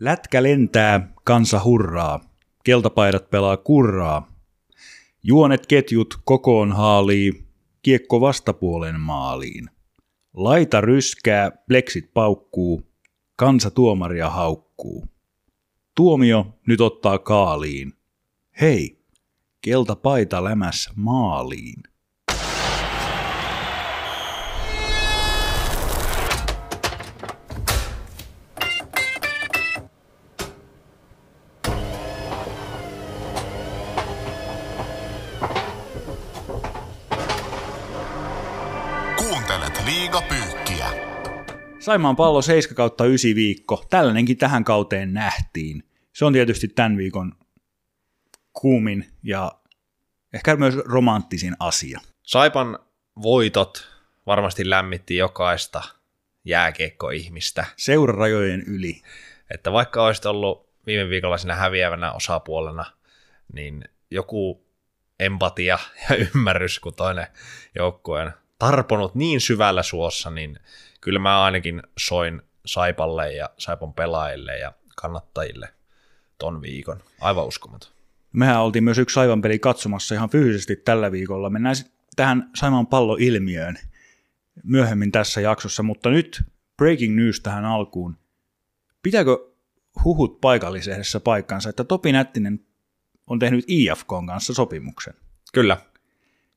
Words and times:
Lätkä 0.00 0.42
lentää, 0.42 1.12
kansa 1.24 1.60
hurraa. 1.64 2.20
Keltapaidat 2.64 3.30
pelaa 3.30 3.56
kurraa. 3.56 4.28
Juonet 5.22 5.66
ketjut 5.66 6.14
kokoon 6.24 6.72
haalii, 6.72 7.44
kiekko 7.82 8.20
vastapuolen 8.20 9.00
maaliin. 9.00 9.70
Laita 10.34 10.80
ryskää, 10.80 11.50
pleksit 11.50 12.14
paukkuu, 12.14 12.82
kansa 13.36 13.70
tuomaria 13.70 14.30
haukkuu. 14.30 15.06
Tuomio 15.94 16.58
nyt 16.66 16.80
ottaa 16.80 17.18
kaaliin. 17.18 17.92
Hei, 18.60 18.98
keltapaita 19.60 20.44
lämässä 20.44 20.90
maaliin. 20.96 21.82
Saimaan 41.88 42.16
pallo 42.16 42.42
7 42.42 42.76
kautta 42.76 43.04
9 43.04 43.34
viikko. 43.34 43.84
Tällainenkin 43.90 44.36
tähän 44.36 44.64
kauteen 44.64 45.14
nähtiin. 45.14 45.82
Se 46.12 46.24
on 46.24 46.32
tietysti 46.32 46.68
tämän 46.68 46.96
viikon 46.96 47.32
kuumin 48.52 49.06
ja 49.22 49.52
ehkä 50.32 50.56
myös 50.56 50.76
romanttisin 50.76 51.56
asia. 51.58 52.00
Saipan 52.22 52.78
voitot 53.22 53.88
varmasti 54.26 54.70
lämmitti 54.70 55.16
jokaista 55.16 55.82
jääkiekkoihmistä. 56.44 57.64
Seurarajojen 57.76 58.62
yli. 58.66 59.02
Että 59.50 59.72
vaikka 59.72 60.06
olisit 60.06 60.26
ollut 60.26 60.68
viime 60.86 61.10
viikolla 61.10 61.38
siinä 61.38 61.54
häviävänä 61.54 62.12
osapuolena, 62.12 62.84
niin 63.52 63.84
joku 64.10 64.66
empatia 65.20 65.78
ja 66.10 66.16
ymmärrys, 66.16 66.80
kun 66.80 66.94
toinen 66.94 67.26
joukkueen 67.74 68.32
tarponut 68.58 69.14
niin 69.14 69.40
syvällä 69.40 69.82
suossa, 69.82 70.30
niin 70.30 70.58
kyllä 71.00 71.18
mä 71.18 71.42
ainakin 71.42 71.82
soin 71.98 72.42
Saipalle 72.66 73.32
ja 73.32 73.50
Saipan 73.58 73.94
pelaajille 73.94 74.58
ja 74.58 74.72
kannattajille 74.96 75.68
ton 76.38 76.62
viikon. 76.62 77.00
Aivan 77.20 77.46
uskomaton. 77.46 77.90
Mehän 78.32 78.60
oltiin 78.60 78.84
myös 78.84 78.98
yksi 78.98 79.14
Saivan 79.14 79.42
peli 79.42 79.58
katsomassa 79.58 80.14
ihan 80.14 80.30
fyysisesti 80.30 80.76
tällä 80.76 81.12
viikolla. 81.12 81.50
Mennään 81.50 81.76
tähän 82.16 82.50
Saimaan 82.54 82.86
palloilmiöön 82.86 83.78
myöhemmin 84.64 85.12
tässä 85.12 85.40
jaksossa, 85.40 85.82
mutta 85.82 86.10
nyt 86.10 86.42
breaking 86.76 87.16
news 87.16 87.40
tähän 87.40 87.64
alkuun. 87.64 88.18
Pitääkö 89.02 89.38
huhut 90.04 90.40
paikallisessa 90.40 91.20
paikkansa, 91.20 91.68
että 91.68 91.84
Topi 91.84 92.12
Nättinen 92.12 92.66
on 93.26 93.38
tehnyt 93.38 93.64
IFK 93.68 94.08
kanssa 94.26 94.54
sopimuksen? 94.54 95.14
Kyllä, 95.52 95.76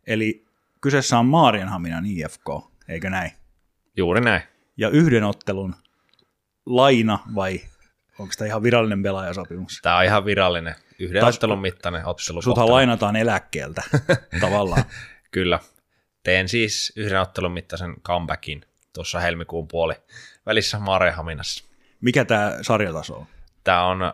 Eli 0.08 0.45
kyseessä 0.81 1.19
on 1.19 1.25
Maarianhaminan 1.25 2.06
IFK, 2.06 2.50
eikö 2.88 3.09
näin? 3.09 3.31
Juuri 3.97 4.22
näin. 4.22 4.42
Ja 4.78 4.89
yhden 4.89 5.23
ottelun 5.23 5.75
laina 6.66 7.20
vai 7.36 7.61
onko 8.20 8.34
tämä 8.38 8.47
ihan 8.47 8.64
virallinen 8.64 9.03
pelaajasopimus? 9.03 9.80
Tämä 9.81 9.97
on 9.97 10.03
ihan 10.03 10.25
virallinen, 10.25 10.75
yhden 11.00 11.22
Taas- 11.22 11.36
ottelun 11.36 11.61
mittainen 11.61 12.06
ottelu. 12.06 12.42
Suthan 12.42 12.72
lainataan 12.72 13.16
eläkkeeltä 13.16 13.84
tavallaan. 14.42 14.84
Kyllä. 15.31 15.59
Teen 16.23 16.50
siis 16.50 16.94
yhden 16.95 17.22
ottelun 17.22 17.52
mittaisen 17.52 17.95
comebackin 18.02 18.66
tuossa 18.94 19.19
helmikuun 19.19 19.67
puoli 19.67 19.94
välissä 20.45 20.80
Marehaminassa. 20.80 21.64
Mikä 22.02 22.25
tämä 22.25 22.58
sarjataso 22.62 23.16
on? 23.16 23.25
Tämä 23.64 23.86
on 23.86 24.14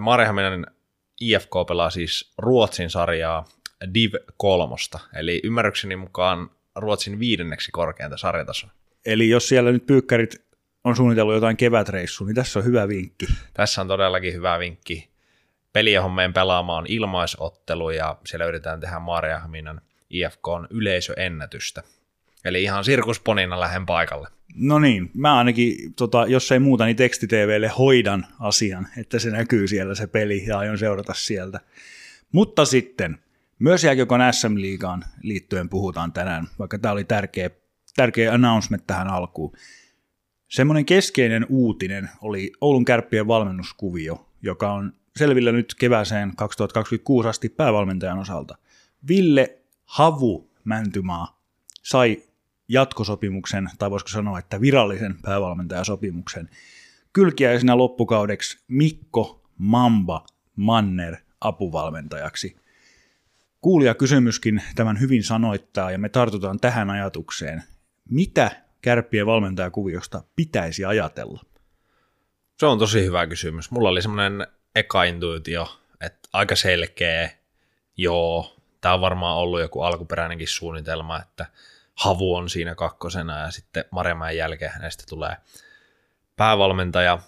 Marehaminan 0.00 0.66
IFK 1.20 1.50
pelaa 1.68 1.90
siis 1.90 2.32
Ruotsin 2.38 2.90
sarjaa 2.90 3.44
Div 3.94 4.12
3, 4.36 4.74
eli 5.14 5.40
ymmärrykseni 5.44 5.96
mukaan 5.96 6.50
Ruotsin 6.74 7.18
viidenneksi 7.18 7.72
korkeinta 7.72 8.16
sarjataso. 8.16 8.66
Eli 9.06 9.28
jos 9.28 9.48
siellä 9.48 9.72
nyt 9.72 9.86
pyykkärit 9.86 10.46
on 10.84 10.96
suunnitellut 10.96 11.34
jotain 11.34 11.56
kevätreissua, 11.56 12.26
niin 12.26 12.34
tässä 12.34 12.58
on 12.58 12.64
hyvä 12.64 12.88
vinkki. 12.88 13.26
Tässä 13.54 13.80
on 13.80 13.88
todellakin 13.88 14.34
hyvä 14.34 14.58
vinkki. 14.58 15.08
Peli, 15.72 15.92
johon 15.92 16.12
meidän 16.12 16.32
pelaamaan 16.32 16.78
on 16.78 16.86
ilmaisottelu 16.88 17.90
ja 17.90 18.16
siellä 18.26 18.46
yritetään 18.46 18.80
tehdä 18.80 18.98
Marehaminan 18.98 19.80
IFKn 20.10 20.66
yleisöennätystä. 20.70 21.82
Eli 22.44 22.62
ihan 22.62 22.84
sirkusponina 22.84 23.60
lähden 23.60 23.86
paikalle. 23.86 24.28
No 24.54 24.78
niin, 24.78 25.10
mä 25.14 25.38
ainakin, 25.38 25.94
tota, 25.94 26.26
jos 26.26 26.52
ei 26.52 26.58
muuta, 26.58 26.84
niin 26.84 26.96
tekstitvlle 26.96 27.68
hoidan 27.68 28.26
asian, 28.40 28.88
että 28.98 29.18
se 29.18 29.30
näkyy 29.30 29.68
siellä 29.68 29.94
se 29.94 30.06
peli 30.06 30.44
ja 30.46 30.58
aion 30.58 30.78
seurata 30.78 31.14
sieltä. 31.14 31.60
Mutta 32.32 32.64
sitten, 32.64 33.18
myös 33.58 33.84
jääkiekon 33.84 34.20
SM-liigaan 34.30 35.04
liittyen 35.22 35.68
puhutaan 35.68 36.12
tänään, 36.12 36.46
vaikka 36.58 36.78
tämä 36.78 36.92
oli 36.92 37.04
tärkeä, 37.04 37.50
tärkeä 37.96 38.32
announcement 38.32 38.86
tähän 38.86 39.08
alkuun. 39.08 39.52
Semmoinen 40.48 40.84
keskeinen 40.84 41.46
uutinen 41.48 42.10
oli 42.22 42.52
Oulun 42.60 42.84
kärppien 42.84 43.26
valmennuskuvio, 43.26 44.28
joka 44.42 44.72
on 44.72 44.92
selvillä 45.16 45.52
nyt 45.52 45.74
kevääseen 45.74 46.36
2026 46.36 47.28
asti 47.28 47.48
päävalmentajan 47.48 48.18
osalta. 48.18 48.58
Ville 49.08 49.58
Havu 49.84 50.50
Mäntymaa 50.64 51.40
sai 51.82 52.22
jatkosopimuksen, 52.68 53.70
tai 53.78 53.90
voisiko 53.90 54.08
sanoa, 54.08 54.38
että 54.38 54.60
virallisen 54.60 55.16
päävalmentajasopimuksen. 55.22 56.48
Kylkiäisenä 57.12 57.78
loppukaudeksi 57.78 58.58
Mikko 58.68 59.50
Mamba 59.58 60.26
Manner 60.56 61.16
apuvalmentajaksi. 61.40 62.56
Kuulija 63.60 63.94
kysymyskin 63.94 64.62
tämän 64.74 65.00
hyvin 65.00 65.22
sanoittaa, 65.22 65.90
ja 65.90 65.98
me 65.98 66.08
tartutaan 66.08 66.60
tähän 66.60 66.90
ajatukseen. 66.90 67.62
Mitä 68.10 68.50
kärppien 68.82 69.26
valmentajakuviosta 69.26 70.22
pitäisi 70.36 70.84
ajatella? 70.84 71.42
Se 72.58 72.66
on 72.66 72.78
tosi 72.78 73.04
hyvä 73.04 73.26
kysymys. 73.26 73.70
Mulla 73.70 73.88
oli 73.88 74.02
semmoinen 74.02 74.46
eka 74.74 75.04
intuitio, 75.04 75.80
että 76.00 76.28
aika 76.32 76.56
selkeä, 76.56 77.30
joo, 77.96 78.56
tämä 78.80 78.94
on 78.94 79.00
varmaan 79.00 79.36
ollut 79.36 79.60
joku 79.60 79.82
alkuperäinenkin 79.82 80.48
suunnitelma, 80.48 81.20
että 81.20 81.46
Havu 81.94 82.34
on 82.34 82.50
siinä 82.50 82.74
kakkosena 82.74 83.38
ja 83.38 83.50
sitten 83.50 83.84
Maremäen 83.90 84.36
jälkeen 84.36 84.72
hänestä 84.72 85.04
tulee 85.08 85.36
päävalmentaja. 86.36 87.18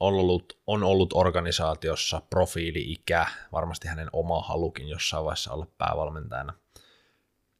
On 0.00 0.14
ollut, 0.14 0.58
on 0.66 0.82
ollut 0.82 1.12
organisaatiossa 1.12 2.22
profiili-ikä, 2.30 3.26
varmasti 3.52 3.88
hänen 3.88 4.08
oma 4.12 4.40
halukin 4.40 4.88
jossain 4.88 5.24
vaiheessa 5.24 5.52
olla 5.52 5.66
päävalmentajana. 5.78 6.54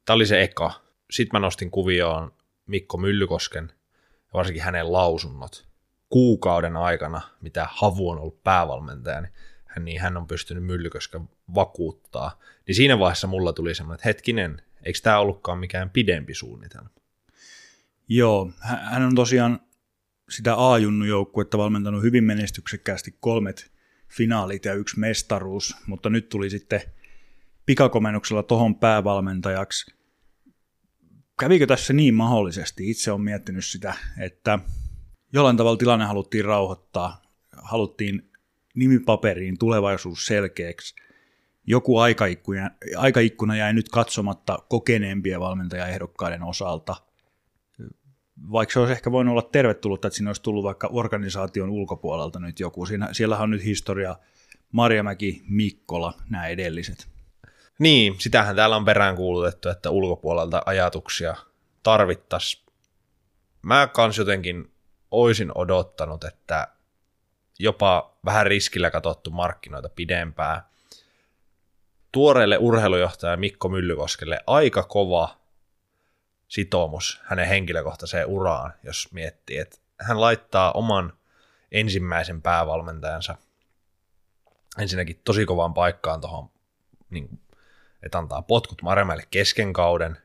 Tämä 0.04 0.14
oli 0.14 0.26
se 0.26 0.42
eka. 0.42 0.72
Sitten 1.10 1.40
mä 1.40 1.46
nostin 1.46 1.70
kuvioon 1.70 2.32
Mikko 2.66 2.96
Myllykosken 2.96 3.72
varsinkin 4.34 4.62
hänen 4.62 4.92
lausunnot 4.92 5.66
kuukauden 6.08 6.76
aikana, 6.76 7.20
mitä 7.40 7.66
Havu 7.70 8.10
on 8.10 8.18
ollut 8.18 8.42
päävalmentaja, 8.42 9.20
niin 9.20 9.32
hän, 9.66 9.84
niin 9.84 10.00
hän 10.00 10.16
on 10.16 10.26
pystynyt 10.26 10.64
Myllykosken 10.64 11.28
vakuuttaa. 11.54 12.40
Niin 12.66 12.74
siinä 12.74 12.98
vaiheessa 12.98 13.26
mulla 13.26 13.52
tuli 13.52 13.74
semmoinen, 13.74 13.94
että 13.94 14.08
hetkinen, 14.08 14.62
eikö 14.82 14.98
tämä 15.02 15.18
ollutkaan 15.18 15.58
mikään 15.58 15.90
pidempi 15.90 16.34
suunnitelma? 16.34 16.90
Joo, 18.08 18.50
hä- 18.60 18.76
hän 18.76 19.02
on 19.02 19.14
tosiaan 19.14 19.60
sitä 20.30 20.54
A-junnu 20.72 21.04
joukkuetta 21.04 21.58
valmentanut 21.58 22.02
hyvin 22.02 22.24
menestyksekkäästi 22.24 23.16
kolmet 23.20 23.72
finaalit 24.08 24.64
ja 24.64 24.74
yksi 24.74 24.98
mestaruus, 24.98 25.76
mutta 25.86 26.10
nyt 26.10 26.28
tuli 26.28 26.50
sitten 26.50 26.80
pikakomennuksella 27.66 28.42
tohon 28.42 28.74
päävalmentajaksi. 28.74 29.93
Kävikö 31.40 31.66
tässä 31.66 31.92
niin 31.92 32.14
mahdollisesti? 32.14 32.90
Itse 32.90 33.10
olen 33.10 33.22
miettinyt 33.22 33.64
sitä, 33.64 33.94
että 34.18 34.58
jollain 35.32 35.56
tavalla 35.56 35.76
tilanne 35.76 36.04
haluttiin 36.04 36.44
rauhoittaa, 36.44 37.22
haluttiin 37.62 38.30
nimipaperiin 38.74 39.58
tulevaisuus 39.58 40.26
selkeäksi. 40.26 40.94
Joku 41.66 41.98
aikaikkuna, 41.98 42.70
aikaikkuna 42.96 43.56
jäi 43.56 43.72
nyt 43.72 43.88
katsomatta 43.88 44.58
kokeneempien 44.68 45.40
valmentajaehdokkaiden 45.40 46.42
osalta– 46.42 46.96
vaikka 48.52 48.72
se 48.72 48.80
olisi 48.80 48.92
ehkä 48.92 49.12
voinut 49.12 49.32
olla 49.32 49.48
tervetullut, 49.52 50.04
että 50.04 50.16
siinä 50.16 50.28
olisi 50.28 50.42
tullut 50.42 50.64
vaikka 50.64 50.88
organisaation 50.92 51.70
ulkopuolelta 51.70 52.40
nyt 52.40 52.60
joku. 52.60 52.86
Siinä, 52.86 53.08
siellähän 53.12 53.42
on 53.44 53.50
nyt 53.50 53.64
historia 53.64 54.16
Marjamäki, 54.72 55.42
Mikkola, 55.48 56.14
nämä 56.30 56.46
edelliset. 56.46 57.13
Niin, 57.78 58.16
sitähän 58.20 58.56
täällä 58.56 58.76
on 58.76 58.84
peräänkuulutettu, 58.84 59.68
että 59.68 59.90
ulkopuolelta 59.90 60.62
ajatuksia 60.66 61.36
tarvittaisiin. 61.82 62.64
Mä 63.62 63.86
kans 63.86 64.18
jotenkin 64.18 64.72
oisin 65.10 65.52
odottanut, 65.54 66.24
että 66.24 66.68
jopa 67.58 68.16
vähän 68.24 68.46
riskillä 68.46 68.90
katsottu 68.90 69.30
markkinoita 69.30 69.88
pidempään. 69.88 70.62
Tuoreelle 72.12 72.58
urheilujohtaja 72.58 73.36
Mikko 73.36 73.68
Myllykoskelle 73.68 74.40
aika 74.46 74.82
kova 74.82 75.36
sitoumus 76.48 77.20
hänen 77.24 77.48
henkilökohtaiseen 77.48 78.26
uraan, 78.26 78.72
jos 78.82 79.08
miettii, 79.12 79.58
että 79.58 79.78
hän 80.00 80.20
laittaa 80.20 80.72
oman 80.72 81.12
ensimmäisen 81.72 82.42
päävalmentajansa 82.42 83.36
ensinnäkin 84.78 85.20
tosi 85.24 85.46
kovaan 85.46 85.74
paikkaan 85.74 86.20
tuohon, 86.20 86.50
niin, 87.10 87.40
että 88.04 88.18
antaa 88.18 88.42
potkut 88.42 88.82
Marjamäelle 88.82 89.26
kesken 89.30 89.72
kauden, 89.72 90.16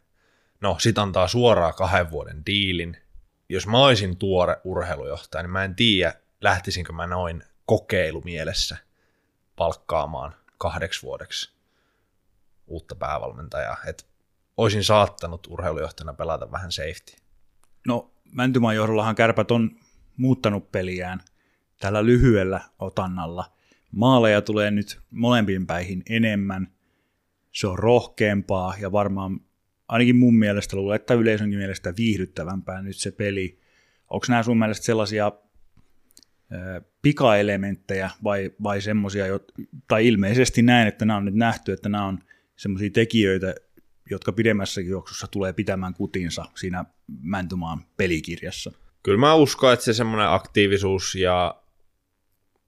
no 0.61 0.75
sit 0.79 0.97
antaa 0.97 1.27
suoraan 1.27 1.73
kahden 1.73 2.11
vuoden 2.11 2.45
diilin. 2.45 2.97
Jos 3.49 3.67
mä 3.67 3.83
olisin 3.83 4.17
tuore 4.17 4.57
urheilujohtaja, 4.63 5.43
niin 5.43 5.51
mä 5.51 5.63
en 5.63 5.75
tiedä, 5.75 6.13
lähtisinkö 6.41 6.93
mä 6.93 7.07
noin 7.07 7.43
kokeilumielessä 7.65 8.77
palkkaamaan 9.55 10.35
kahdeksi 10.57 11.03
vuodeksi 11.03 11.53
uutta 12.67 12.95
päävalmentajaa. 12.95 13.77
Et 13.85 14.07
olisin 14.57 14.83
saattanut 14.83 15.47
urheilujohtajana 15.47 16.13
pelata 16.13 16.51
vähän 16.51 16.71
safety. 16.71 17.15
No 17.87 18.11
Mäntymaan 18.31 18.75
johdollahan 18.75 19.15
kärpät 19.15 19.51
on 19.51 19.71
muuttanut 20.17 20.71
peliään 20.71 21.21
tällä 21.79 22.05
lyhyellä 22.05 22.61
otannalla. 22.79 23.51
Maaleja 23.91 24.41
tulee 24.41 24.71
nyt 24.71 25.01
molempiin 25.11 25.67
päihin 25.67 26.03
enemmän. 26.09 26.67
Se 27.51 27.67
on 27.67 27.79
rohkeampaa 27.79 28.73
ja 28.79 28.91
varmaan 28.91 29.39
ainakin 29.87 30.15
mun 30.15 30.35
mielestä 30.35 30.75
luulen, 30.77 30.95
että 30.95 31.13
yleisönkin 31.13 31.59
mielestä 31.59 31.93
viihdyttävämpää 31.97 32.81
nyt 32.81 32.97
se 32.97 33.11
peli. 33.11 33.59
Onko 34.09 34.25
nämä 34.29 34.43
sun 34.43 34.59
mielestä 34.59 34.85
sellaisia 34.85 35.31
pikaelementtejä 37.01 38.09
vai, 38.23 38.51
vai 38.63 38.81
semmoisia, 38.81 39.25
tai 39.87 40.07
ilmeisesti 40.07 40.61
näin, 40.61 40.87
että 40.87 41.05
nämä 41.05 41.17
on 41.17 41.25
nyt 41.25 41.35
nähty, 41.35 41.71
että 41.71 41.89
nämä 41.89 42.05
on 42.05 42.19
semmoisia 42.55 42.89
tekijöitä, 42.89 43.55
jotka 44.09 44.31
pidemmässäkin 44.31 44.91
juoksussa 44.91 45.27
tulee 45.27 45.53
pitämään 45.53 45.93
kutinsa 45.93 46.45
siinä 46.55 46.85
Mäntymaan 47.21 47.83
pelikirjassa. 47.97 48.71
Kyllä 49.03 49.17
mä 49.17 49.33
uskon, 49.33 49.73
että 49.73 49.85
se 49.85 49.93
semmoinen 49.93 50.29
aktiivisuus 50.29 51.15
ja 51.15 51.61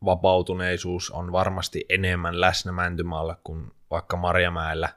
vapautuneisuus 0.06 1.12
on 1.12 1.32
varmasti 1.32 1.86
enemmän 1.90 2.42
läsnä 2.42 2.72
Mäntymaalla 2.72 3.42
kuin 3.44 3.72
vaikka 3.92 4.18
Marjamäellä. 4.18 4.90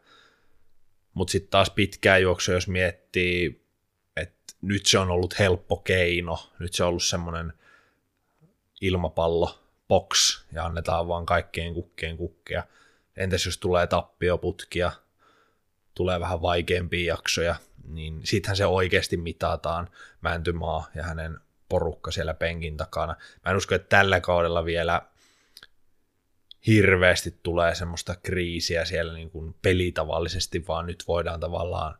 Mutta 1.15 1.33
sitten 1.33 1.51
taas 1.51 1.71
pitkään 1.71 2.23
juoksu, 2.23 2.53
jos 2.53 2.69
miettii, 2.69 3.65
että 4.17 4.55
nyt 4.63 4.87
se 4.87 4.99
on 4.99 5.11
ollut 5.11 5.39
helppo 5.39 5.77
keino, 5.77 6.51
nyt 6.59 6.75
se 6.75 6.83
on 6.83 6.89
ollut 6.89 7.03
semmoinen 7.03 7.53
ilmapallo, 8.81 9.59
box, 9.89 10.45
ja 10.53 10.65
annetaan 10.65 11.09
vaan 11.09 11.27
kaikkien 11.27 11.75
kukkien 11.75 12.17
kukkia. 12.17 12.65
Entäs 13.17 13.47
jos 13.47 13.59
tulee 13.59 13.87
tappioputkia, 13.87 14.93
tulee 15.95 16.21
vähän 16.21 16.43
vaikeampia 16.43 17.15
jaksoja, 17.15 17.55
niin 17.89 18.21
sittenhän 18.25 18.57
se 18.57 18.67
oikeasti 18.67 19.17
mitataan 19.17 19.91
Mäntymaa 20.21 20.91
ja 20.95 21.03
hänen 21.03 21.41
porukka 21.69 22.11
siellä 22.11 22.35
penkin 22.35 22.77
takana. 22.77 23.17
Mä 23.45 23.51
en 23.51 23.57
usko, 23.57 23.75
että 23.75 23.97
tällä 23.97 24.21
kaudella 24.21 24.65
vielä 24.65 25.03
hirveästi 26.67 27.39
tulee 27.43 27.75
semmoista 27.75 28.15
kriisiä 28.23 28.85
siellä 28.85 29.13
niin 29.13 29.31
kuin 29.31 29.55
pelitavallisesti, 29.63 30.67
vaan 30.69 30.87
nyt 30.87 31.05
voidaan 31.09 31.41
tavallaan, 31.41 31.99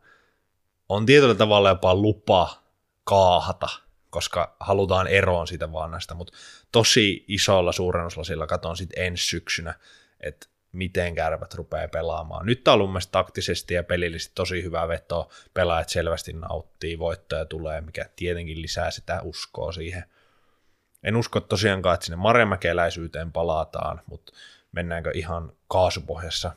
on 0.89 1.05
tietyllä 1.05 1.35
tavalla 1.35 1.69
jopa 1.69 1.95
lupa 1.95 2.63
kaahata, 3.03 3.67
koska 4.09 4.55
halutaan 4.59 5.07
eroon 5.07 5.47
siitä 5.47 5.71
vannasta, 5.71 6.15
mutta 6.15 6.33
tosi 6.71 7.25
isolla 7.27 7.71
suurennuslasilla 7.71 8.47
katon 8.47 8.77
sitten 8.77 9.03
ensi 9.03 9.25
syksynä, 9.25 9.73
että 10.19 10.47
miten 10.71 11.15
kärpät 11.15 11.53
rupeaa 11.53 11.87
pelaamaan. 11.87 12.45
Nyt 12.45 12.67
on 12.67 12.73
ollut 12.73 12.89
mielestäni 12.89 13.11
taktisesti 13.11 13.73
ja 13.73 13.83
pelillisesti 13.83 14.35
tosi 14.35 14.63
hyvä 14.63 14.87
veto. 14.87 15.29
Pelaajat 15.53 15.89
selvästi 15.89 16.33
nauttii, 16.33 16.99
voittoja 16.99 17.45
tulee, 17.45 17.81
mikä 17.81 18.09
tietenkin 18.15 18.61
lisää 18.61 18.91
sitä 18.91 19.21
uskoa 19.21 19.71
siihen. 19.71 20.03
En 21.03 21.15
usko 21.15 21.39
tosiaankaan, 21.39 21.93
että 21.93 22.05
sinne 22.05 22.15
maremäkeläisyyteen 22.15 23.31
palataan, 23.31 24.01
mutta 24.05 24.33
mennäänkö 24.75 25.11
ihan 25.13 25.53
kaasupohjassa 25.67 26.51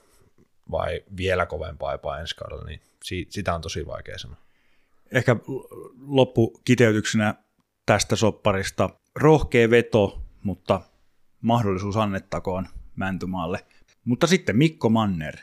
vai 0.70 1.04
vielä 1.16 1.46
kovempaa 1.46 1.92
jopa 1.92 2.18
ensi 2.18 2.36
kaudella, 2.36 2.64
niin 2.64 2.80
sitä 3.28 3.54
on 3.54 3.60
tosi 3.60 3.86
vaikea 3.86 4.18
sanoa. 4.18 4.36
Ehkä 5.12 5.36
loppukiteytyksenä 6.06 7.34
tästä 7.86 8.16
sopparista 8.16 8.90
rohkea 9.14 9.70
veto, 9.70 10.22
mutta 10.42 10.80
mahdollisuus 11.40 11.96
annettakoon 11.96 12.68
Mäntymaalle– 12.96 13.64
mutta 14.08 14.26
sitten 14.26 14.56
Mikko 14.56 14.88
Manner. 14.88 15.36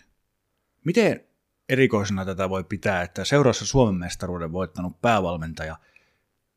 Miten 0.84 1.24
erikoisena 1.70 2.26
tätä 2.26 2.50
voi 2.50 2.64
pitää, 2.64 3.02
että 3.02 3.26
seuraassa 3.26 3.66
Suomen 3.66 3.96
mestaruuden 3.96 4.52
voittanut 4.52 5.02
päävalmentaja 5.02 5.78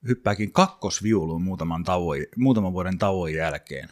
hyppääkin 0.08 0.52
kakkosviuluun 0.52 1.42
muutaman, 1.42 1.84
tauon, 1.84 2.16
muutaman 2.36 2.72
vuoden 2.72 2.98
tauon 2.98 3.32
jälkeen. 3.32 3.88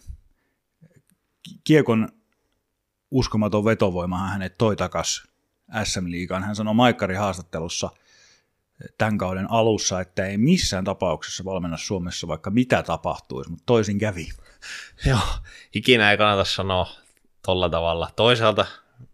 Kiekon 1.64 2.08
uskomaton 3.10 3.64
vetovoimahan 3.64 4.28
hänet 4.28 4.58
toi 4.58 4.76
takas 4.76 5.24
SM-liigaan. 5.84 6.44
Hän 6.44 6.56
sanoi 6.56 6.74
Maikkari 6.74 7.14
haastattelussa 7.14 7.90
tämän 8.98 9.18
kauden 9.18 9.50
alussa, 9.50 10.00
että 10.00 10.26
ei 10.26 10.38
missään 10.38 10.84
tapauksessa 10.84 11.44
valmenna 11.44 11.76
Suomessa 11.76 12.28
vaikka 12.28 12.50
mitä 12.50 12.82
tapahtuisi, 12.82 13.50
mutta 13.50 13.66
toisin 13.66 13.98
kävi. 13.98 14.28
Joo, 15.06 15.28
ikinä 15.74 16.10
ei 16.10 16.18
kannata 16.18 16.44
sanoa 16.44 16.88
tolla 17.46 17.68
tavalla. 17.68 18.10
Toisaalta 18.16 18.66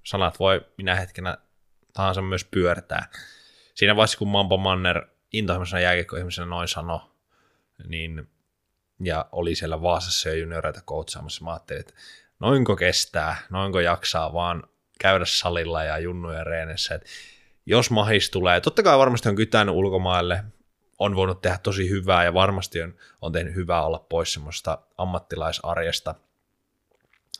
sanat 0.04 0.38
voi 0.38 0.66
minä 0.78 0.94
hetkenä 0.94 1.38
tahansa 1.92 2.22
myös 2.22 2.44
pyörtää. 2.44 3.08
Siinä 3.74 3.96
vaiheessa, 3.96 4.18
kun 4.18 4.28
Mambo 4.28 4.56
Manner 4.56 5.06
intohimoisena 5.32 5.80
jääkiekkoihmisenä 5.80 6.46
noin 6.46 6.68
sano, 6.68 7.10
niin, 7.88 8.30
ja 9.00 9.28
oli 9.32 9.54
siellä 9.54 9.82
Vaasassa 9.82 10.28
jo 10.28 10.34
junioreita 10.34 10.80
koutsaamassa, 10.84 11.44
mä 11.44 11.50
ajattelin, 11.50 11.80
että 11.80 11.94
noinko 12.42 12.76
kestää, 12.76 13.36
noinko 13.50 13.80
jaksaa 13.80 14.32
vaan 14.32 14.62
käydä 14.98 15.24
salilla 15.24 15.84
ja 15.84 15.98
junnuja 15.98 16.44
reenessä, 16.44 16.94
että 16.94 17.08
jos 17.66 17.90
mahis 17.90 18.30
tulee, 18.30 18.60
totta 18.60 18.82
kai 18.82 18.98
varmasti 18.98 19.28
on 19.28 19.36
kytänyt 19.36 19.74
ulkomaille, 19.74 20.44
on 20.98 21.16
voinut 21.16 21.40
tehdä 21.42 21.58
tosi 21.62 21.90
hyvää 21.90 22.24
ja 22.24 22.34
varmasti 22.34 22.82
on, 22.82 22.94
on 23.20 23.32
tehnyt 23.32 23.54
hyvää 23.54 23.82
olla 23.86 24.06
pois 24.08 24.32
semmoista 24.32 24.78
ammattilaisarjesta– 24.98 26.14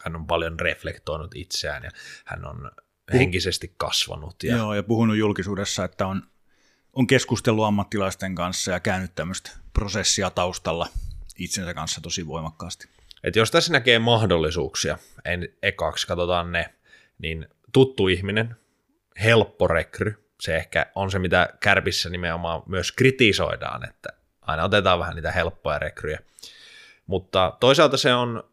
hän 0.04 0.16
on 0.16 0.26
paljon 0.26 0.60
reflektoinut 0.60 1.34
itseään 1.34 1.84
ja 1.84 1.90
hän 2.25 2.46
on 2.46 2.70
henkisesti 3.12 3.75
kasvanut. 3.76 4.43
Ja... 4.43 4.56
Joo, 4.56 4.75
ja 4.75 4.82
puhunut 4.82 5.16
julkisuudessa, 5.16 5.84
että 5.84 6.06
on, 6.06 6.22
on 6.93 7.06
keskustellut 7.06 7.64
ammattilaisten 7.64 8.34
kanssa 8.34 8.70
ja 8.70 8.81
käynyt 8.81 9.14
tämmöistä 9.14 9.50
prosessia 9.72 10.31
taustalla 10.31 10.88
itsensä 11.38 11.75
kanssa 11.75 12.00
tosi 12.00 12.26
voimakkaasti. 12.26 12.88
Et 13.24 13.36
jos 13.36 13.50
tässä 13.50 13.72
näkee 13.72 13.98
mahdollisuuksia, 13.98 14.98
en 15.24 15.48
ekaksi 15.62 16.06
katsotaan 16.06 16.52
ne, 16.52 16.74
niin 17.19 17.48
tuttu 17.72 18.08
ihminen, 18.08 18.56
helppo 19.22 19.69
rekry, 19.69 20.29
se 20.41 20.56
ehkä 20.56 20.86
on 20.94 21.10
se, 21.10 21.19
mitä 21.19 21.48
kärpissä 21.60 22.10
nimenomaan 22.10 22.62
myös 22.67 22.93
kritisoidaan, 22.93 23.88
että 23.88 24.08
aina 24.43 24.64
otetaan 24.64 24.98
vähän 24.98 25.14
niitä 25.14 25.32
helppoja 25.32 25.79
rekryjä. 25.79 26.19
Mutta 27.06 27.56
toisaalta 27.60 27.96
se 27.96 28.14
on 28.14 28.44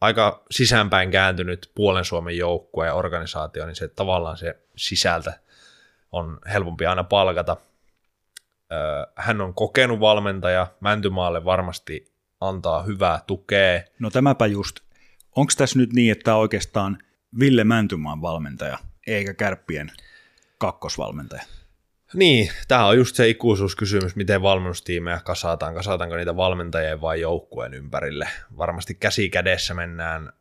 aika 0.00 0.44
sisäänpäin 0.50 1.10
kääntynyt 1.10 1.70
puolen 1.74 2.04
Suomen 2.04 2.36
joukkue 2.36 2.86
ja 2.86 2.94
organisaatio, 2.94 3.66
niin 3.66 3.76
se 3.76 3.88
tavallaan 3.88 4.36
se 4.36 4.58
sisältä 4.76 5.32
on 6.12 6.38
helpompi 6.52 6.86
aina 6.86 7.04
palkata. 7.04 7.56
Hän 9.16 9.40
on 9.40 9.54
kokenut 9.54 10.00
valmentaja, 10.00 10.66
Mäntymaalle 10.80 11.44
varmasti 11.44 12.13
antaa 12.48 12.82
hyvää 12.82 13.20
tukea. 13.26 13.82
No 13.98 14.10
tämäpä 14.10 14.46
just. 14.46 14.80
Onko 15.36 15.52
tässä 15.56 15.78
nyt 15.78 15.92
niin, 15.92 16.12
että 16.12 16.36
oikeastaan 16.36 16.98
Ville 17.38 17.64
Mäntymaan 17.64 18.22
valmentaja, 18.22 18.78
eikä 19.06 19.34
Kärppien 19.34 19.92
kakkosvalmentaja? 20.58 21.42
Niin, 22.14 22.50
tämä 22.68 22.86
on 22.86 22.96
just 22.96 23.16
se 23.16 23.28
ikuisuuskysymys, 23.28 24.16
miten 24.16 24.42
valmennustiimejä 24.42 25.20
kasataan, 25.24 25.74
kasataanko 25.74 26.16
niitä 26.16 26.36
valmentajien 26.36 27.00
vai 27.00 27.20
joukkueen 27.20 27.74
ympärille. 27.74 28.28
Varmasti 28.56 28.94
käsi 28.94 29.30
kädessä 29.30 29.74
mennään 29.74 30.32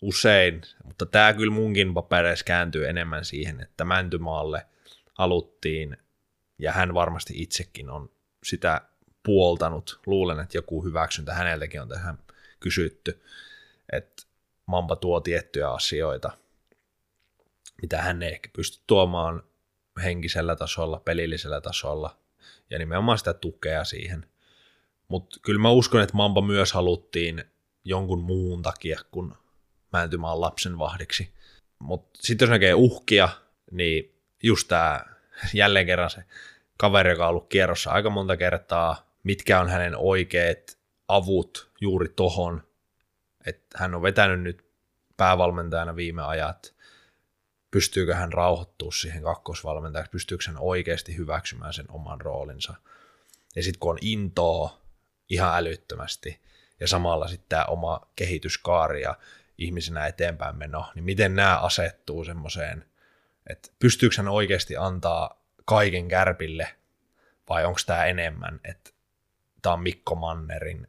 usein, 0.00 0.60
mutta 0.84 1.06
tämä 1.06 1.32
kyllä 1.32 1.54
munkin 1.54 1.94
papereissa 1.94 2.44
kääntyy 2.44 2.88
enemmän 2.88 3.24
siihen, 3.24 3.60
että 3.60 3.84
Mäntymaalle 3.84 4.66
haluttiin, 5.14 5.96
ja 6.58 6.72
hän 6.72 6.94
varmasti 6.94 7.34
itsekin 7.36 7.90
on 7.90 8.10
sitä 8.44 8.80
puoltanut. 9.22 10.00
Luulen, 10.06 10.40
että 10.40 10.58
joku 10.58 10.84
hyväksyntä 10.84 11.34
häneltäkin 11.34 11.82
on 11.82 11.88
tähän 11.88 12.18
kysytty, 12.60 13.22
että 13.92 14.22
Mampa 14.66 14.96
tuo 14.96 15.20
tiettyjä 15.20 15.70
asioita, 15.70 16.30
mitä 17.82 18.02
hän 18.02 18.22
ei 18.22 18.32
ehkä 18.32 18.48
pysty 18.52 18.82
tuomaan 18.86 19.42
henkisellä 20.02 20.56
tasolla, 20.56 21.00
pelillisellä 21.00 21.60
tasolla 21.60 22.16
ja 22.70 22.78
nimenomaan 22.78 23.18
sitä 23.18 23.34
tukea 23.34 23.84
siihen. 23.84 24.26
Mutta 25.08 25.40
kyllä 25.42 25.60
mä 25.60 25.70
uskon, 25.70 26.02
että 26.02 26.16
Mamba 26.16 26.40
myös 26.40 26.72
haluttiin 26.72 27.44
jonkun 27.84 28.22
muun 28.22 28.62
takia 28.62 29.00
kuin 29.10 29.32
määntymään 29.92 30.40
lapsen 30.40 30.78
vahdiksi. 30.78 31.34
Mutta 31.78 32.20
sitten 32.22 32.46
jos 32.46 32.50
näkee 32.50 32.74
uhkia, 32.74 33.28
niin 33.70 34.14
just 34.42 34.68
tämä 34.68 35.04
jälleen 35.54 35.86
kerran 35.86 36.10
se 36.10 36.24
kaveri, 36.76 37.10
joka 37.10 37.24
on 37.24 37.30
ollut 37.30 37.48
kierrossa 37.48 37.90
aika 37.90 38.10
monta 38.10 38.36
kertaa, 38.36 39.11
mitkä 39.22 39.60
on 39.60 39.68
hänen 39.68 39.96
oikeat 39.96 40.78
avut 41.08 41.70
juuri 41.80 42.08
tohon, 42.08 42.62
että 43.46 43.78
hän 43.78 43.94
on 43.94 44.02
vetänyt 44.02 44.40
nyt 44.40 44.64
päävalmentajana 45.16 45.96
viime 45.96 46.22
ajat, 46.22 46.74
pystyykö 47.70 48.14
hän 48.14 48.32
rauhoittua 48.32 48.92
siihen 48.92 49.22
kakkosvalmentajaksi, 49.22 50.10
pystyykö 50.10 50.44
hän 50.46 50.56
oikeasti 50.58 51.16
hyväksymään 51.16 51.72
sen 51.72 51.86
oman 51.88 52.20
roolinsa. 52.20 52.74
Ja 53.56 53.62
sitten 53.62 53.80
kun 53.80 53.90
on 53.90 53.98
intoa 54.00 54.80
ihan 55.28 55.56
älyttömästi 55.56 56.40
ja 56.80 56.88
samalla 56.88 57.28
sitten 57.28 57.48
tämä 57.48 57.64
oma 57.64 58.00
kehityskaari 58.16 59.02
ja 59.02 59.18
ihmisenä 59.58 60.06
eteenpäin 60.06 60.56
meno, 60.56 60.92
niin 60.94 61.04
miten 61.04 61.36
nämä 61.36 61.58
asettuu 61.58 62.24
semmoiseen, 62.24 62.84
että 63.46 63.68
pystyykö 63.78 64.16
hän 64.16 64.28
oikeasti 64.28 64.76
antaa 64.76 65.42
kaiken 65.64 66.08
kärpille 66.08 66.68
vai 67.48 67.64
onko 67.64 67.80
tämä 67.86 68.04
enemmän, 68.04 68.60
että 68.64 68.90
tämä 69.62 69.72
on 69.72 69.82
Mikko 69.82 70.14
Mannerin 70.14 70.86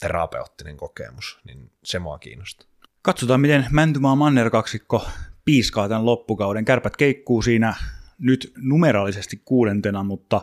terapeuttinen 0.00 0.76
kokemus, 0.76 1.38
niin 1.44 1.70
se 1.84 1.98
mua 1.98 2.18
kiinnostaa. 2.18 2.68
Katsotaan, 3.02 3.40
miten 3.40 3.66
Mäntymaa 3.70 4.16
Manner 4.16 4.50
kaksikko 4.50 5.06
piiskaa 5.44 5.88
tämän 5.88 6.06
loppukauden. 6.06 6.64
Kärpät 6.64 6.96
keikkuu 6.96 7.42
siinä 7.42 7.74
nyt 8.18 8.52
numeraalisesti 8.56 9.42
kuudentena, 9.44 10.04
mutta 10.04 10.42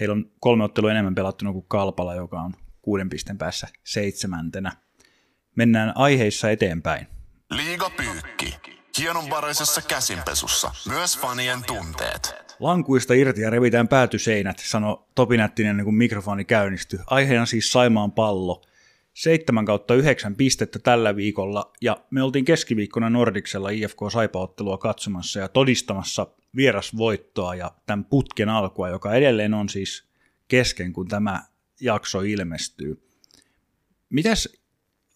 heillä 0.00 0.12
on 0.12 0.30
kolme 0.40 0.64
ottelua 0.64 0.90
enemmän 0.90 1.14
pelattuna 1.14 1.52
kuin 1.52 1.64
Kalpala, 1.68 2.14
joka 2.14 2.40
on 2.40 2.54
kuuden 2.82 3.08
pisteen 3.08 3.38
päässä 3.38 3.68
seitsemäntenä. 3.84 4.72
Mennään 5.56 5.92
aiheissa 5.94 6.50
eteenpäin. 6.50 7.06
Liiga 7.50 7.90
Pyykki. 7.90 8.79
Hienonvaraisessa 9.00 9.82
käsinpesussa. 9.82 10.70
Myös 10.88 11.18
fanien 11.18 11.58
tunteet. 11.66 12.34
Lankuista 12.58 13.14
irti 13.14 13.40
ja 13.40 13.50
revitään 13.50 13.88
päätyseinät, 13.88 14.58
sanoi 14.58 15.02
Topi 15.14 15.36
Nättinen, 15.36 15.84
kun 15.84 15.94
mikrofoni 15.94 16.44
käynnistyi. 16.44 16.98
Aiheena 17.06 17.46
siis 17.46 17.72
Saimaan 17.72 18.12
pallo. 18.12 18.62
7 19.14 19.64
kautta 19.64 19.94
9 19.94 20.36
pistettä 20.36 20.78
tällä 20.78 21.16
viikolla, 21.16 21.72
ja 21.80 21.96
me 22.10 22.22
oltiin 22.22 22.44
keskiviikkona 22.44 23.10
Nordiksella 23.10 23.70
IFK 23.70 23.98
Saipa-ottelua 24.12 24.78
katsomassa 24.78 25.40
ja 25.40 25.48
todistamassa 25.48 26.26
vierasvoittoa 26.56 27.54
ja 27.54 27.70
tämän 27.86 28.04
putken 28.04 28.48
alkua, 28.48 28.88
joka 28.88 29.14
edelleen 29.14 29.54
on 29.54 29.68
siis 29.68 30.04
kesken, 30.48 30.92
kun 30.92 31.08
tämä 31.08 31.42
jakso 31.80 32.20
ilmestyy. 32.20 33.02
Mitäs 34.10 34.59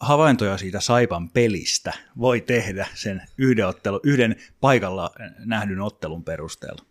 havaintoja 0.05 0.59
siitä 0.59 0.81
Saipan 0.81 1.31
pelistä 1.31 1.93
voi 2.19 2.41
tehdä 2.41 2.87
sen 2.95 3.23
yhden, 3.39 3.67
ottelu, 3.67 4.01
yhden 4.03 4.37
paikalla 4.61 5.11
nähdyn 5.39 5.81
ottelun 5.81 6.25
perusteella? 6.25 6.85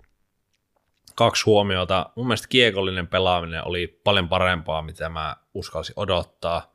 Kaksi 1.16 1.44
huomiota. 1.46 2.10
Mun 2.16 2.28
mielestä 2.28 2.48
kiekollinen 2.48 3.08
pelaaminen 3.08 3.68
oli 3.68 4.02
paljon 4.04 4.30
parempaa, 4.30 4.82
mitä 4.82 5.10
mä 5.10 5.36
uskalsin 5.54 5.94
odottaa. 5.98 6.74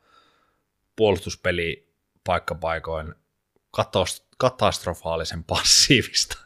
Puolustuspeli 0.95 1.93
paikkapaikoin 2.23 3.15
katastrofaalisen 4.37 5.43
passiivista 5.43 6.37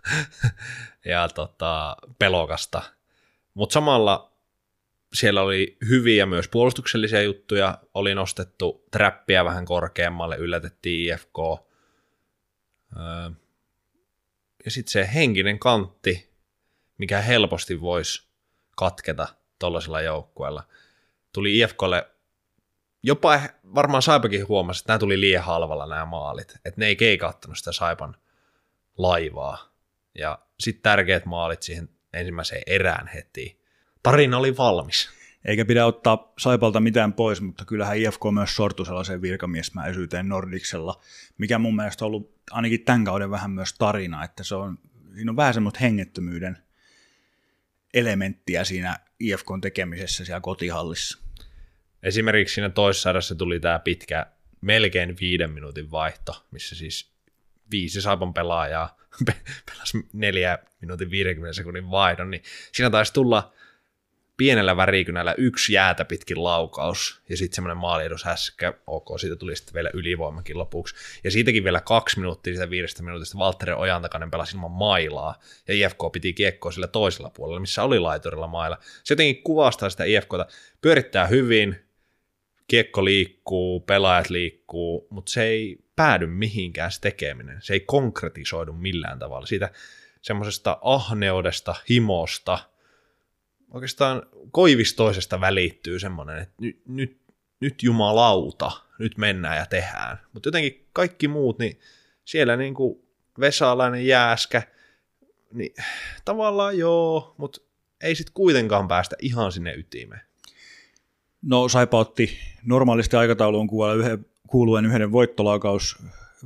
ja 1.05 1.29
tota, 1.29 1.97
pelokasta. 2.19 2.81
Mutta 3.53 3.73
samalla 3.73 4.33
siellä 5.13 5.41
oli 5.41 5.77
hyviä 5.89 6.25
myös 6.25 6.48
puolustuksellisia 6.48 7.22
juttuja, 7.22 7.77
oli 7.93 8.15
nostettu 8.15 8.86
trappia 8.91 9.46
vähän 9.46 9.65
korkeammalle, 9.65 10.38
yllätettiin 10.38 11.13
IFK. 11.13 11.39
Öö, 12.98 13.29
ja 14.65 14.72
sitten 14.72 14.91
se 14.91 15.10
henkinen 15.13 15.60
kantti, 15.60 16.29
mikä 16.98 17.22
helposti 17.22 17.82
voisi 17.82 18.27
katketa 18.75 19.27
tuollaisella 19.60 20.01
joukkueella. 20.01 20.63
Tuli 21.34 21.60
IFKlle, 21.60 22.08
jopa 23.03 23.39
varmaan 23.75 24.01
Saipakin 24.01 24.48
huomasi, 24.48 24.79
että 24.79 24.91
nämä 24.93 25.00
tuli 25.00 25.20
liian 25.20 25.43
halvalla 25.43 25.86
nämä 25.88 26.05
maalit, 26.05 26.51
että 26.51 26.79
ne 26.79 26.86
ei 26.88 26.96
keikauttanut 26.96 27.58
sitä 27.58 27.72
Saipan 27.72 28.15
laivaa. 28.98 29.74
Ja 30.15 30.39
sitten 30.60 30.84
tärkeät 30.84 31.25
maalit 31.25 31.63
siihen 31.63 31.89
ensimmäiseen 32.13 32.63
erään 32.67 33.08
heti 33.08 33.62
tarina 34.03 34.38
oli 34.38 34.57
valmis. 34.57 35.10
Eikä 35.45 35.65
pidä 35.65 35.86
ottaa 35.86 36.33
Saipalta 36.38 36.79
mitään 36.79 37.13
pois, 37.13 37.41
mutta 37.41 37.65
kyllähän 37.65 37.98
IFK 37.98 38.22
myös 38.33 38.55
sortui 38.55 38.86
sellaiseen 38.86 39.22
virkamiesmäisyyteen 39.22 40.29
Nordiksella, 40.29 41.01
mikä 41.38 41.60
mun 41.60 41.75
mielestä 41.75 42.05
on 42.05 42.07
ollut 42.07 42.33
ainakin 42.51 42.83
tämän 42.83 43.05
kauden 43.05 43.31
vähän 43.31 43.51
myös 43.51 43.74
tarina, 43.74 44.24
että 44.24 44.43
se 44.43 44.55
on, 44.55 44.77
siinä 45.15 45.31
on 45.31 45.36
vähän 45.36 45.53
semmoista 45.53 45.79
hengettömyyden 45.79 46.57
elementtiä 47.93 48.63
siinä 48.63 49.00
IFKn 49.19 49.62
tekemisessä 49.62 50.25
siellä 50.25 50.41
kotihallissa. 50.41 51.17
Esimerkiksi 52.03 52.55
siinä 52.55 52.69
toisessa 52.69 53.36
tuli 53.36 53.60
tämä 53.60 53.79
pitkä, 53.79 54.25
melkein 54.62 55.17
viiden 55.19 55.51
minuutin 55.51 55.91
vaihto, 55.91 56.45
missä 56.51 56.75
siis 56.75 57.12
viisi 57.72 58.01
Saipan 58.01 58.33
pelaajaa 58.33 58.98
pelasi 59.72 60.07
neljä 60.13 60.60
minuutin 60.81 61.12
50 61.12 61.53
sekunnin 61.53 61.91
vaihdon, 61.91 62.31
niin 62.31 62.43
siinä 62.72 62.89
taisi 62.89 63.13
tulla 63.13 63.53
pienellä 64.38 64.78
värikynällä 64.78 65.36
yksi 65.38 65.74
jäätä 65.74 66.06
pitkin 66.06 66.44
laukaus 66.44 67.22
ja 67.30 67.38
sitten 67.38 67.56
semmoinen 67.56 67.78
maaliedus 67.78 68.24
hässäkkä, 68.24 68.74
ok, 68.88 69.20
siitä 69.20 69.36
tuli 69.36 69.56
sitten 69.56 69.74
vielä 69.74 69.90
ylivoimakin 69.94 70.58
lopuksi. 70.58 70.96
Ja 71.24 71.32
siitäkin 71.32 71.63
vielä 71.63 71.82
kaksi 71.82 72.20
minuuttia 72.20 72.54
siitä 72.54 72.70
viidestä 72.70 73.04
minuutista 73.04 73.38
Valtteri 73.38 73.74
Ojantakainen 73.74 74.32
pelasi 74.32 74.56
ilman 74.56 74.72
mailaa 74.72 75.40
ja 75.68 75.74
IFK 75.74 76.00
piti 76.13 76.34
kiekkoa 76.34 76.72
sillä 76.72 76.88
toisella 76.88 77.30
puolella, 77.30 77.60
missä 77.60 77.84
oli 77.84 78.00
laiturilla 78.00 78.48
mailla. 78.48 78.78
Se 79.04 79.13
jotenkin 79.13 79.44
kuvastaa 79.44 79.90
sitä 79.90 80.04
IFKta, 80.04 80.46
pyörittää 80.82 81.28
hyvin, 81.28 81.75
kiekko 82.68 83.06
liikkuu, 83.06 83.80
pelaajat 83.80 84.30
liikkuu, 84.30 85.08
mutta 85.10 85.32
se 85.32 85.44
ei 85.44 85.78
päädy 85.96 86.28
mihinkään 86.28 86.92
se 86.92 87.02
tekeminen. 87.02 87.58
Se 87.62 87.74
ei 87.74 87.80
konkretisoidu 87.80 88.74
millään 88.74 89.20
tavalla. 89.20 89.46
Siitä 89.46 89.70
semmoisesta 90.22 90.78
ahneudesta, 90.82 91.75
himosta– 91.90 92.60
oikeastaan 93.74 94.24
koivistoisesta 94.51 95.42
välittyy 95.42 96.00
semmoinen, 96.00 96.38
että 96.38 96.56
nyt, 96.62 96.82
nyt, 96.88 97.18
nyt 97.60 97.84
jumalauta, 97.84 98.72
nyt 99.00 99.18
mennään 99.18 99.58
ja 99.58 99.65
tehdään. 99.65 100.18
Mutta 100.34 100.48
jotenkin 100.48 100.88
kaikki 100.94 101.27
muut, 101.27 101.60
niin 101.60 101.80
siellä 102.25 102.58
niin 102.58 102.74
kuin 102.74 103.00
Vesalainen 103.39 104.08
jääskä, 104.08 104.63
niin 105.53 105.74
tavallaan 106.25 106.77
joo, 106.77 107.36
mutta 107.38 107.62
ei 108.01 108.15
sitten 108.15 108.34
kuitenkaan 108.34 108.88
päästä 108.88 109.15
ihan 109.22 109.51
sinne 109.51 109.74
ytimeen. 109.74 110.22
No 111.42 111.70
Saipa 111.70 112.00
otti 112.00 112.39
normaalisti 112.65 113.15
aikatauluun 113.15 113.70
kuuluen 114.48 114.86
yhden 114.86 115.12
voittolaukaus 115.12 115.98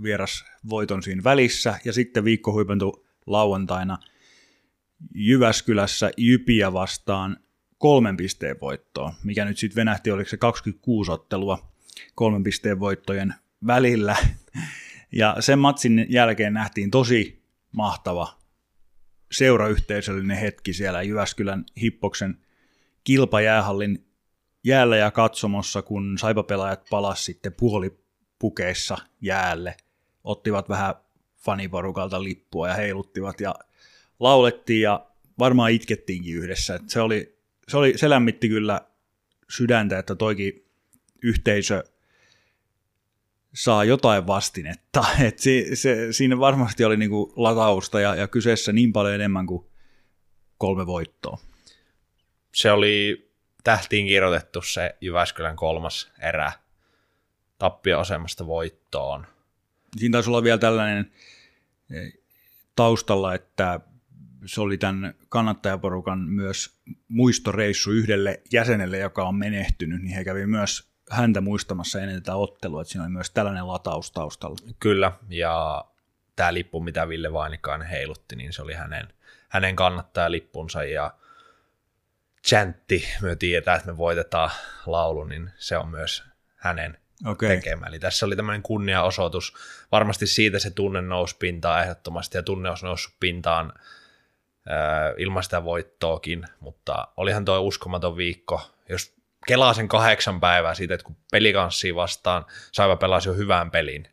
vieras 0.04 0.46
voiton 0.70 1.04
siinä 1.04 1.24
välissä, 1.24 1.80
ja 1.86 1.94
sitten 1.94 2.24
viikko 2.24 2.52
huipentui 2.52 3.06
lauantaina– 3.26 3.98
Jyväskylässä 5.16 6.12
Jypiä 6.18 6.74
vastaan 6.74 7.38
kolmen 7.78 8.18
pisteen 8.18 8.56
voittoa, 8.62 9.14
mikä 9.24 9.46
nyt 9.46 9.58
sitten 9.58 9.76
venähti, 9.76 10.12
oliko 10.12 10.30
se 10.30 10.38
26 10.38 11.12
ottelua 11.12 11.72
kolmen 12.16 12.44
pisteen 12.44 12.80
voittojen 12.80 13.34
välillä. 13.68 14.16
Ja 15.12 15.36
sen 15.40 15.60
matsin 15.60 16.06
jälkeen 16.10 16.54
nähtiin 16.54 16.92
tosi 16.92 17.44
mahtava 17.72 18.38
seurayhteisöllinen 19.32 20.38
hetki 20.38 20.74
siellä 20.74 21.02
Jyväskylän 21.02 21.66
Hippoksen 21.82 22.38
kilpajäähallin 23.04 24.08
jäällä 24.64 24.98
ja 24.98 25.12
katsomossa, 25.12 25.82
kun 25.82 26.18
saipapelaajat 26.18 26.86
palas 26.90 27.26
sitten 27.26 27.54
puolipukeissa 27.54 28.98
jäälle, 29.22 29.78
ottivat 30.24 30.70
vähän 30.70 30.96
faniporukalta 31.38 32.24
lippua 32.24 32.68
ja 32.68 32.74
heiluttivat 32.74 33.42
ja 33.42 33.56
laulettiin 34.20 34.82
ja 34.82 35.06
varmaan 35.40 35.72
itkettiinkin 35.72 36.36
yhdessä. 36.36 36.76
Et 36.76 36.90
se, 36.90 37.02
oli, 37.02 37.38
se, 37.68 37.78
oli, 37.78 37.98
se 37.98 38.10
lämmitti 38.10 38.50
kyllä 38.50 38.82
sydäntä, 39.50 40.00
että 40.00 40.16
toikin 40.16 40.66
yhteisö 41.24 41.84
saa 43.54 43.84
jotain 43.84 44.28
vastinetta. 44.28 45.06
Et 45.28 45.40
se, 45.40 45.66
se, 45.74 46.14
siinä 46.14 46.40
varmasti 46.40 46.86
oli 46.86 46.98
niinku 46.98 47.34
latausta 47.36 48.00
ja, 48.00 48.16
ja 48.16 48.28
kyseessä 48.28 48.74
niin 48.74 48.94
paljon 48.94 49.16
enemmän 49.16 49.46
kuin 49.46 49.68
kolme 50.58 50.86
voittoa. 50.86 51.38
Se 52.54 52.72
oli 52.72 53.28
tähtiin 53.64 54.08
kirjoitettu 54.08 54.62
se 54.62 54.96
Jyväskylän 55.02 55.56
kolmas 55.56 56.12
erä 56.20 56.52
tappio-asemasta 57.58 58.48
voittoon. 58.48 59.28
Siinä 59.98 60.12
taisi 60.12 60.30
olla 60.30 60.44
vielä 60.44 60.58
tällainen 60.58 61.12
eh, 61.92 62.14
taustalla, 62.76 63.34
että 63.34 63.80
se 64.48 64.62
oli 64.62 64.78
tämän 64.78 65.14
kannattajaporukan 65.30 66.20
myös 66.20 66.80
muistoreissu 67.08 67.92
yhdelle 67.92 68.42
jäsenelle, 68.52 68.98
joka 68.98 69.28
on 69.28 69.36
menehtynyt, 69.36 70.02
niin 70.02 70.16
he 70.16 70.24
kävi 70.24 70.46
myös 70.46 70.90
häntä 71.12 71.42
muistamassa 71.42 72.02
ennen 72.02 72.24
tätä 72.24 72.36
ottelua, 72.36 72.82
että 72.82 72.92
siinä 72.92 73.04
oli 73.04 73.12
myös 73.12 73.32
tällainen 73.32 73.68
lataus 73.68 74.12
taustalla. 74.12 74.58
Kyllä, 74.80 75.12
ja 75.30 75.86
tämä 76.36 76.54
lippu, 76.54 76.82
mitä 76.82 77.10
Ville 77.10 77.34
Vainikainen 77.34 77.88
heilutti, 77.88 78.36
niin 78.36 78.54
se 78.54 78.62
oli 78.62 78.74
hänen, 78.74 79.08
hänen 79.50 79.76
kannattajalippunsa, 79.76 80.84
ja 80.84 81.14
chantti, 82.48 83.08
me 83.22 83.36
tiedetään, 83.36 83.78
että 83.78 83.92
me 83.92 83.98
voitetaan 83.98 84.52
laulu, 84.86 85.24
niin 85.24 85.52
se 85.58 85.78
on 85.78 85.90
myös 85.90 86.24
hänen 86.56 86.98
Okei. 87.26 87.50
tekemään. 87.50 87.90
Eli 87.90 88.00
tässä 88.00 88.26
oli 88.26 88.36
tämmöinen 88.36 88.62
kunniaosoitus. 88.62 89.54
Varmasti 89.92 90.28
siitä 90.28 90.60
se 90.60 90.70
tunne 90.70 91.02
nousi 91.02 91.36
pintaan 91.40 91.84
ehdottomasti, 91.84 92.38
ja 92.38 92.44
tunne 92.44 92.70
olisi 92.70 92.86
noussut 92.86 93.14
pintaan 93.20 93.74
ilman 95.18 95.44
sitä 95.44 95.64
voittoakin, 95.64 96.46
mutta 96.60 97.08
olihan 97.18 97.46
tuo 97.46 97.60
uskomaton 97.60 98.18
viikko. 98.18 98.62
Jos 98.90 99.14
kelaa 99.48 99.74
sen 99.74 99.88
kahdeksan 99.88 100.40
päivää 100.40 100.74
siitä, 100.74 100.94
että 100.94 101.04
kun 101.04 101.18
pelikanssiin 101.32 101.96
vastaan 101.96 102.46
Saiva 102.72 102.96
pelasi 102.96 103.30
jo 103.30 103.34
hyvän 103.34 103.72
pelin, 103.72 104.08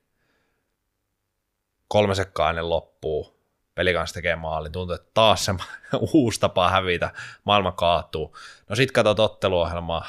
kolme 1.89 2.15
sekkaa 2.15 2.51
ennen 2.51 2.71
loppuu, 2.71 3.41
pelikans 3.75 4.13
tekee 4.13 4.37
maalin, 4.37 4.73
tuntuu, 4.73 4.95
että 4.95 5.11
taas 5.15 5.45
se 5.45 5.55
uusi 6.13 6.41
tapa 6.41 6.71
hävitä, 6.71 7.11
maailma 7.45 7.73
kaatuu. 7.73 8.37
No 8.69 8.77
sit 8.77 8.93
katsot 8.93 9.21
otteluohjelmaa, 9.21 10.07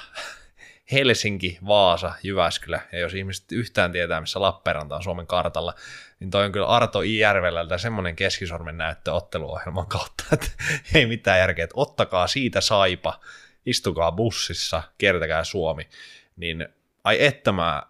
Helsinki, 0.92 1.58
Vaasa, 1.68 2.14
Jyväskylä, 2.24 2.82
ja 2.92 3.00
jos 3.00 3.14
ihmiset 3.14 3.52
yhtään 3.52 3.92
tietää, 3.92 4.22
missä 4.22 4.42
Lappeenranta 4.42 4.96
on 4.96 5.04
Suomen 5.04 5.28
kartalla, 5.28 5.74
niin 6.20 6.32
toi 6.32 6.46
on 6.46 6.52
kyllä 6.52 6.68
Arto 6.68 7.02
I. 7.02 7.18
Järvelältä 7.18 7.78
semmoinen 7.78 8.16
keskisormen 8.16 8.78
näyttö 8.78 9.14
otteluohjelman 9.14 9.88
kautta, 9.88 10.24
että 10.34 10.48
ei 10.96 11.06
mitään 11.06 11.40
järkeä, 11.40 11.64
että 11.64 11.74
ottakaa 11.78 12.28
siitä 12.28 12.62
saipa, 12.62 13.20
istukaa 13.66 14.12
bussissa, 14.12 14.84
kiertäkää 14.98 15.44
Suomi, 15.44 15.90
niin 16.36 16.68
ai 17.04 17.26
että 17.26 17.52
mä 17.52 17.84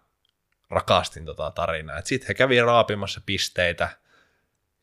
rakastin 0.70 1.24
tota 1.24 1.50
tarinaa, 1.50 2.00
sitten 2.04 2.28
he 2.28 2.34
kävi 2.34 2.60
raapimassa 2.60 3.20
pisteitä, 3.26 3.88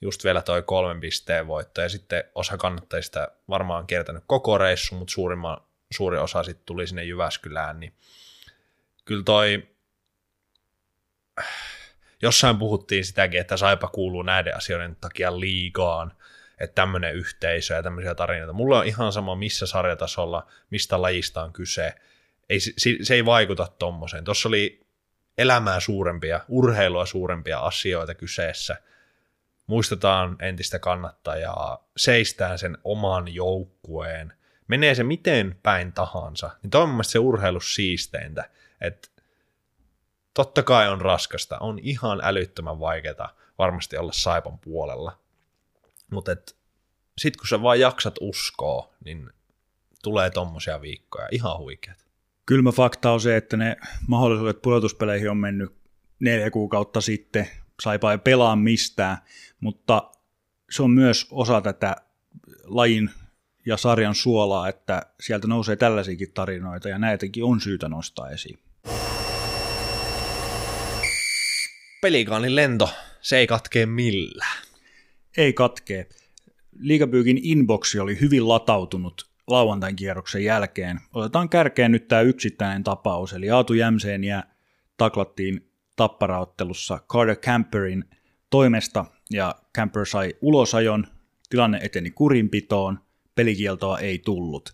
just 0.02 0.24
vielä 0.24 0.42
toi 0.42 0.62
kolmen 0.62 1.00
pisteen 1.00 1.48
voitto, 1.48 1.82
ja 1.82 1.90
sitten 1.90 2.24
osa 2.36 2.58
kannattajista 2.58 3.28
varmaan 3.50 3.88
kiertänyt 3.88 4.24
koko 4.28 4.58
reissu, 4.58 4.96
mutta 4.96 5.12
suurimman, 5.12 5.58
suuri 5.94 6.18
osa 6.18 6.44
sitten 6.44 6.66
tuli 6.66 6.88
sinne 6.88 7.04
Jyväskylään, 7.04 7.80
niin 7.80 7.94
kyllä 9.06 9.24
toi, 9.24 9.68
jossain 12.22 12.58
puhuttiin 12.58 13.06
sitäkin, 13.06 13.40
että 13.40 13.58
Saipa 13.58 13.88
kuuluu 13.88 14.22
näiden 14.22 14.58
asioiden 14.58 14.96
takia 14.96 15.40
liigaan, 15.40 16.14
että 16.60 16.76
tämmöinen 16.76 17.16
yhteisö 17.16 17.74
ja 17.74 17.84
tämmöisiä 17.84 18.16
tarinoita. 18.16 18.54
Mulla 18.54 18.80
on 18.80 18.86
ihan 18.86 19.12
sama, 19.12 19.36
missä 19.36 19.66
sarjatasolla, 19.66 20.48
mistä 20.70 21.02
lajista 21.02 21.44
on 21.44 21.54
kyse. 21.54 21.96
Ei, 22.50 22.60
se, 22.60 22.72
se 23.02 23.14
ei 23.14 23.26
vaikuta 23.26 23.68
tommoseen. 23.80 24.24
Tuossa 24.24 24.50
oli 24.50 24.86
elämää 25.38 25.80
suurempia, 25.80 26.40
urheilua 26.48 27.06
suurempia 27.06 27.60
asioita 27.60 28.16
kyseessä. 28.16 28.78
Muistetaan 29.68 30.36
entistä 30.40 30.80
kannattajaa, 30.80 31.90
seistään 31.98 32.60
sen 32.60 32.78
oman 32.84 33.34
joukkueen. 33.34 34.34
Menee 34.74 34.96
se 34.96 35.04
miten 35.04 35.60
päin 35.64 35.94
tahansa, 35.94 36.50
niin 36.64 36.72
toi 36.72 36.82
on 36.82 36.90
mun 36.90 37.04
se 37.04 37.20
urheilu 37.20 37.60
siisteintä, 37.60 38.50
että 38.82 39.10
totta 40.34 40.64
kai 40.64 40.90
on 40.90 41.02
raskasta, 41.02 41.60
on 41.60 41.80
ihan 41.80 42.20
älyttömän 42.24 42.80
vaikeaa 42.80 43.36
varmasti 43.58 43.98
olla 43.98 44.12
Saipan 44.12 44.60
puolella, 44.60 45.20
mutta 46.12 46.32
sitten 47.18 47.40
kun 47.40 47.48
sä 47.48 47.62
vaan 47.62 47.80
jaksat 47.80 48.16
uskoa, 48.22 48.94
niin 49.06 49.30
tulee 50.04 50.30
tommosia 50.30 50.82
viikkoja, 50.82 51.28
ihan 51.32 51.58
huikeat. 51.58 52.06
Kylmä 52.46 52.72
fakta 52.72 53.12
on 53.12 53.22
se, 53.22 53.38
että 53.38 53.58
ne 53.58 53.78
mahdollisuudet 54.08 54.62
pudotuspeleihin 54.62 55.30
on 55.30 55.38
mennyt 55.38 55.76
neljä 56.20 56.52
kuukautta 56.52 57.02
sitten. 57.02 57.50
Saipa 57.84 58.12
ei 58.12 58.18
pelaa 58.18 58.56
mistään, 58.56 59.18
mutta 59.60 60.12
se 60.70 60.84
on 60.84 60.92
myös 60.92 61.28
osa 61.32 61.62
tätä 61.62 61.96
lajin 62.64 63.10
ja 63.66 63.78
sarjan 63.78 64.16
suolaa, 64.16 64.70
että 64.70 65.02
sieltä 65.20 65.48
nousee 65.48 65.76
tällaisiakin 65.76 66.32
tarinoita 66.34 66.90
ja 66.90 66.98
näitäkin 66.98 67.44
on 67.44 67.62
syytä 67.62 67.90
nostaa 67.90 68.30
esiin. 68.30 68.60
Pelikaanin 72.02 72.56
lento, 72.56 72.90
se 73.22 73.38
ei 73.38 73.48
katkee 73.48 73.86
millään. 73.86 74.64
Ei 75.38 75.54
katkee. 75.54 76.10
Liigapyykin 76.80 77.40
inboxi 77.44 78.00
oli 78.00 78.20
hyvin 78.20 78.48
latautunut 78.48 79.30
lauantain 79.48 79.96
kierroksen 79.96 80.44
jälkeen. 80.44 81.00
Otetaan 81.14 81.50
kärkeen 81.50 81.92
nyt 81.92 82.08
tämä 82.08 82.22
yksittäinen 82.22 82.84
tapaus, 82.84 83.34
eli 83.34 83.50
Aatu 83.50 83.74
Jämseeniä 83.74 84.44
taklattiin 84.98 85.70
tapparaottelussa 85.96 87.00
Carter 87.10 87.36
Camperin 87.36 88.06
toimesta, 88.50 89.06
ja 89.32 89.56
Camper 89.76 90.06
sai 90.06 90.34
ulosajon, 90.42 91.08
tilanne 91.50 91.80
eteni 91.84 92.12
kurinpitoon, 92.12 93.00
pelikieltoa 93.36 94.00
ei 94.00 94.20
tullut. 94.20 94.74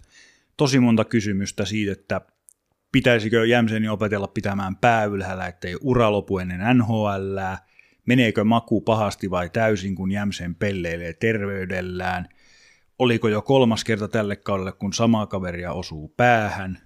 Tosi 0.57 0.79
monta 0.79 1.05
kysymystä 1.05 1.65
siitä, 1.65 1.91
että 1.91 2.21
pitäisikö 2.91 3.45
Jämseni 3.45 3.89
opetella 3.89 4.27
pitämään 4.27 4.75
pää 4.75 5.05
ylhäällä, 5.05 5.47
ettei 5.47 5.77
ura 5.81 6.11
lopu 6.11 6.39
ennen 6.39 6.77
NHL, 6.77 7.37
meneekö 8.05 8.43
maku 8.43 8.81
pahasti 8.81 9.31
vai 9.31 9.49
täysin, 9.49 9.95
kun 9.95 10.11
Jämsen 10.11 10.55
pelleilee 10.55 11.13
terveydellään, 11.13 12.29
oliko 12.99 13.27
jo 13.27 13.41
kolmas 13.41 13.83
kerta 13.83 14.07
tälle 14.07 14.35
kaudelle, 14.35 14.71
kun 14.71 14.93
samaa 14.93 15.27
kaveria 15.27 15.73
osuu 15.73 16.13
päähän, 16.17 16.79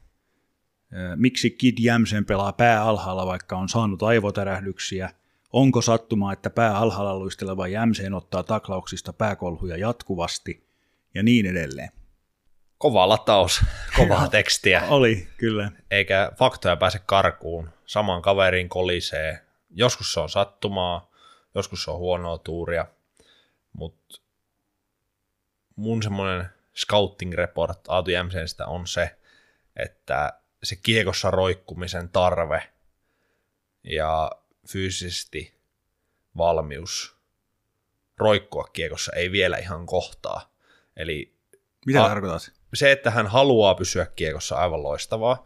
miksi 1.16 1.50
Kid 1.50 1.78
Jämsen 1.80 2.26
pelaa 2.26 2.54
pää 2.54 2.84
alhaalla, 2.84 3.26
vaikka 3.26 3.58
on 3.58 3.70
saanut 3.70 4.04
aivotärähdyksiä, 4.04 5.10
onko 5.54 5.82
sattumaa, 5.82 6.34
että 6.34 6.50
pää 6.50 6.78
alhaalla 6.78 7.20
luisteleva 7.20 7.68
Jämseen 7.68 8.14
ottaa 8.14 8.44
taklauksista 8.44 9.14
pääkolhuja 9.14 9.78
jatkuvasti, 9.78 10.73
ja 11.14 11.24
niin 11.24 11.46
edelleen. 11.46 11.90
Kova 12.78 13.10
lataus, 13.10 13.62
kovaa 13.98 14.28
tekstiä. 14.28 14.84
Oli, 14.90 15.28
kyllä. 15.38 15.72
Eikä 15.92 16.32
faktoja 16.38 16.76
pääse 16.76 17.00
karkuun. 17.06 17.70
Saman 17.86 18.22
kaveriin 18.22 18.70
kolisee. 18.70 19.40
Joskus 19.70 20.14
se 20.14 20.20
on 20.20 20.30
sattumaa, 20.30 21.12
joskus 21.56 21.84
se 21.84 21.92
on 21.92 21.98
huonoa 21.98 22.38
tuuria, 22.38 22.86
mutta 23.74 24.22
mun 25.76 26.04
semmoinen 26.04 26.46
scouting 26.76 27.34
report 27.34 27.80
Aatu 27.88 28.12
Jämsenistä 28.12 28.66
on 28.66 28.88
se, 28.88 29.16
että 29.76 30.34
se 30.64 30.76
kiekossa 30.76 31.32
roikkumisen 31.32 32.10
tarve 32.10 32.72
ja 33.84 34.32
fyysisesti 34.70 35.54
valmius 36.38 37.16
roikkua 38.18 38.64
kiekossa 38.64 39.12
ei 39.16 39.32
vielä 39.32 39.58
ihan 39.58 39.86
kohtaa. 39.86 40.53
Eli 40.98 41.34
Mitä 41.86 42.06
A- 42.06 42.08
tarkoitat? 42.08 42.52
se, 42.74 42.92
että 42.92 43.12
hän 43.12 43.28
haluaa 43.28 43.76
pysyä 43.76 44.06
kiekossa 44.16 44.56
aivan 44.56 44.84
loistavaa, 44.84 45.46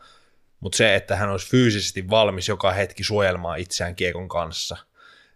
mutta 0.59 0.77
se, 0.77 0.95
että 0.95 1.15
hän 1.15 1.29
olisi 1.29 1.49
fyysisesti 1.49 2.09
valmis 2.09 2.47
joka 2.47 2.71
hetki 2.71 3.03
suojelmaan 3.03 3.59
itseään 3.59 3.95
kiekon 3.95 4.29
kanssa, 4.29 4.77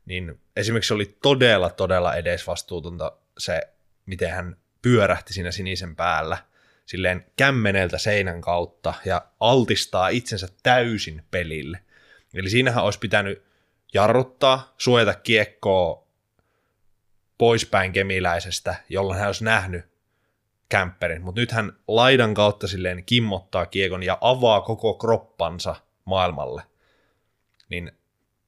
niin 0.06 0.40
esimerkiksi 0.56 0.94
oli 0.94 1.18
todella, 1.22 1.70
todella 1.70 2.16
edesvastuutonta 2.16 3.12
se, 3.38 3.62
miten 4.06 4.30
hän 4.32 4.58
pyörähti 4.82 5.34
siinä 5.34 5.52
sinisen 5.52 5.96
päällä, 5.96 6.38
silleen 6.86 7.26
kämmeneltä 7.36 7.98
seinän 7.98 8.42
kautta 8.42 8.94
ja 9.06 9.26
altistaa 9.40 10.10
itsensä 10.10 10.48
täysin 10.64 11.24
pelille. 11.32 11.80
Eli 12.34 12.50
siinähän 12.50 12.84
olisi 12.84 13.00
pitänyt 13.00 13.44
jarruttaa, 13.94 14.74
suojata 14.78 15.14
kiekkoa 15.14 16.08
poispäin 17.38 17.92
kemiläisestä, 17.92 18.76
jolloin 18.90 19.20
hän 19.20 19.28
olisi 19.28 19.44
nähnyt 19.44 19.91
kämpperin, 20.72 21.22
mutta 21.22 21.42
nyt 21.42 21.52
hän 21.52 21.74
laidan 21.88 22.34
kautta 22.34 22.68
silleen 22.68 23.04
kimmottaa 23.06 23.66
kiekon 23.66 24.04
ja 24.04 24.18
avaa 24.22 24.62
koko 24.62 24.94
kroppansa 24.94 25.76
maailmalle. 26.06 26.64
Niin 27.70 27.92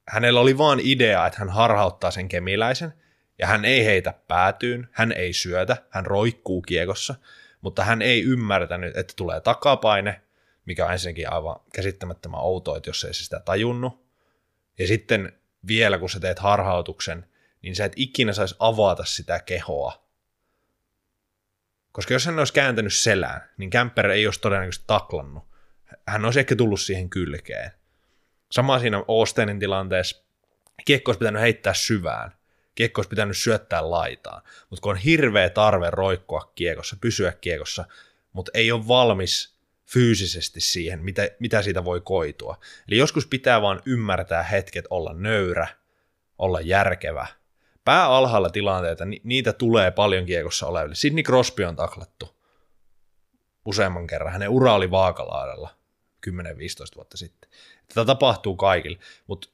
hänellä 0.08 0.40
oli 0.40 0.58
vaan 0.58 0.80
idea, 0.82 1.26
että 1.26 1.38
hän 1.38 1.48
harhauttaa 1.48 2.10
sen 2.10 2.28
kemiläisen, 2.28 2.92
ja 3.38 3.46
hän 3.46 3.64
ei 3.64 3.84
heitä 3.84 4.14
päätyyn, 4.28 4.88
hän 4.92 5.12
ei 5.12 5.32
syötä, 5.32 5.76
hän 5.90 6.06
roikkuu 6.06 6.62
kiekossa, 6.62 7.14
mutta 7.60 7.84
hän 7.84 8.02
ei 8.02 8.22
ymmärtänyt, 8.22 8.96
että 8.96 9.14
tulee 9.16 9.40
takapaine, 9.40 10.20
mikä 10.66 10.86
on 10.86 10.92
ensinnäkin 10.92 11.32
aivan 11.32 11.60
käsittämättömän 11.74 12.40
outoa, 12.40 12.76
että 12.76 12.90
jos 12.90 13.04
ei 13.04 13.14
se 13.14 13.24
sitä 13.24 13.40
tajunnut. 13.40 14.04
Ja 14.78 14.86
sitten 14.86 15.32
vielä, 15.66 15.98
kun 15.98 16.10
sä 16.10 16.20
teet 16.20 16.38
harhautuksen, 16.38 17.26
niin 17.62 17.76
sä 17.76 17.84
et 17.84 17.92
ikinä 17.96 18.32
saisi 18.32 18.56
avata 18.58 19.04
sitä 19.04 19.40
kehoa, 19.40 20.03
koska 21.94 22.14
jos 22.14 22.26
hän 22.26 22.38
olisi 22.38 22.52
kääntänyt 22.52 22.94
selään, 22.94 23.40
niin 23.56 23.70
Kämper 23.70 24.10
ei 24.10 24.26
olisi 24.26 24.40
todennäköisesti 24.40 24.84
taklannut. 24.86 25.44
Hän 26.08 26.24
olisi 26.24 26.40
ehkä 26.40 26.56
tullut 26.56 26.80
siihen 26.80 27.10
kylkeen. 27.10 27.70
Sama 28.50 28.78
siinä 28.78 29.04
Ostenin 29.08 29.58
tilanteessa. 29.58 30.24
Kiekko 30.84 31.10
olisi 31.10 31.18
pitänyt 31.18 31.42
heittää 31.42 31.74
syvään. 31.74 32.32
Kiekko 32.74 32.98
olisi 32.98 33.08
pitänyt 33.08 33.36
syöttää 33.36 33.90
laitaan. 33.90 34.42
Mutta 34.70 34.82
kun 34.82 34.90
on 34.90 34.96
hirveä 34.96 35.50
tarve 35.50 35.90
roikkua 35.90 36.52
kiekossa, 36.54 36.96
pysyä 37.00 37.32
kiekossa, 37.32 37.84
mutta 38.32 38.50
ei 38.54 38.72
ole 38.72 38.88
valmis 38.88 39.54
fyysisesti 39.86 40.60
siihen, 40.60 41.04
mitä, 41.04 41.28
mitä 41.38 41.62
siitä 41.62 41.84
voi 41.84 42.00
koitua. 42.00 42.60
Eli 42.88 42.98
joskus 42.98 43.26
pitää 43.26 43.62
vaan 43.62 43.82
ymmärtää 43.86 44.42
hetket 44.42 44.84
olla 44.90 45.12
nöyrä, 45.12 45.66
olla 46.38 46.60
järkevä, 46.60 47.26
pää 47.84 48.06
alhaalla 48.06 48.50
tilanteita, 48.50 49.04
ni- 49.04 49.20
niitä 49.24 49.52
tulee 49.52 49.90
paljon 49.90 50.26
kiekossa 50.26 50.66
oleville. 50.66 50.94
Sidney 50.94 51.22
Crosby 51.24 51.64
on 51.64 51.76
taklattu 51.76 52.34
useamman 53.64 54.06
kerran. 54.06 54.32
Hänen 54.32 54.48
ura 54.48 54.74
oli 54.74 54.90
vaakalaudalla. 54.90 55.70
10-15 56.30 56.30
vuotta 56.96 57.16
sitten. 57.16 57.50
Tätä 57.88 58.04
tapahtuu 58.04 58.56
kaikille, 58.56 58.98
mutta 59.26 59.48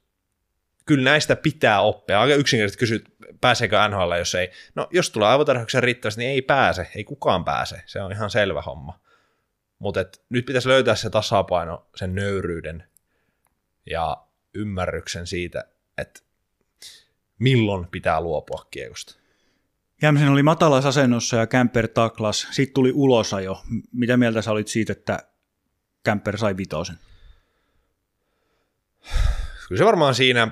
kyllä 0.85 1.03
näistä 1.03 1.35
pitää 1.35 1.81
oppia. 1.81 2.21
Aika 2.21 2.35
yksinkertaisesti 2.35 2.79
kysyt, 2.79 3.15
pääseekö 3.41 3.77
NHL, 3.87 4.13
jos 4.17 4.35
ei. 4.35 4.51
No, 4.75 4.87
jos 4.91 5.09
tulee 5.09 5.29
aivotarhauksen 5.29 5.83
riittävästi, 5.83 6.21
niin 6.21 6.31
ei 6.31 6.41
pääse, 6.41 6.87
ei 6.95 7.03
kukaan 7.03 7.45
pääse. 7.45 7.81
Se 7.85 8.01
on 8.01 8.11
ihan 8.11 8.29
selvä 8.29 8.61
homma. 8.61 8.99
Mutta 9.79 10.05
nyt 10.29 10.45
pitäisi 10.45 10.69
löytää 10.69 10.95
se 10.95 11.09
tasapaino, 11.09 11.87
sen 11.95 12.15
nöyryyden 12.15 12.83
ja 13.85 14.17
ymmärryksen 14.53 15.27
siitä, 15.27 15.65
että 15.97 16.21
milloin 17.41 17.87
pitää 17.87 18.21
luopua 18.21 18.65
kiekosta. 18.71 19.15
Jämsen 20.01 20.29
oli 20.29 20.43
matalassa 20.43 20.89
asennossa 20.89 21.37
ja 21.37 21.47
Kämper 21.47 21.87
taklas. 21.87 22.47
Sitten 22.51 22.73
tuli 22.73 22.91
ulosajo. 22.95 23.61
Mitä 23.91 24.17
mieltä 24.17 24.41
sä 24.41 24.51
olit 24.51 24.67
siitä, 24.67 24.91
että 24.91 25.19
Kämper 26.03 26.37
sai 26.37 26.57
vitosen? 26.57 26.99
Kyllä 29.67 29.79
se 29.79 29.85
varmaan 29.85 30.15
siinä 30.15 30.47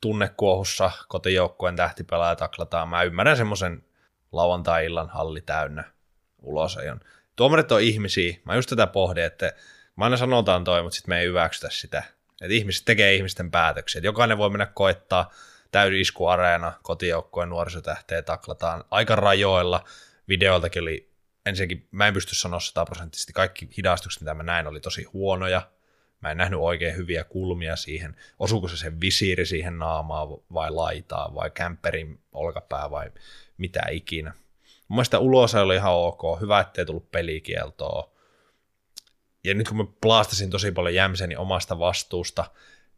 tunnekuohussa 0.00 0.90
kotijoukkueen 1.08 1.76
tähtipelaaja 1.76 2.36
taklataan. 2.36 2.88
Mä 2.88 3.02
ymmärrän 3.02 3.36
semmoisen 3.36 3.84
lauantai-illan 4.32 5.08
halli 5.08 5.40
täynnä 5.40 5.84
ulosajon. 6.42 7.00
Tuomarit 7.36 7.72
on 7.72 7.80
ihmisiä. 7.80 8.36
Mä 8.44 8.54
just 8.54 8.70
tätä 8.70 8.86
pohdin, 8.86 9.24
että 9.24 9.52
mä 9.96 10.04
aina 10.04 10.16
sanotaan 10.16 10.64
toi, 10.64 10.82
mutta 10.82 10.96
sitten 10.96 11.12
me 11.12 11.20
ei 11.20 11.26
hyväksytä 11.26 11.68
sitä. 11.70 12.15
Että 12.40 12.54
ihmiset 12.54 12.84
tekee 12.84 13.14
ihmisten 13.14 13.50
päätöksiä. 13.50 14.00
Jokainen 14.04 14.38
voi 14.38 14.50
mennä 14.50 14.66
koettaa 14.66 15.30
täydiskuareena, 15.70 16.72
kotijoukkueen 16.82 17.48
nuorisotähteä 17.48 18.22
taklataan 18.22 18.84
aika 18.90 19.16
rajoilla. 19.16 19.84
Videoltakin 20.28 20.82
oli, 20.82 21.10
ensinnäkin 21.46 21.88
mä 21.90 22.06
en 22.06 22.14
pysty 22.14 22.34
sanoa 22.34 22.60
sataprosenttisesti, 22.60 23.32
kaikki 23.32 23.68
hidastukset, 23.76 24.20
mitä 24.20 24.34
mä 24.34 24.42
näin, 24.42 24.66
oli 24.66 24.80
tosi 24.80 25.04
huonoja. 25.04 25.62
Mä 26.20 26.30
en 26.30 26.36
nähnyt 26.36 26.60
oikein 26.60 26.96
hyviä 26.96 27.24
kulmia 27.24 27.76
siihen. 27.76 28.16
Osuuko 28.38 28.68
se 28.68 28.76
sen 28.76 29.00
visiiri 29.00 29.46
siihen 29.46 29.78
naamaan 29.78 30.28
vai 30.28 30.70
laitaa 30.70 31.34
vai 31.34 31.50
kämpperin 31.50 32.20
olkapää 32.32 32.90
vai 32.90 33.10
mitä 33.58 33.82
ikinä. 33.90 34.32
Mun 34.88 34.96
mielestä 34.96 35.18
ulos 35.18 35.54
oli 35.54 35.74
ihan 35.76 35.92
ok. 35.92 36.40
Hyvä, 36.40 36.60
ettei 36.60 36.86
tullut 36.86 37.10
pelikieltoa. 37.10 38.15
Ja 39.46 39.54
nyt 39.54 39.68
kun 39.68 39.76
mä 39.76 39.84
plaastasin 40.00 40.50
tosi 40.50 40.72
paljon 40.72 40.94
Jämseni 40.94 41.36
omasta 41.36 41.78
vastuusta, 41.78 42.44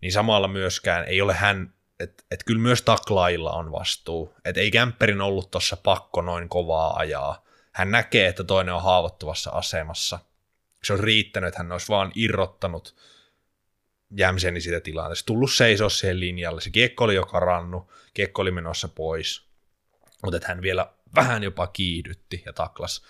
niin 0.01 0.13
samalla 0.13 0.49
myöskään 0.49 1.05
ei 1.05 1.21
ole 1.21 1.35
hän, 1.35 1.75
että 2.01 2.25
et 2.31 2.45
kyllä 2.45 2.61
myös 2.61 2.83
taklailla 2.83 3.53
on 3.53 3.73
vastuu. 3.73 4.35
Että 4.45 4.61
ei 4.61 4.71
kämpperin 4.71 5.21
ollut 5.21 5.51
tuossa 5.51 5.77
pakko 5.77 6.23
noin 6.23 6.49
kovaa 6.49 6.97
ajaa. 6.97 7.45
Hän 7.73 7.91
näkee, 7.91 8.29
että 8.29 8.45
toinen 8.45 8.75
on 8.75 8.83
haavoittuvassa 8.83 9.51
asemassa. 9.51 10.19
Se 10.85 10.93
on 10.93 11.01
riittänyt, 11.01 11.49
että 11.49 11.59
hän 11.59 11.73
olisi 11.73 11.89
vaan 11.89 12.13
irrottanut 12.15 12.97
Jämseni 14.17 14.61
siitä 14.61 14.81
tilanteesta. 14.81 15.27
Tullut 15.27 15.53
seisoa 15.53 15.89
siihen 15.89 16.21
linjalle. 16.21 16.61
Se 16.61 16.71
kiekko 16.71 17.05
oli 17.05 17.15
jo 17.15 17.27
karannut, 17.27 17.89
kiekko 18.15 18.43
oli 18.43 18.51
menossa 18.51 18.89
pois. 18.89 19.43
Mutta 20.25 20.41
hän 20.45 20.63
vielä 20.63 20.93
vähän 21.15 21.43
jopa 21.43 21.67
kiihdytti 21.67 22.43
ja 22.47 22.53
taklas. 22.53 23.03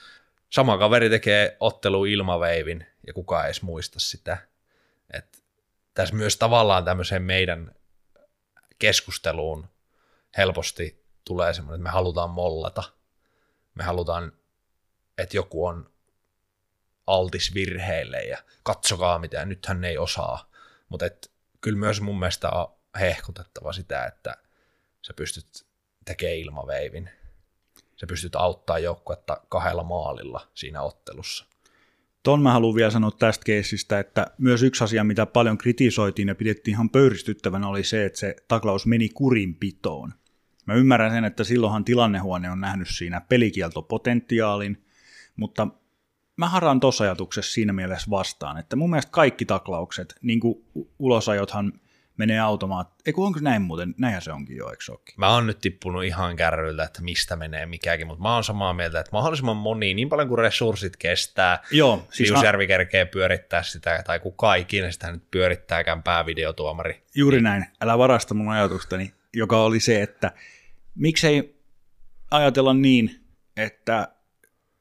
Sama 0.51 0.79
kaveri 0.79 1.11
tekee 1.11 1.57
ottelu 1.61 2.05
ilmaveivin 2.05 2.87
ja 3.09 3.12
kukaan 3.14 3.44
ei 3.44 3.49
edes 3.49 3.62
muista 3.62 4.01
sitä. 4.01 4.38
Et 5.12 5.44
tässä 5.94 6.14
myös 6.14 6.37
tavallaan 6.37 6.85
tämmöiseen 6.85 7.23
meidän 7.23 7.75
keskusteluun 8.79 9.68
helposti 10.37 11.05
tulee 11.25 11.55
semmoinen, 11.55 11.75
että 11.75 11.83
me 11.83 11.90
halutaan 11.90 12.31
mollata. 12.31 12.83
Me 13.75 13.85
halutaan, 13.85 14.33
että 15.18 15.37
joku 15.37 15.66
on 15.66 15.90
altis 17.07 17.55
virheille 17.55 18.23
ja 18.23 18.38
katsokaa 18.62 19.18
mitä, 19.18 19.44
nyt 19.44 19.66
hän 19.66 19.85
ei 19.85 19.99
osaa. 19.99 20.51
Mutta 20.88 21.07
kyllä 21.61 21.79
myös 21.79 22.01
mun 22.01 22.18
mielestä 22.18 22.51
on 22.51 22.75
hehkutettava 23.01 23.73
sitä, 23.73 24.07
että 24.07 24.37
sä 25.07 25.14
pystyt 25.14 25.66
tekemään 26.05 26.37
ilmaveivin 26.37 27.11
sä 28.01 28.07
pystyt 28.07 28.37
auttaa 28.37 28.79
joukkuetta 28.79 29.40
kahdella 29.49 29.83
maalilla 29.83 30.49
siinä 30.55 30.83
ottelussa. 30.83 31.44
Ton 32.23 32.43
mä 32.43 32.53
haluan 32.53 32.75
vielä 32.75 32.91
sanoa 32.91 33.11
tästä 33.11 33.45
keisistä, 33.45 33.99
että 33.99 34.27
myös 34.39 34.63
yksi 34.63 34.85
asia, 34.85 35.05
mitä 35.05 35.27
paljon 35.27 35.59
kritisoitiin 35.59 36.29
ja 36.29 36.35
pidettiin 36.35 36.73
ihan 36.73 36.91
pöyristyttävänä, 36.91 37.69
oli 37.69 37.85
se, 37.85 38.05
että 38.05 38.19
se 38.19 38.37
taklaus 38.49 38.87
meni 38.87 39.09
kurinpitoon. 39.09 40.13
Mä 40.67 40.75
ymmärrän 40.75 41.11
sen, 41.11 41.25
että 41.25 41.45
silloinhan 41.45 41.85
tilannehuone 41.85 42.51
on 42.51 42.61
nähnyt 42.61 42.89
siinä 42.91 43.21
pelikieltopotentiaalin, 43.21 44.85
mutta 45.37 45.69
mä 46.37 46.49
haraan 46.49 46.81
tuossa 46.81 47.05
ajatuksessa 47.05 47.53
siinä 47.53 47.73
mielessä 47.73 48.11
vastaan, 48.11 48.59
että 48.59 48.77
mun 48.77 48.91
mielestä 48.91 49.13
kaikki 49.13 49.45
taklaukset, 49.45 50.15
niin 50.23 50.41
kuin 50.41 50.65
ulosajothan 50.99 51.73
menee 52.19 52.41
automaat. 52.41 52.89
Eikö 53.07 53.21
onko 53.21 53.39
näin 53.43 53.63
muuten? 53.63 53.95
Näinhän 53.99 54.23
se 54.23 54.33
onkin 54.33 54.57
jo, 54.57 54.71
eikö 54.71 54.85
olekin? 54.89 55.15
Mä 55.17 55.35
oon 55.35 55.47
nyt 55.47 55.59
tippunut 55.61 56.05
ihan 56.05 56.37
kärryiltä, 56.37 56.83
että 56.83 57.03
mistä 57.03 57.37
menee 57.37 57.67
mikäkin, 57.67 58.07
mutta 58.07 58.23
mä 58.23 58.35
oon 58.35 58.45
samaa 58.45 58.75
mieltä, 58.75 59.01
että 59.01 59.13
mahdollisimman 59.13 59.57
moni, 59.57 59.95
niin 59.95 60.09
paljon 60.09 60.29
kuin 60.29 60.39
resurssit 60.39 60.97
kestää, 60.97 61.63
Joo, 61.71 62.07
siis 62.11 62.31
Piusjärvi 62.31 62.65
a... 62.65 62.67
kerkee 62.67 63.05
pyörittää 63.05 63.63
sitä, 63.63 64.03
tai 64.07 64.21
kuka 64.21 64.55
ikinä 64.55 64.91
sitä 64.91 65.13
nyt 65.13 65.31
pyörittääkään 65.31 66.03
päävideotuomari. 66.03 67.03
Juuri 67.15 67.41
näin, 67.41 67.67
älä 67.81 67.99
varasta 67.99 68.35
mun 68.35 68.49
ajatustani, 68.49 69.13
joka 69.35 69.63
oli 69.63 69.81
se, 69.81 70.03
että 70.03 70.33
miksei 70.95 71.59
ajatella 72.31 72.75
niin, 72.75 73.21
että 73.57 74.09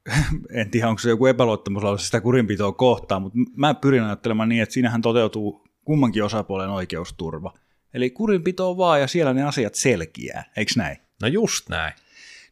en 0.59 0.71
tiedä, 0.71 0.89
onko 0.89 0.99
se 0.99 1.09
joku 1.09 1.25
epäluottamuslause 1.25 2.05
sitä 2.05 2.21
kurinpitoa 2.21 2.71
kohtaan, 2.71 3.21
mutta 3.21 3.37
mä 3.55 3.73
pyrin 3.73 4.03
ajattelemaan 4.03 4.49
niin, 4.49 4.61
että 4.61 4.73
siinähän 4.73 5.01
toteutuu 5.01 5.66
kummankin 5.87 6.23
osapuolen 6.23 6.69
oikeusturva. 6.69 7.53
Eli 7.93 8.09
kurinpito 8.09 8.77
vaan 8.77 9.01
ja 9.01 9.07
siellä 9.07 9.33
ne 9.33 9.43
asiat 9.43 9.75
selkiää, 9.75 10.51
eikö 10.57 10.71
näin? 10.75 10.97
No 11.21 11.27
just 11.27 11.69
näin. 11.69 11.93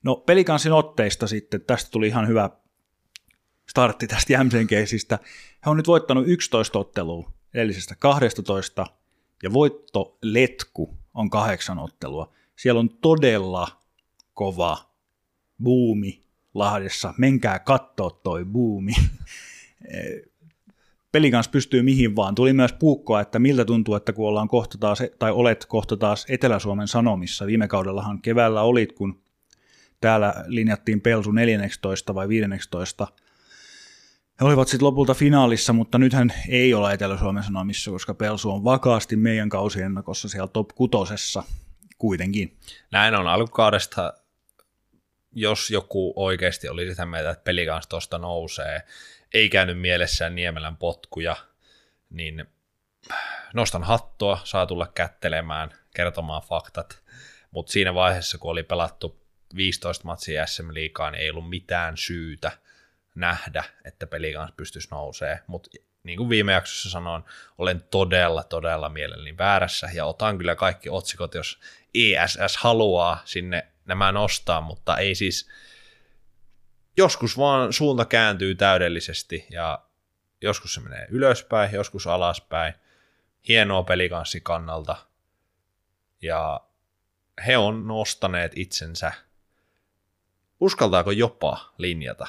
No 0.03 0.15
pelikansin 0.15 0.71
otteista 0.71 1.27
sitten, 1.27 1.61
tästä 1.61 1.91
tuli 1.91 2.07
ihan 2.07 2.27
hyvä 2.27 2.49
startti 3.69 4.07
tästä 4.07 4.33
Jämsen 4.33 4.67
keisistä. 4.67 5.19
He 5.65 5.69
on 5.69 5.77
nyt 5.77 5.87
voittanut 5.87 6.27
11 6.27 6.79
ottelua 6.79 7.31
edellisestä 7.53 7.95
12 7.99 8.87
ja 9.43 9.53
voitto 9.53 10.17
letku 10.21 10.97
on 11.13 11.29
kahdeksan 11.29 11.79
ottelua. 11.79 12.33
Siellä 12.55 12.79
on 12.79 12.89
todella 12.89 13.67
kova 14.33 14.77
buumi 15.63 16.23
Lahdessa. 16.53 17.13
Menkää 17.17 17.59
kattoo 17.59 18.09
toi 18.09 18.45
buumi. 18.45 18.93
pelin 21.15 21.31
kanssa 21.31 21.51
pystyy 21.51 21.81
mihin 21.81 22.15
vaan. 22.15 22.35
Tuli 22.35 22.53
myös 22.53 22.73
puukkoa, 22.73 23.21
että 23.21 23.39
miltä 23.39 23.65
tuntuu, 23.65 23.95
että 23.95 24.13
kun 24.13 24.27
ollaan 24.27 24.47
kohta 24.47 24.77
taas, 24.77 25.03
tai 25.19 25.31
olet 25.31 25.65
kohta 25.65 25.97
taas 25.97 26.25
Etelä-Suomen 26.29 26.87
Sanomissa. 26.87 27.45
Viime 27.45 27.67
kaudellahan 27.67 28.21
keväällä 28.21 28.61
olit, 28.61 28.91
kun 28.91 29.21
täällä 30.01 30.33
linjattiin 30.47 31.01
Pelsu 31.01 31.31
14 31.31 32.15
vai 32.15 32.27
15. 32.27 33.07
He 34.39 34.45
olivat 34.45 34.67
sitten 34.67 34.85
lopulta 34.85 35.13
finaalissa, 35.13 35.73
mutta 35.73 35.97
nythän 35.97 36.33
ei 36.49 36.73
ole 36.73 36.93
Etelä-Suomen 36.93 37.43
Sanomissa, 37.43 37.91
koska 37.91 38.13
Pelsu 38.13 38.51
on 38.51 38.63
vakaasti 38.63 39.15
meidän 39.15 39.49
kausiennakossa 39.49 40.29
siellä 40.29 40.47
top 40.47 40.67
kutosessa 40.75 41.43
kuitenkin. 41.97 42.57
Näin 42.91 43.15
on 43.15 43.27
alkukaudesta 43.27 44.13
jos 45.35 45.71
joku 45.71 46.13
oikeasti 46.15 46.69
oli 46.69 46.89
sitä 46.89 47.05
mieltä, 47.05 47.29
että 47.29 47.43
peli 47.43 47.65
kanssa 47.65 47.89
tuosta 47.89 48.17
nousee, 48.17 48.81
ei 49.35 49.49
käynyt 49.49 49.79
mielessään 49.79 50.35
Niemelän 50.35 50.77
potkuja, 50.77 51.35
niin 52.09 52.45
nostan 53.53 53.83
hattua, 53.83 54.39
saa 54.43 54.65
tulla 54.65 54.87
kättelemään, 54.87 55.71
kertomaan 55.95 56.41
faktat, 56.41 57.03
mutta 57.51 57.71
siinä 57.71 57.93
vaiheessa, 57.93 58.37
kun 58.37 58.51
oli 58.51 58.63
pelattu 58.63 59.25
15 59.55 60.05
matsia 60.05 60.45
SM 60.45 60.73
Liikaa, 60.73 61.11
niin 61.11 61.21
ei 61.21 61.29
ollut 61.29 61.49
mitään 61.49 61.97
syytä 61.97 62.51
nähdä, 63.15 63.63
että 63.85 64.07
peli 64.07 64.33
kanssa 64.33 64.55
pystyisi 64.57 64.87
nousee, 64.91 65.39
mutta 65.47 65.69
niin 66.03 66.17
kuin 66.17 66.29
viime 66.29 66.51
jaksossa 66.51 66.89
sanoin, 66.89 67.23
olen 67.57 67.83
todella, 67.91 68.43
todella 68.43 68.89
mielelläni 68.89 69.37
väärässä 69.37 69.89
ja 69.93 70.05
otan 70.05 70.37
kyllä 70.37 70.55
kaikki 70.55 70.89
otsikot, 70.89 71.35
jos 71.35 71.59
ESS 71.93 72.57
haluaa 72.57 73.21
sinne 73.25 73.67
nämä 73.85 74.11
nostaa, 74.11 74.61
mutta 74.61 74.97
ei 74.97 75.15
siis, 75.15 75.49
joskus 76.97 77.37
vaan 77.37 77.73
suunta 77.73 78.05
kääntyy 78.05 78.55
täydellisesti 78.55 79.45
ja 79.49 79.85
joskus 80.41 80.73
se 80.73 80.81
menee 80.81 81.07
ylöspäin, 81.09 81.73
joskus 81.73 82.07
alaspäin. 82.07 82.73
Hienoa 83.47 83.83
pelikanssi 83.83 84.41
kannalta. 84.41 84.95
Ja 86.21 86.61
he 87.47 87.57
on 87.57 87.87
nostaneet 87.87 88.51
itsensä. 88.55 89.11
Uskaltaako 90.59 91.11
jopa 91.11 91.73
linjata 91.77 92.27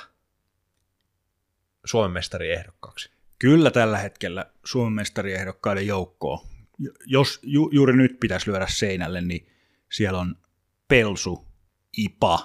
Suomen 1.85 2.11
mestariehdokkaaksi? 2.11 3.11
Kyllä 3.38 3.70
tällä 3.70 3.98
hetkellä 3.98 4.46
Suomen 4.64 4.92
mestariehdokkaiden 4.92 5.87
joukkoon. 5.87 6.46
Jos 7.07 7.40
ju, 7.42 7.70
juuri 7.72 7.96
nyt 7.96 8.20
pitäisi 8.20 8.50
lyödä 8.50 8.66
seinälle, 8.68 9.20
niin 9.20 9.48
siellä 9.92 10.18
on 10.18 10.37
Pelsu, 10.88 11.46
IPA 11.96 12.38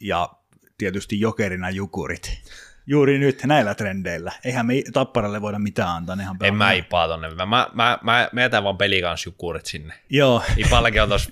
ja 0.00 0.32
tietysti 0.78 1.20
jokerina 1.20 1.70
jukurit. 1.70 2.42
juuri 2.86 3.18
nyt 3.18 3.42
näillä 3.44 3.74
trendeillä. 3.74 4.32
Eihän 4.44 4.66
me 4.66 4.74
Tapparalle 4.92 5.42
voida 5.42 5.58
mitään 5.58 5.88
antaa. 5.88 6.16
Nehän 6.16 6.36
En 6.42 6.54
mä 6.54 6.72
ipaa 6.72 7.08
tonne. 7.08 7.28
Mä, 7.28 7.46
mä, 7.46 7.68
mä, 7.74 7.98
mä, 8.02 8.28
mä 8.32 8.40
jätän 8.40 8.64
vaan 8.64 8.78
pelikansjukuurit 8.78 9.66
sinne. 9.66 9.94
Joo. 10.10 10.42
Ipallakin 10.56 11.02
on 11.02 11.08
tos 11.08 11.30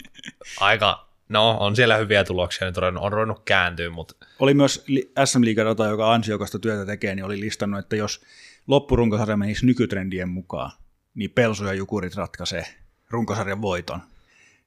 aika, 0.60 1.08
no 1.28 1.50
on 1.60 1.76
siellä 1.76 1.96
hyviä 1.96 2.24
tuloksia, 2.24 2.66
nyt 2.66 2.78
on, 2.78 2.98
on 2.98 3.12
ruvennut 3.12 3.42
kääntyä, 3.44 3.90
mutta 3.90 4.14
Oli 4.38 4.54
myös 4.54 4.84
SM 5.24 5.44
Liiga-data, 5.44 5.86
joka 5.86 6.12
ansiokasta 6.12 6.58
työtä 6.58 6.86
tekee, 6.86 7.14
niin 7.14 7.24
oli 7.24 7.40
listannut, 7.40 7.80
että 7.80 7.96
jos 7.96 8.20
loppurunkosarja 8.66 9.36
menisi 9.36 9.66
nykytrendien 9.66 10.28
mukaan, 10.28 10.70
niin 11.14 11.30
Pelsu 11.30 11.64
ja 11.64 11.74
Jukurit 11.74 12.16
ratkaisee 12.16 12.66
runkosarjan 13.10 13.62
voiton 13.62 14.00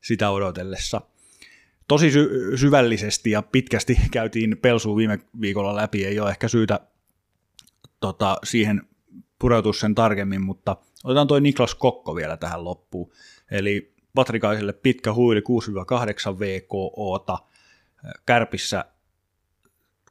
sitä 0.01 0.29
odotellessa. 0.29 1.01
Tosi 1.87 2.11
sy- 2.11 2.57
syvällisesti 2.57 3.31
ja 3.31 3.41
pitkästi 3.41 3.97
käytiin 4.11 4.57
Pelsu 4.61 4.95
viime 4.95 5.19
viikolla 5.41 5.75
läpi, 5.75 6.05
ei 6.05 6.19
ole 6.19 6.29
ehkä 6.29 6.47
syytä 6.47 6.79
tota, 7.99 8.37
siihen 8.43 8.81
pureutua 9.39 9.73
sen 9.73 9.95
tarkemmin, 9.95 10.41
mutta 10.41 10.77
otetaan 11.03 11.27
toi 11.27 11.41
Niklas 11.41 11.75
Kokko 11.75 12.15
vielä 12.15 12.37
tähän 12.37 12.63
loppuun. 12.63 13.11
Eli 13.51 13.93
Patrikaiselle 14.15 14.73
pitkä 14.73 15.13
huili 15.13 15.41
6-8 16.35 16.39
VKOta, 16.39 17.37
Kärpissä 18.25 18.85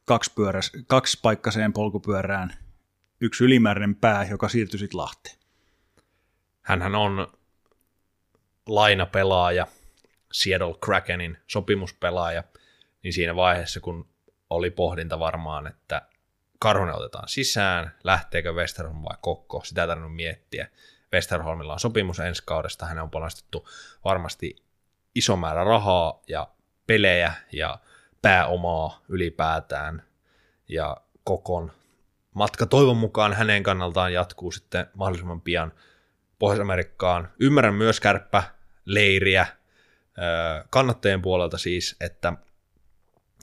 kaksi, 0.04 0.32
pyöräs, 0.34 0.72
kaksi 0.86 1.18
paikkaiseen 1.22 1.72
polkupyörään, 1.72 2.54
yksi 3.20 3.44
ylimääräinen 3.44 3.96
pää, 3.96 4.26
joka 4.30 4.48
siirtyi 4.48 4.78
sitten 4.78 4.98
Lahteen. 4.98 5.36
hänhän 6.62 6.94
on 6.94 7.26
lainapelaaja, 8.66 9.66
Seattle 10.36 10.74
Krakenin 10.80 11.38
sopimuspelaaja, 11.46 12.44
niin 13.02 13.12
siinä 13.12 13.36
vaiheessa, 13.36 13.80
kun 13.80 14.08
oli 14.50 14.70
pohdinta 14.70 15.18
varmaan, 15.18 15.66
että 15.66 16.02
Karhunen 16.58 16.94
otetaan 16.94 17.28
sisään, 17.28 17.94
lähteekö 18.04 18.52
Westerholm 18.52 19.02
vai 19.02 19.16
Kokko, 19.20 19.62
sitä 19.64 19.82
ei 19.82 19.88
tarvinnut 19.88 20.16
miettiä. 20.16 20.68
Westerholmilla 21.12 21.72
on 21.72 21.80
sopimus 21.80 22.20
ensi 22.20 22.42
kaudesta, 22.46 22.86
hänen 22.86 23.02
on 23.02 23.10
panostettu 23.10 23.68
varmasti 24.04 24.56
iso 25.14 25.36
määrä 25.36 25.64
rahaa 25.64 26.22
ja 26.28 26.48
pelejä 26.86 27.32
ja 27.52 27.78
pääomaa 28.22 29.02
ylipäätään, 29.08 30.02
ja 30.68 30.96
Kokon 31.24 31.72
matka 32.34 32.66
toivon 32.66 32.96
mukaan 32.96 33.32
hänen 33.32 33.62
kannaltaan 33.62 34.12
jatkuu 34.12 34.52
sitten 34.52 34.86
mahdollisimman 34.94 35.40
pian 35.40 35.72
Pohjois-Amerikkaan. 36.38 37.32
Ymmärrän 37.40 37.74
myös 37.74 38.00
kärppä 38.00 38.42
leiriä 38.84 39.46
kannattajien 40.70 41.22
puolelta 41.22 41.58
siis, 41.58 41.96
että 42.00 42.32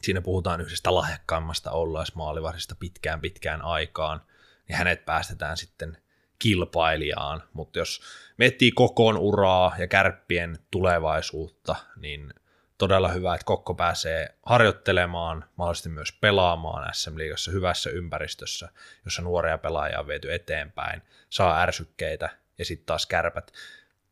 siinä 0.02 0.22
puhutaan 0.22 0.62
yhdestä 0.62 0.96
lahjakkaimmasta 0.96 1.72
ollaismaalivahdista 1.72 2.76
pitkään 2.80 3.22
pitkään 3.22 3.62
aikaan, 3.62 4.22
niin 4.68 4.78
hänet 4.78 5.06
päästetään 5.06 5.58
sitten 5.58 5.98
kilpailijaan, 6.40 7.44
mutta 7.54 7.80
jos 7.80 8.02
miettii 8.38 8.72
kokoon 8.72 9.18
uraa 9.18 9.76
ja 9.78 9.88
kärppien 9.88 10.60
tulevaisuutta, 10.72 11.76
niin 11.96 12.34
todella 12.78 13.08
hyvä, 13.08 13.34
että 13.34 13.46
Kokko 13.46 13.74
pääsee 13.74 14.36
harjoittelemaan, 14.46 15.46
mahdollisesti 15.56 15.90
myös 15.90 16.12
pelaamaan 16.12 16.94
SM 16.94 17.18
Liigassa 17.18 17.52
hyvässä 17.52 17.90
ympäristössä, 17.90 18.70
jossa 19.06 19.22
nuoria 19.22 19.58
pelaajia 19.58 20.00
on 20.00 20.08
viety 20.08 20.34
eteenpäin, 20.34 21.02
saa 21.30 21.62
ärsykkeitä 21.62 22.30
ja 22.58 22.66
sitten 22.66 22.86
taas 22.86 23.06
kärpät 23.06 23.52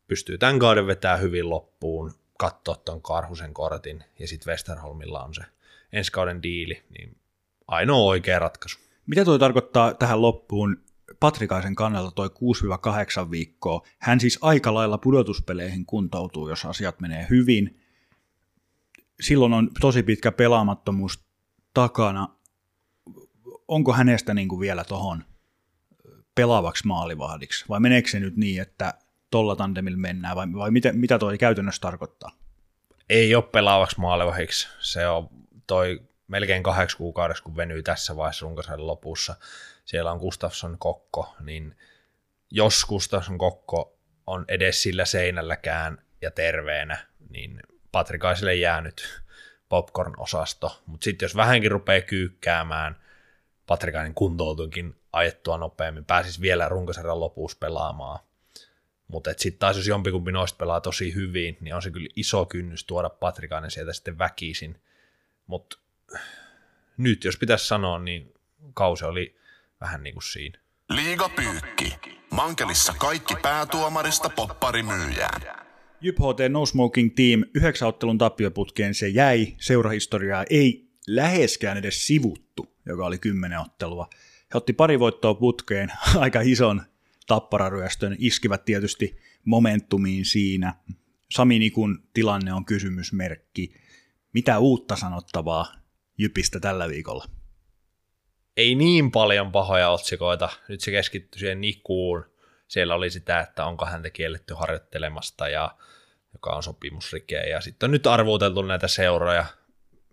pystyy 0.08 0.38
tämän 0.38 0.58
kauden 0.58 0.86
vetämään 0.86 1.20
hyvin 1.20 1.50
loppuun, 1.50 2.12
katsoa 2.42 2.76
tuon 2.76 3.02
Karhusen 3.02 3.54
kortin 3.54 4.04
ja 4.18 4.28
sitten 4.28 4.50
Westerholmilla 4.50 5.24
on 5.24 5.34
se 5.34 5.42
ensi 5.92 6.12
kauden 6.12 6.42
diili, 6.42 6.82
niin 6.98 7.16
ainoa 7.68 7.98
oikea 7.98 8.38
ratkaisu. 8.38 8.78
Mitä 9.06 9.24
tuo 9.24 9.38
tarkoittaa 9.38 9.94
tähän 9.94 10.22
loppuun 10.22 10.82
Patrikaisen 11.20 11.74
kannalta 11.74 12.10
toi 12.10 12.30
6-8 13.26 13.30
viikkoa? 13.30 13.82
Hän 13.98 14.20
siis 14.20 14.38
aika 14.40 14.74
lailla 14.74 14.98
pudotuspeleihin 14.98 15.86
kuntoutuu, 15.86 16.48
jos 16.48 16.64
asiat 16.64 17.00
menee 17.00 17.26
hyvin. 17.30 17.80
Silloin 19.20 19.52
on 19.52 19.70
tosi 19.80 20.02
pitkä 20.02 20.32
pelaamattomuus 20.32 21.24
takana. 21.74 22.28
Onko 23.68 23.92
hänestä 23.92 24.34
niin 24.34 24.48
kuin 24.48 24.60
vielä 24.60 24.84
tohon 24.84 25.24
pelaavaksi 26.34 26.86
maalivahdiksi? 26.86 27.64
Vai 27.68 27.80
meneekö 27.80 28.08
se 28.08 28.20
nyt 28.20 28.36
niin, 28.36 28.62
että 28.62 28.94
tolla 29.32 29.56
tandemilla 29.56 29.98
mennään? 29.98 30.36
Vai, 30.36 30.46
vai 30.52 30.70
mitä, 30.70 30.92
mitä 30.92 31.18
toi 31.18 31.38
käytännössä 31.38 31.80
tarkoittaa? 31.80 32.30
Ei 33.08 33.34
ole 33.34 33.44
pelaavaksi 33.44 34.00
maalivahdiksi. 34.00 34.68
Se 34.80 35.08
on 35.08 35.28
toi 35.66 36.02
melkein 36.28 36.62
kahdeksi 36.62 36.96
kuukaudeksi, 36.96 37.42
kun 37.42 37.56
venyy 37.56 37.82
tässä 37.82 38.16
vaiheessa 38.16 38.44
runkosarjan 38.44 38.86
lopussa. 38.86 39.36
Siellä 39.84 40.12
on 40.12 40.18
Gustafsson 40.18 40.78
Kokko, 40.78 41.34
niin 41.40 41.76
jos 42.50 42.84
Gustafsson 42.84 43.38
Kokko 43.38 43.98
on 44.26 44.44
edes 44.48 44.82
sillä 44.82 45.04
seinälläkään 45.04 45.98
ja 46.20 46.30
terveenä, 46.30 46.98
niin 47.30 47.60
Patrikaiselle 47.92 48.54
jää 48.54 48.80
nyt 48.80 49.22
popcorn-osasto. 49.68 50.82
Mutta 50.86 51.04
sitten 51.04 51.26
jos 51.26 51.36
vähänkin 51.36 51.70
rupeaa 51.70 52.00
kyykkäämään, 52.00 52.96
Patrikainen 53.66 54.14
kuntoutuinkin 54.14 54.96
ajettua 55.12 55.58
nopeammin, 55.58 56.04
pääsisi 56.04 56.40
vielä 56.40 56.68
runkosarjan 56.68 57.20
lopussa 57.20 57.58
pelaamaan. 57.60 58.18
Mutta 59.12 59.30
sitten 59.36 59.58
taas 59.58 59.76
jos 59.76 59.86
jompikumpi 59.86 60.32
noista 60.32 60.56
pelaa 60.56 60.80
tosi 60.80 61.14
hyvin, 61.14 61.56
niin 61.60 61.74
on 61.74 61.82
se 61.82 61.90
kyllä 61.90 62.08
iso 62.16 62.46
kynnys 62.46 62.84
tuoda 62.84 63.10
Patrikainen 63.10 63.70
sieltä 63.70 63.92
sitten 63.92 64.18
väkisin. 64.18 64.80
Mutta 65.46 65.78
nyt 66.96 67.24
jos 67.24 67.36
pitäisi 67.36 67.66
sanoa, 67.66 67.98
niin 67.98 68.34
kausi 68.74 69.04
oli 69.04 69.36
vähän 69.80 70.02
niin 70.02 70.14
kuin 70.14 70.22
siinä. 70.22 70.58
Liiga 70.88 71.28
Pyykki. 71.28 71.98
Mankelissa 72.30 72.94
kaikki 72.98 73.36
päätuomarista 73.42 74.28
popparimyyjään. 74.28 75.42
Jyp 76.00 76.18
HT 76.18 76.38
No 76.48 76.66
Smoking 76.66 77.14
Team 77.14 77.44
yhdeksän 77.54 77.88
ottelun 77.88 78.18
tappioputkeen 78.18 78.94
se 78.94 79.08
jäi. 79.08 79.54
Seurahistoriaa 79.60 80.44
ei 80.50 80.88
läheskään 81.06 81.78
edes 81.78 82.06
sivuttu, 82.06 82.76
joka 82.86 83.06
oli 83.06 83.18
kymmenen 83.18 83.60
ottelua. 83.60 84.08
He 84.54 84.56
otti 84.56 84.72
pari 84.72 84.98
voittoa 84.98 85.34
putkeen, 85.34 85.92
aika 86.16 86.40
ison 86.40 86.82
tappararyöstön, 87.26 88.16
iskivät 88.18 88.64
tietysti 88.64 89.16
momentumiin 89.44 90.24
siinä. 90.24 90.74
Sami 91.30 91.58
Nikun 91.58 92.08
tilanne 92.14 92.52
on 92.52 92.64
kysymysmerkki. 92.64 93.74
Mitä 94.32 94.58
uutta 94.58 94.96
sanottavaa 94.96 95.72
Jypistä 96.18 96.60
tällä 96.60 96.88
viikolla? 96.88 97.24
Ei 98.56 98.74
niin 98.74 99.10
paljon 99.10 99.52
pahoja 99.52 99.90
otsikoita. 99.90 100.48
Nyt 100.68 100.80
se 100.80 100.90
keskittyi 100.90 101.40
siihen 101.40 101.60
Nikuun. 101.60 102.24
Siellä 102.68 102.94
oli 102.94 103.10
sitä, 103.10 103.40
että 103.40 103.64
onko 103.64 103.86
häntä 103.86 104.10
kielletty 104.10 104.54
harjoittelemasta 104.54 105.48
ja 105.48 105.76
joka 106.32 106.50
on 106.50 106.62
sopimusrike. 106.62 107.36
Ja 107.36 107.60
sitten 107.60 107.86
on 107.86 107.90
nyt 107.90 108.06
arvuuteltu 108.06 108.62
näitä 108.62 108.88
seuroja. 108.88 109.44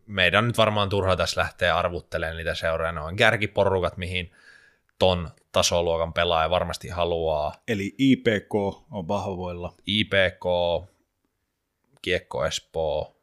Meidän 0.06 0.44
on 0.44 0.48
nyt 0.48 0.58
varmaan 0.58 0.90
turha 0.90 1.16
tässä 1.16 1.42
lähteä 1.42 1.78
arvuttelemaan 1.78 2.38
niitä 2.38 2.56
seuroja. 2.56 2.92
Ne 2.92 3.02
on 3.02 3.16
kärkiporukat, 3.16 3.98
mihin 3.98 4.32
ton 5.00 5.30
tasoluokan 5.52 6.14
pelaaja 6.14 6.50
varmasti 6.50 6.88
haluaa. 6.88 7.54
Eli 7.68 7.96
IPK 7.98 8.56
on 8.92 9.08
vahvoilla, 9.08 9.74
IPK, 9.86 10.46
Kiekko 12.02 12.46
Espoo, 12.46 13.16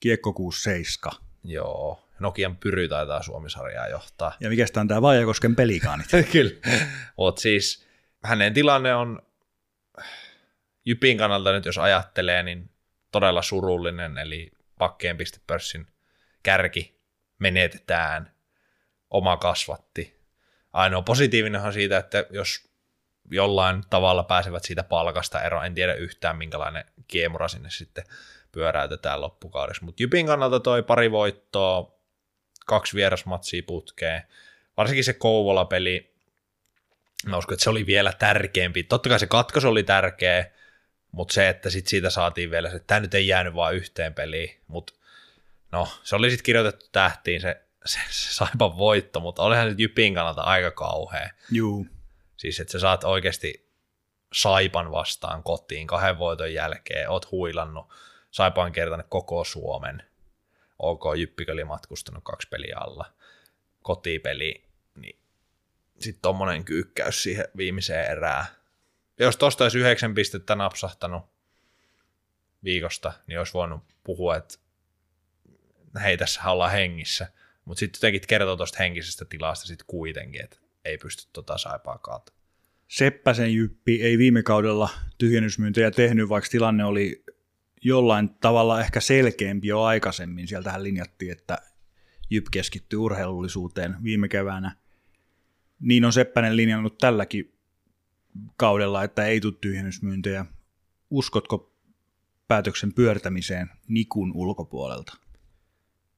Kiekko 0.00 0.32
67. 0.32 1.18
joo. 1.44 2.06
Nokian 2.20 2.56
Pyry 2.56 2.88
taitaa 2.88 3.22
Suomisarjaa 3.22 3.88
johtaa. 3.88 4.32
Ja 4.40 4.48
mikä 4.48 4.64
on 4.76 4.88
tämä 4.88 5.02
Vaajakosken 5.02 5.56
pelikaanit? 5.56 6.06
Kyllä. 6.32 6.50
Mutta 7.16 7.40
siis 7.40 7.86
hänen 8.24 8.54
tilanne 8.54 8.94
on 8.94 9.22
Jypin 10.84 11.18
kannalta 11.18 11.52
nyt, 11.52 11.64
jos 11.64 11.78
ajattelee, 11.78 12.42
niin 12.42 12.70
todella 13.12 13.42
surullinen, 13.42 14.18
eli 14.18 14.50
pakkeen 14.78 15.16
pistepörssin 15.16 15.86
kärki 16.42 17.00
menetetään, 17.38 18.30
oma 19.10 19.36
kasvatti. 19.36 20.19
Ainoa 20.72 21.02
positiivinenhan 21.02 21.72
siitä, 21.72 21.98
että 21.98 22.26
jos 22.30 22.70
jollain 23.30 23.82
tavalla 23.90 24.22
pääsevät 24.22 24.64
siitä 24.64 24.82
palkasta 24.82 25.42
eroon, 25.42 25.66
en 25.66 25.74
tiedä 25.74 25.94
yhtään 25.94 26.36
minkälainen 26.36 26.84
kiemura 27.08 27.48
sinne 27.48 27.70
sitten 27.70 28.04
pyöräytetään 28.52 29.20
loppukaudessa. 29.20 29.84
Mutta 29.84 30.02
Jypin 30.02 30.26
kannalta 30.26 30.60
toi 30.60 30.82
pari 30.82 31.10
voittoa, 31.10 31.98
kaksi 32.66 32.96
vierasmatsia 32.96 33.62
putkeen, 33.66 34.22
varsinkin 34.76 35.04
se 35.04 35.12
Kouvola-peli, 35.12 36.14
mä 37.26 37.36
uskon, 37.36 37.54
että 37.54 37.64
se 37.64 37.70
oli 37.70 37.86
vielä 37.86 38.12
tärkeämpi. 38.12 38.82
Totta 38.82 39.08
kai 39.08 39.20
se 39.20 39.26
katkos 39.26 39.64
oli 39.64 39.82
tärkeä, 39.82 40.50
mutta 41.12 41.34
se, 41.34 41.48
että 41.48 41.70
sit 41.70 41.86
siitä 41.86 42.10
saatiin 42.10 42.50
vielä 42.50 42.70
se, 42.70 42.76
että 42.76 42.86
tämä 42.86 43.00
nyt 43.00 43.14
ei 43.14 43.28
jäänyt 43.28 43.54
vain 43.54 43.76
yhteen 43.76 44.14
peliin, 44.14 44.60
mutta 44.66 44.92
no, 45.72 45.88
se 46.02 46.16
oli 46.16 46.30
sitten 46.30 46.44
kirjoitettu 46.44 46.86
tähtiin 46.92 47.40
se, 47.40 47.62
se, 47.84 47.98
se 48.10 48.34
saipan 48.34 48.76
voitto, 48.76 49.20
mutta 49.20 49.42
olihan 49.42 49.68
nyt 49.68 49.80
Jypin 49.80 50.14
kannalta 50.14 50.42
aika 50.42 50.70
kauhea. 50.70 51.30
Juu. 51.50 51.86
Siis, 52.36 52.60
että 52.60 52.72
sä 52.72 52.78
saat 52.78 53.04
oikeasti 53.04 53.70
Saipan 54.32 54.90
vastaan 54.90 55.42
kotiin 55.42 55.86
kahden 55.86 56.18
voiton 56.18 56.54
jälkeen, 56.54 57.10
oot 57.10 57.30
huilannut, 57.30 57.86
Saipa 58.30 58.64
on 58.64 58.72
kertanut 58.72 59.06
koko 59.08 59.44
Suomen, 59.44 60.02
OK, 60.78 61.02
Jyppikö 61.16 61.52
oli 61.52 61.64
matkustanut 61.64 62.24
kaksi 62.24 62.48
peliä 62.48 62.76
alla, 62.80 63.12
kotipeli, 63.82 64.64
niin 64.94 65.18
sitten 65.98 66.22
tommonen 66.22 66.64
kyykkäys 66.64 67.22
siihen 67.22 67.48
viimeiseen 67.56 68.10
erään. 68.10 68.44
Ja 69.18 69.24
jos 69.24 69.36
tosta 69.36 69.64
olisi 69.64 69.78
yhdeksän 69.78 70.14
pistettä 70.14 70.54
napsahtanut 70.54 71.22
viikosta, 72.64 73.12
niin 73.26 73.38
olisi 73.38 73.54
voinut 73.54 73.82
puhua, 74.04 74.36
että 74.36 74.58
hei, 76.02 76.16
tässä 76.16 76.50
ollaan 76.50 76.70
hengissä. 76.70 77.32
Mutta 77.70 77.78
sitten 77.80 77.98
jotenkin 77.98 78.28
kertoo 78.28 78.56
tuosta 78.56 78.78
henkisestä 78.78 79.24
tilasta 79.24 79.66
sitten 79.66 79.86
kuitenkin, 79.86 80.44
että 80.44 80.56
ei 80.84 80.98
pysty 80.98 81.30
tota 81.32 81.58
saipaa 81.58 81.98
kaata. 81.98 82.32
Seppäsen 82.88 83.54
Jyppi 83.54 84.02
ei 84.02 84.18
viime 84.18 84.42
kaudella 84.42 84.90
tyhjennysmyyntejä 85.18 85.90
tehnyt, 85.90 86.28
vaikka 86.28 86.50
tilanne 86.50 86.84
oli 86.84 87.24
jollain 87.82 88.34
tavalla 88.34 88.80
ehkä 88.80 89.00
selkeämpi 89.00 89.68
jo 89.68 89.82
aikaisemmin. 89.82 90.48
Sieltähän 90.48 90.82
linjattiin, 90.82 91.32
että 91.32 91.58
Jyp 92.30 92.46
keskittyy 92.50 92.98
urheilullisuuteen 92.98 93.96
viime 94.02 94.28
keväänä. 94.28 94.76
Niin 95.80 96.04
on 96.04 96.12
Seppänen 96.12 96.56
linjannut 96.56 96.98
tälläkin 96.98 97.54
kaudella, 98.56 99.04
että 99.04 99.26
ei 99.26 99.40
tule 99.40 99.54
tyhjennysmyyntejä. 99.60 100.46
Uskotko 101.10 101.72
päätöksen 102.48 102.94
pyörtämiseen 102.94 103.70
Nikun 103.88 104.32
ulkopuolelta? 104.34 105.29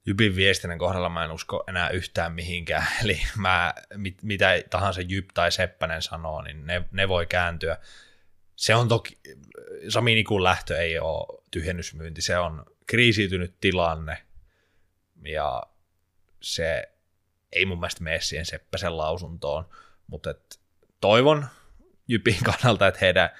Jypin 0.07 0.37
viestinnän 0.37 0.79
kohdalla 0.79 1.09
mä 1.09 1.25
en 1.25 1.31
usko 1.31 1.65
enää 1.69 1.89
yhtään 1.89 2.33
mihinkään. 2.33 2.87
Eli 3.03 3.23
mä, 3.37 3.75
mit, 3.97 4.23
mitä 4.23 4.51
tahansa 4.71 5.01
Jyp 5.01 5.29
tai 5.35 5.53
Seppänen 5.53 6.03
sanoo, 6.03 6.43
niin 6.43 6.67
ne, 6.67 6.85
ne 6.91 7.09
voi 7.09 7.27
kääntyä. 7.27 7.79
Se 8.57 8.75
on 8.75 8.89
toki, 8.89 9.19
Sami 9.89 10.15
Nikun 10.15 10.45
lähtö 10.45 10.79
ei 10.79 10.99
ole 10.99 11.43
tyhjennysmyynti, 11.51 12.23
se 12.23 12.39
on 12.39 12.67
kriisiytynyt 12.87 13.55
tilanne 13.61 14.19
ja 15.25 15.63
se 16.41 16.93
ei 17.53 17.67
mun 17.67 17.81
mielestä 17.81 18.03
mene 18.03 18.21
siihen 18.21 18.47
Seppäsen 18.47 18.97
lausuntoon, 18.97 19.69
mutta 20.07 20.31
et 20.31 20.61
toivon 21.01 21.47
Jypin 22.09 22.39
kannalta, 22.51 22.87
että 22.87 23.01
heidän 23.01 23.31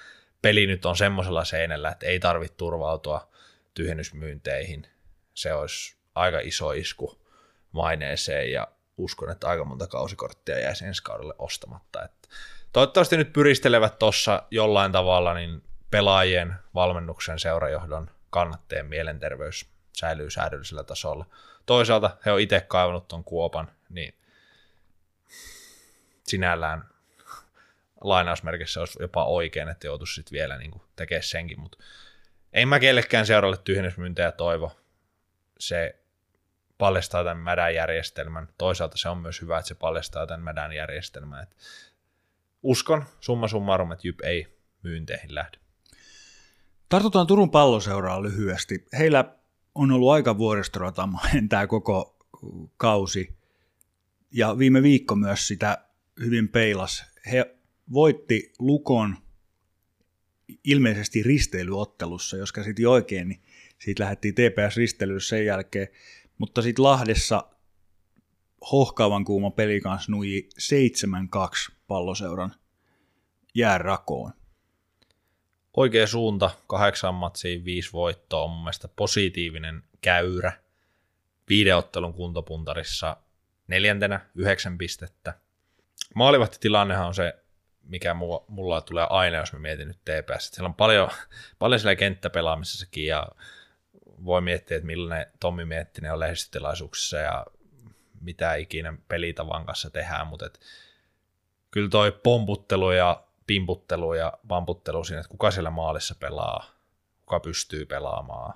peli 0.43 0.67
nyt 0.67 0.85
on 0.85 0.97
semmoisella 0.97 1.45
seinällä, 1.45 1.91
että 1.91 2.07
ei 2.07 2.21
tarvitse 2.21 2.57
turvautua 2.57 3.33
tyhjennysmyynteihin. 3.75 4.87
Se 5.35 5.55
olisi 5.55 6.02
aika 6.15 6.39
iso 6.41 6.73
isku 6.73 7.21
maineeseen 7.73 8.53
ja 8.53 8.69
uskon, 8.97 9.31
että 9.31 9.49
aika 9.49 9.65
monta 9.65 9.87
kausikorttia 9.87 10.59
jäisi 10.59 10.85
ensi 10.85 11.03
kaudelle 11.03 11.35
ostamatta. 11.39 12.03
Että 12.05 12.29
toivottavasti 12.73 13.17
nyt 13.17 13.33
pyristelevät 13.33 13.99
tuossa 13.99 14.43
jollain 14.51 14.93
tavalla 14.93 15.35
niin 15.35 15.63
pelaajien, 15.91 16.55
valmennuksen, 16.75 17.39
seurajohdon, 17.39 18.11
kannatteen 18.31 18.87
mielenterveys 18.87 19.67
säilyy 19.93 20.31
säädöllisellä 20.31 20.85
tasolla. 20.85 21.27
Toisaalta 21.67 22.17
he 22.27 22.33
on 22.33 22.41
itse 22.41 22.61
kaivannut 22.61 23.09
tuon 23.09 23.25
kuopan, 23.25 23.71
niin 23.89 24.15
sinällään 26.25 26.85
lainausmerkissä 28.01 28.81
olisi 28.81 29.03
jopa 29.03 29.25
oikein, 29.25 29.69
että 29.69 29.87
joutuisi 29.87 30.15
sitten 30.15 30.33
vielä 30.33 30.59
niin 30.59 30.83
tekemään 30.97 31.23
senkin, 31.23 31.61
mutta 31.61 31.79
ei 32.53 32.67
mä 32.67 32.81
kellekään 32.81 33.27
seuralle 33.27 33.57
tyhjennysmyyntejä 33.57 34.33
toivo. 34.33 34.77
Se 35.59 36.02
paljastaa 36.83 37.25
tämän 37.25 37.43
mädän 37.43 37.75
järjestelmän. 37.75 38.49
Toisaalta 38.59 38.99
se 38.99 39.09
on 39.09 39.19
myös 39.19 39.41
hyvä, 39.41 39.59
että 39.59 39.69
se 39.69 39.75
paljastaa 39.75 40.27
tämän 40.27 40.43
mädän 40.43 40.73
järjestelmän. 40.73 41.43
Et 41.43 41.57
uskon 42.63 43.05
summa 43.21 43.49
summarum, 43.49 43.93
että 43.93 44.09
Jyp 44.09 44.21
ei 44.21 44.59
myynteihin 44.83 45.35
lähde. 45.35 45.59
Tartutaan 46.89 47.27
Turun 47.27 47.51
palloseuraan 47.51 48.23
lyhyesti. 48.23 48.87
Heillä 48.99 49.25
on 49.75 49.91
ollut 49.91 50.13
aika 50.13 50.39
vuoristoratamainen 50.39 51.49
tämä 51.49 51.67
koko 51.67 52.17
kausi. 52.77 53.37
Ja 54.31 54.59
viime 54.59 54.83
viikko 54.83 55.15
myös 55.15 55.49
sitä 55.49 55.79
hyvin 56.21 56.49
peilas. 56.49 57.05
He 57.33 57.57
voitti 57.93 58.53
Lukon 58.59 59.17
ilmeisesti 60.65 61.23
risteilyottelussa, 61.23 62.37
jos 62.37 62.53
käsitin 62.53 62.89
oikein, 62.89 63.29
niin 63.29 63.43
siitä 63.79 64.03
lähdettiin 64.03 64.35
TPS-risteilyssä 64.35 65.29
sen 65.29 65.47
jälkeen. 65.47 65.89
Mutta 66.43 66.63
sitten 66.63 66.83
Lahdessa 66.83 67.45
hohkaavan 68.73 69.25
kuuma 69.25 69.51
peli 69.51 69.81
kanssa 69.81 70.13
nuji 70.13 70.49
7-2 71.71 71.73
palloseuran 71.87 72.55
jäärakoon. 73.55 74.33
Oikea 75.77 76.07
suunta, 76.07 76.51
kahdeksan 76.67 77.15
matsiin, 77.15 77.65
viisi 77.65 77.93
voittoa 77.93 78.43
on 78.43 78.51
mun 78.51 78.59
mielestä 78.59 78.89
positiivinen 78.89 79.83
käyrä. 80.01 80.53
Viideottelun 81.49 82.15
kuntopuntarissa 82.15 83.17
neljäntenä 83.67 84.21
yhdeksän 84.35 84.79
pistettä. 84.79 85.35
Maalivahtitilannehan 86.15 87.07
on 87.07 87.15
se, 87.15 87.35
mikä 87.83 88.15
mulla 88.49 88.81
tulee 88.81 89.07
aina, 89.11 89.37
jos 89.39 89.53
mä 89.53 89.59
mietin 89.59 89.89
nyt 89.89 90.01
TPS. 90.05 90.49
Siellä 90.49 90.69
on 90.69 90.75
paljon, 90.75 91.11
paljon 91.59 91.81
siellä 91.81 91.97
kenttäpelaamisessakin 91.97 93.07
ja 93.07 93.29
voi 94.25 94.41
miettiä, 94.41 94.77
että 94.77 94.87
millainen 94.87 95.27
Tommi 95.41 95.65
Miettinen 95.65 96.13
on 96.13 96.21
lehdistötilaisuuksissa 96.21 97.17
ja 97.17 97.47
mitä 98.21 98.55
ikinä 98.55 98.95
pelitavan 99.09 99.67
kanssa 99.67 99.91
tehdään, 99.91 100.27
mutta 100.27 100.47
et, 100.47 100.61
kyllä 101.71 101.89
toi 101.89 102.13
pomputtelu 102.13 102.91
ja 102.91 103.25
pimputtelu 103.47 104.15
ja 104.15 104.33
pamputtelu 104.49 105.05
siinä, 105.05 105.21
että 105.21 105.31
kuka 105.31 105.51
siellä 105.51 105.71
maalissa 105.71 106.15
pelaa, 106.15 106.71
kuka 107.21 107.41
pystyy 107.41 107.87
pelaamaan, 107.87 108.55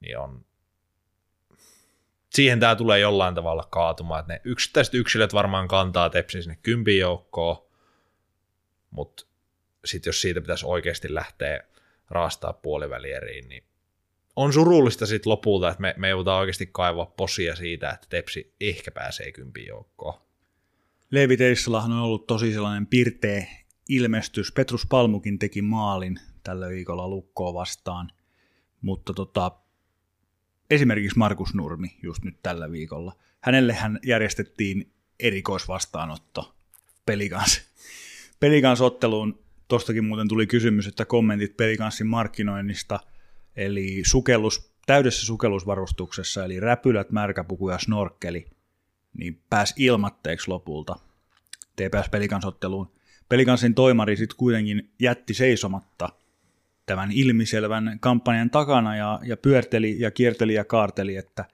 niin 0.00 0.18
on 0.18 0.44
siihen 2.30 2.60
tämä 2.60 2.76
tulee 2.76 2.98
jollain 2.98 3.34
tavalla 3.34 3.68
kaatumaan, 3.70 4.20
että 4.20 4.32
ne 4.32 4.40
yksittäiset 4.44 4.94
yksilöt 4.94 5.34
varmaan 5.34 5.68
kantaa 5.68 6.10
tepsin 6.10 6.42
sinne 6.42 6.58
kympin 6.62 6.98
joukkoon, 6.98 7.66
mutta 8.90 9.26
sitten 9.84 10.08
jos 10.08 10.20
siitä 10.20 10.40
pitäisi 10.40 10.66
oikeasti 10.66 11.14
lähteä 11.14 11.64
raastaa 12.10 12.52
puolivälieriin, 12.52 13.48
niin 13.48 13.64
on 14.36 14.52
surullista 14.52 15.06
sitten 15.06 15.30
lopulta, 15.30 15.68
että 15.68 15.80
me, 15.80 15.94
me 15.96 16.08
joudutaan 16.08 16.40
oikeasti 16.40 16.68
kaivaa 16.72 17.06
posia 17.06 17.56
siitä, 17.56 17.90
että 17.90 18.06
Tepsi 18.10 18.54
ehkä 18.60 18.90
pääsee 18.90 19.32
kympin 19.32 19.66
joukkoon. 19.66 20.14
Teissalahan 21.38 21.92
on 21.92 22.02
ollut 22.02 22.26
tosi 22.26 22.52
sellainen 22.52 22.86
pirteä 22.86 23.46
ilmestys. 23.88 24.52
Petrus 24.52 24.86
Palmukin 24.86 25.38
teki 25.38 25.62
maalin 25.62 26.20
tällä 26.42 26.68
viikolla 26.68 27.08
lukkoa 27.08 27.54
vastaan, 27.54 28.10
mutta 28.80 29.14
tota, 29.14 29.52
esimerkiksi 30.70 31.18
Markus 31.18 31.54
Nurmi 31.54 31.96
just 32.02 32.24
nyt 32.24 32.36
tällä 32.42 32.72
viikolla. 32.72 33.16
Hänellehän 33.40 33.98
järjestettiin 34.06 34.92
erikoisvastaanotto 35.20 36.54
pelikans, 37.06 37.62
pelikans 38.40 38.80
otteluun. 38.80 39.38
Tostakin 39.68 40.04
muuten 40.04 40.28
tuli 40.28 40.46
kysymys, 40.46 40.86
että 40.86 41.04
kommentit 41.04 41.56
pelikanssin 41.56 42.06
markkinoinnista– 42.06 43.00
eli 43.60 44.02
sukellus, 44.06 44.72
täydessä 44.86 45.26
sukellusvarustuksessa, 45.26 46.44
eli 46.44 46.60
räpylät, 46.60 47.10
märkäpuku 47.10 47.70
ja 47.70 47.78
snorkkeli, 47.78 48.46
niin 49.14 49.40
pääsi 49.50 49.74
ilmatteeksi 49.76 50.48
lopulta 50.48 50.96
TPS 51.76 52.08
pelikansotteluun. 52.10 52.92
Pelikansin 53.28 53.74
toimari 53.74 54.16
sitten 54.16 54.36
kuitenkin 54.36 54.90
jätti 55.00 55.34
seisomatta 55.34 56.08
tämän 56.86 57.12
ilmiselvän 57.12 57.98
kampanjan 58.00 58.50
takana 58.50 58.96
ja, 58.96 59.20
ja 59.22 59.36
pyörteli 59.36 60.00
ja 60.00 60.10
kierteli 60.10 60.54
ja 60.54 60.64
kaarteli, 60.64 61.16
että 61.16 61.44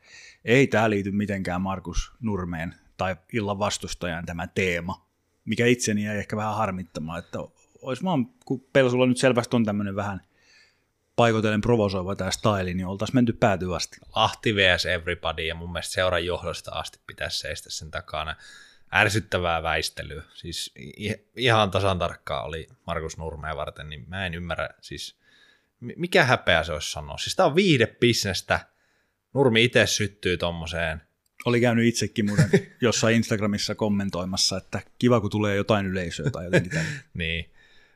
ei 0.45 0.67
tämä 0.67 0.91
liity 0.91 1.11
mitenkään 1.11 1.63
Markus 1.63 2.13
Nurmeen 2.21 2.75
tai 2.97 3.17
illan 3.33 3.59
vastustajan 3.59 4.27
tämä 4.27 4.47
teema, 4.47 5.07
mikä 5.45 5.67
itseni 5.67 6.05
jäi 6.05 6.19
ehkä 6.19 6.37
vähän 6.37 6.55
harmittamaan, 6.55 7.19
että 7.19 7.39
olisi 7.83 8.05
vaan, 8.05 8.27
kun 8.45 8.65
Pelsulla 8.73 9.07
nyt 9.07 9.19
selvästi 9.19 9.57
on 9.57 9.65
tämmöinen 9.65 9.97
vähän– 9.97 10.21
paikotellen 11.17 11.61
provosoiva 11.61 12.17
tämä 12.17 12.31
style, 12.31 12.75
niin 12.75 12.87
oltaisiin 12.87 13.17
menty 13.17 13.33
päätyvästi. 13.33 13.97
Lahti 14.17 14.55
vs 14.55 14.87
everybody, 14.87 15.43
ja 15.43 15.55
mun 15.55 15.73
mielestä 15.73 15.93
seuran 15.93 16.27
johdosta 16.27 16.71
asti 16.73 17.01
pitäisi 17.07 17.39
seistä 17.39 17.71
sen 17.71 17.91
takana. 17.91 18.37
Ärsyttävää 18.95 19.63
väistelyä. 19.63 20.23
Siis 20.35 20.75
ihan 21.37 21.71
tasan 21.71 21.99
tarkkaa 21.99 22.43
oli 22.43 22.67
Markus 22.87 23.19
Nurmea 23.19 23.57
varten, 23.57 23.89
niin 23.89 24.05
mä 24.09 24.27
en 24.27 24.35
ymmärrä, 24.35 24.69
siis 24.81 25.19
mikä 25.81 26.25
häpeä 26.25 26.65
se 26.65 26.73
olisi 26.73 26.93
sanoa. 26.93 27.19
Siis 27.19 27.37
tää 27.37 27.47
on 27.47 27.55
viihdebisnestä. 27.55 28.61
Nurmi 29.35 29.65
itse 29.65 29.87
syttyy 29.87 30.37
tommoseen. 30.37 31.03
Oli 31.45 31.61
käynyt 31.61 31.87
itsekin 31.87 32.27
muuten 32.27 32.51
jossain 32.81 33.17
Instagramissa 33.17 33.75
kommentoimassa, 33.75 34.57
että 34.57 34.81
kiva 34.99 35.21
kun 35.21 35.31
tulee 35.31 35.57
jotain 35.57 35.87
yleisöä 35.87 36.31
tai 36.31 36.45
jotenkin 36.45 36.81
niin, 37.15 37.53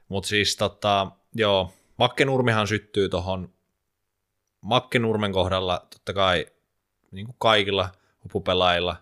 mutta 0.08 0.28
siis 0.28 0.56
tota, 0.56 1.10
joo, 1.34 1.74
Makkenurmihan 2.00 2.66
syttyy 2.66 3.08
tuohon 3.08 3.54
Makkenurmen 4.60 5.32
kohdalla 5.32 5.86
totta 5.90 6.12
kai 6.12 6.46
niin 7.10 7.26
kuin 7.26 7.36
kaikilla 7.38 7.92
hupupelaajilla 8.24 8.96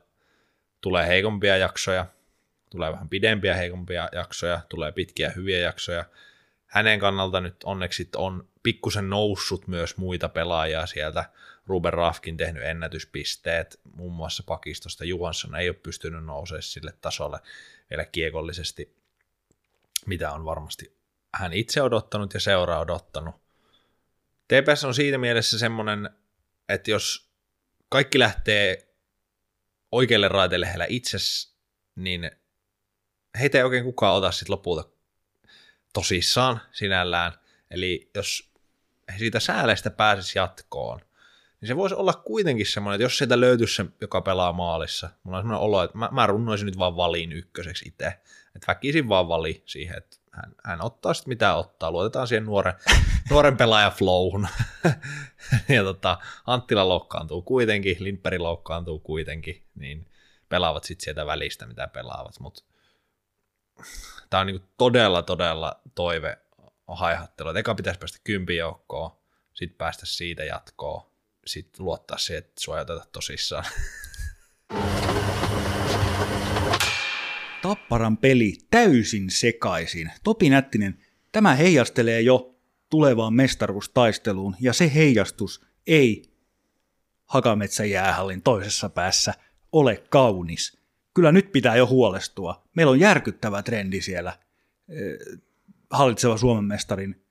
tulee 0.81 1.07
heikompia 1.07 1.57
jaksoja, 1.57 2.07
tulee 2.71 2.93
vähän 2.93 3.09
pidempiä 3.09 3.55
heikompia 3.55 4.09
jaksoja, 4.13 4.61
tulee 4.69 4.93
pitkiä 4.93 5.31
hyviä 5.37 5.59
jaksoja. 5.59 6.05
Hänen 6.67 7.01
kannalta 7.01 7.41
nyt 7.41 7.57
onneksi 7.65 8.09
on 8.17 8.49
pikkusen 8.63 9.11
noussut 9.11 9.67
myös 9.67 9.97
muita 9.97 10.29
pelaajia 10.29 10.87
sieltä. 10.87 11.31
Ruben 11.67 11.93
Rafkin 11.93 12.37
tehnyt 12.37 12.63
ennätyspisteet, 12.63 13.81
muun 13.97 14.13
muassa 14.13 14.43
pakistosta. 14.47 15.05
Juhansson 15.05 15.57
ei 15.57 15.69
ole 15.69 15.77
pystynyt 15.83 16.25
nousemaan 16.25 16.63
sille 16.63 16.93
tasolle 17.01 17.39
vielä 17.91 18.05
kiekollisesti, 18.05 18.97
mitä 20.07 20.33
on 20.33 20.45
varmasti 20.45 20.98
hän 21.39 21.53
itse 21.53 21.83
odottanut 21.83 22.35
ja 22.35 22.41
seura 22.41 22.81
odottanut. 22.81 23.35
TPS 24.49 24.85
on 24.85 24.95
siinä 24.95 25.19
mielessä 25.19 25.59
semmoinen, 25.59 26.11
että 26.69 26.91
jos 26.91 27.31
kaikki 27.89 28.19
lähtee 28.19 28.89
oikealle 29.93 30.29
raiteelle 30.29 30.69
heillä 30.69 30.87
itse, 30.89 31.19
niin 31.97 32.31
heitä 33.41 33.59
ei 33.59 33.65
oikein 33.65 33.85
kukaan 33.85 34.15
ota 34.15 34.31
sitten 34.31 34.53
lopulta 34.53 34.85
tosissaan 35.93 36.61
sinällään. 36.73 37.33
Eli 37.71 38.11
jos 38.15 38.53
he 39.13 39.19
siitä 39.19 39.41
sääleistä 39.41 39.91
pääsisi 39.91 40.39
jatkoon, 40.39 41.01
niin 41.61 41.69
se 41.69 41.77
voisi 41.77 41.95
olla 41.95 42.13
kuitenkin 42.13 42.67
semmoinen, 42.67 42.95
että 42.95 43.05
jos 43.05 43.19
sieltä 43.19 43.41
löytyisi 43.41 43.75
se, 43.75 43.85
joka 44.01 44.21
pelaa 44.21 44.53
maalissa, 44.53 45.11
mulla 45.23 45.39
on 45.39 45.43
semmoinen 45.43 45.63
olo, 45.63 45.83
että 45.83 45.99
mä, 45.99 46.09
mä 46.13 46.27
runnoisin 46.27 46.67
nyt 46.67 46.79
vaan 46.79 46.97
valiin 46.97 47.33
ykköseksi 47.33 47.89
itse. 47.89 48.07
Että 48.57 48.67
väkisin 48.69 49.09
vaan 49.09 49.29
vali 49.29 49.63
siihen, 49.67 49.99
että 49.99 50.17
hän, 50.43 50.55
hän 50.65 50.85
ottaa 50.85 51.15
sitten 51.15 51.31
mitä 51.31 51.55
ottaa, 51.55 51.91
luotetaan 51.91 52.29
siihen 52.29 52.45
nuoren, 52.45 52.75
nuoren 53.31 53.57
pelaajan 53.57 53.93
flowhun. 53.93 54.49
ja 55.77 55.83
tota, 55.85 56.19
Anttila 56.47 56.89
loukkaantuu 56.89 57.43
kuitenkin, 57.43 57.97
Lindberg 58.01 58.41
loukkaantuu 58.41 58.99
kuitenkin, 58.99 59.63
niin 59.75 60.07
pelaavat 60.49 60.85
sitten 60.85 61.05
sieltä 61.05 61.27
välistä, 61.27 61.67
mitä 61.67 61.89
pelaavat, 61.89 62.41
mutta 62.41 62.65
tämä 64.31 64.41
on 64.41 64.47
niinku 64.47 64.67
todella, 64.79 65.23
todella 65.23 65.81
toive 65.95 66.39
haihattelu. 66.89 67.49
Eka 67.57 67.75
pitäisi 67.75 68.01
päästä 68.01 68.19
kympin 68.25 68.57
joukkoon, 68.57 69.11
sitten 69.55 69.79
päästä 69.79 70.07
siitä 70.07 70.45
jatkoon, 70.45 71.03
sitten 71.47 71.85
luottaa 71.85 72.19
siihen, 72.19 72.39
että 72.39 72.61
sua 72.61 72.77
ei 72.77 72.83
oteta 72.83 73.07
tosissaan. 73.13 73.65
Tapparan 77.63 78.17
peli 78.17 78.59
täysin 78.71 79.31
sekaisin. 79.31 80.11
Topi 80.25 80.51
Nättinen, 80.51 80.99
tämä 81.33 81.55
heijastelee 81.55 82.21
jo 82.21 82.55
tulevaan 82.91 83.35
mestaruustaisteluun, 83.35 84.57
ja 84.61 84.73
se 84.73 84.95
heijastus 84.95 85.67
ei 85.87 86.39
Hakametsä 87.29 87.85
jäähallin 87.85 88.43
toisessa 88.43 88.89
päässä 88.89 89.35
ole 89.73 90.03
kaunis. 90.11 90.79
Kyllä 91.15 91.33
nyt 91.33 91.53
pitää 91.53 91.77
jo 91.77 91.87
huolestua. 91.87 92.63
Meillä 92.75 92.91
on 92.91 93.01
järkyttävä 93.01 93.63
trendi 93.63 94.01
siellä 94.01 94.39
eh, 94.89 95.39
hallitseva 95.91 96.37
Suomen 96.37 96.65
mestarin 96.65 97.25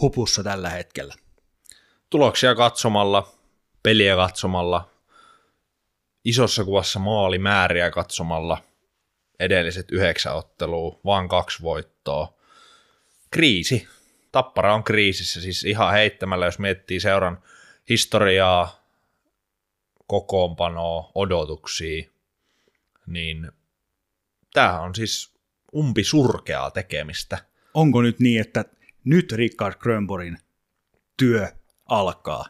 hupussa 0.00 0.42
tällä 0.42 0.70
hetkellä. 0.70 1.14
Tuloksia 2.10 2.54
katsomalla, 2.54 3.32
peliä 3.82 4.16
katsomalla, 4.16 4.90
isossa 6.24 6.64
kuvassa 6.64 6.98
maalimääriä 6.98 7.90
katsomalla, 7.90 8.58
edelliset 9.40 9.90
yhdeksän 9.90 10.34
ottelua, 10.36 11.00
vaan 11.04 11.28
kaksi 11.28 11.62
voittoa. 11.62 12.38
Kriisi. 13.30 13.88
Tappara 14.32 14.74
on 14.74 14.84
kriisissä, 14.84 15.40
siis 15.40 15.64
ihan 15.64 15.92
heittämällä, 15.92 16.44
jos 16.44 16.58
miettii 16.58 17.00
seuran 17.00 17.42
historiaa, 17.88 18.84
kokoonpanoa, 20.06 21.12
odotuksia, 21.14 22.10
niin 23.06 23.52
tämä 24.52 24.80
on 24.80 24.94
siis 24.94 25.32
umpi 25.74 26.04
surkeaa 26.04 26.70
tekemistä. 26.70 27.38
Onko 27.74 28.02
nyt 28.02 28.20
niin, 28.20 28.40
että 28.40 28.64
nyt 29.04 29.32
Rickard 29.32 29.74
Grönborin 29.78 30.38
työ 31.16 31.48
alkaa? 31.86 32.46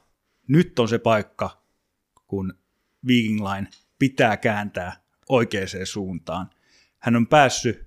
Nyt 0.49 0.79
on 0.79 0.89
se 0.89 0.99
paikka, 0.99 1.63
kun 2.27 2.59
Viking 3.07 3.49
Line 3.49 3.69
pitää 3.99 4.37
kääntää 4.37 5.01
oikeaan 5.29 5.69
suuntaan. 5.85 6.51
Hän 6.99 7.17
on 7.17 7.27
päässyt, 7.27 7.87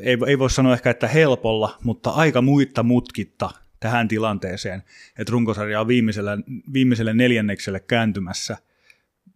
ei, 0.00 0.18
ei 0.26 0.38
voi 0.38 0.50
sanoa 0.50 0.72
ehkä, 0.72 0.90
että 0.90 1.08
helpolla, 1.08 1.78
mutta 1.84 2.10
aika 2.10 2.42
muitta 2.42 2.82
mutkitta 2.82 3.50
tähän 3.80 4.08
tilanteeseen, 4.08 4.82
että 5.18 5.30
runkosarja 5.30 5.80
on 5.80 5.88
viimeisellä, 5.88 6.38
viimeiselle 6.72 7.14
neljännekselle 7.14 7.80
kääntymässä. 7.80 8.56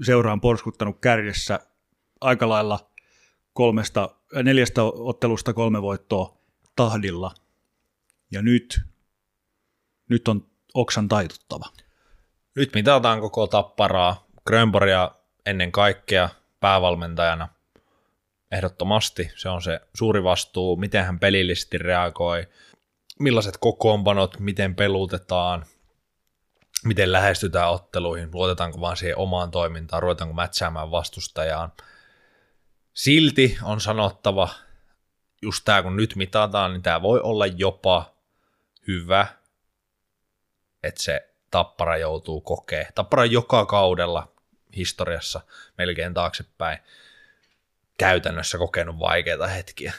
Seura 0.02 0.32
on 0.32 0.40
porskuttanut 0.40 0.98
kärjessä 1.00 1.60
aika 2.20 2.48
lailla 2.48 2.90
kolmesta, 3.52 4.08
neljästä 4.42 4.82
ottelusta 4.82 5.52
kolme 5.52 5.82
voittoa 5.82 6.38
tahdilla. 6.76 7.34
Ja 8.30 8.42
nyt, 8.42 8.80
nyt 10.08 10.28
on 10.28 10.46
oksan 10.74 11.08
taituttava. 11.08 11.66
Nyt 12.56 12.74
mitataan 12.74 13.20
koko 13.20 13.46
tapparaa. 13.46 14.26
Grönborgia 14.46 15.10
ennen 15.46 15.72
kaikkea 15.72 16.28
päävalmentajana 16.60 17.48
ehdottomasti. 18.52 19.30
Se 19.36 19.48
on 19.48 19.62
se 19.62 19.80
suuri 19.94 20.24
vastuu, 20.24 20.76
miten 20.76 21.04
hän 21.04 21.18
pelillisesti 21.18 21.78
reagoi, 21.78 22.48
millaiset 23.18 23.56
kokoonpanot, 23.60 24.38
miten 24.38 24.74
pelutetaan, 24.74 25.66
miten 26.84 27.12
lähestytään 27.12 27.70
otteluihin, 27.70 28.28
luotetaanko 28.32 28.80
vaan 28.80 28.96
siihen 28.96 29.18
omaan 29.18 29.50
toimintaan, 29.50 30.02
ruvetaanko 30.02 30.34
mätsäämään 30.34 30.90
vastustajaan. 30.90 31.72
Silti 32.94 33.58
on 33.62 33.80
sanottava, 33.80 34.48
just 35.42 35.64
tämä 35.64 35.82
kun 35.82 35.96
nyt 35.96 36.16
mitataan, 36.16 36.72
niin 36.72 36.82
tämä 36.82 37.02
voi 37.02 37.20
olla 37.20 37.46
jopa 37.46 38.14
hyvä, 38.86 39.26
että 40.82 41.02
se 41.02 41.28
tappara 41.50 41.96
joutuu 41.96 42.40
kokee. 42.40 42.88
Tappara 42.94 43.24
joka 43.24 43.66
kaudella 43.66 44.32
historiassa 44.76 45.40
melkein 45.78 46.14
taaksepäin 46.14 46.78
käytännössä 47.98 48.58
kokenut 48.58 48.98
vaikeita 48.98 49.46
hetkiä. 49.46 49.92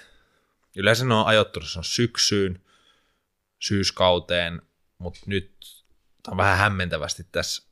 Yleensä 0.76 1.06
ne 1.06 1.14
on 1.14 1.26
ajoittu 1.26 1.62
se 1.62 1.80
on 1.80 1.84
syksyyn, 1.84 2.62
syyskauteen, 3.60 4.62
mutta 4.98 5.20
nyt 5.26 5.52
on 6.28 6.38
vähän 6.38 6.58
hämmentävästi 6.58 7.24
tässä. 7.32 7.64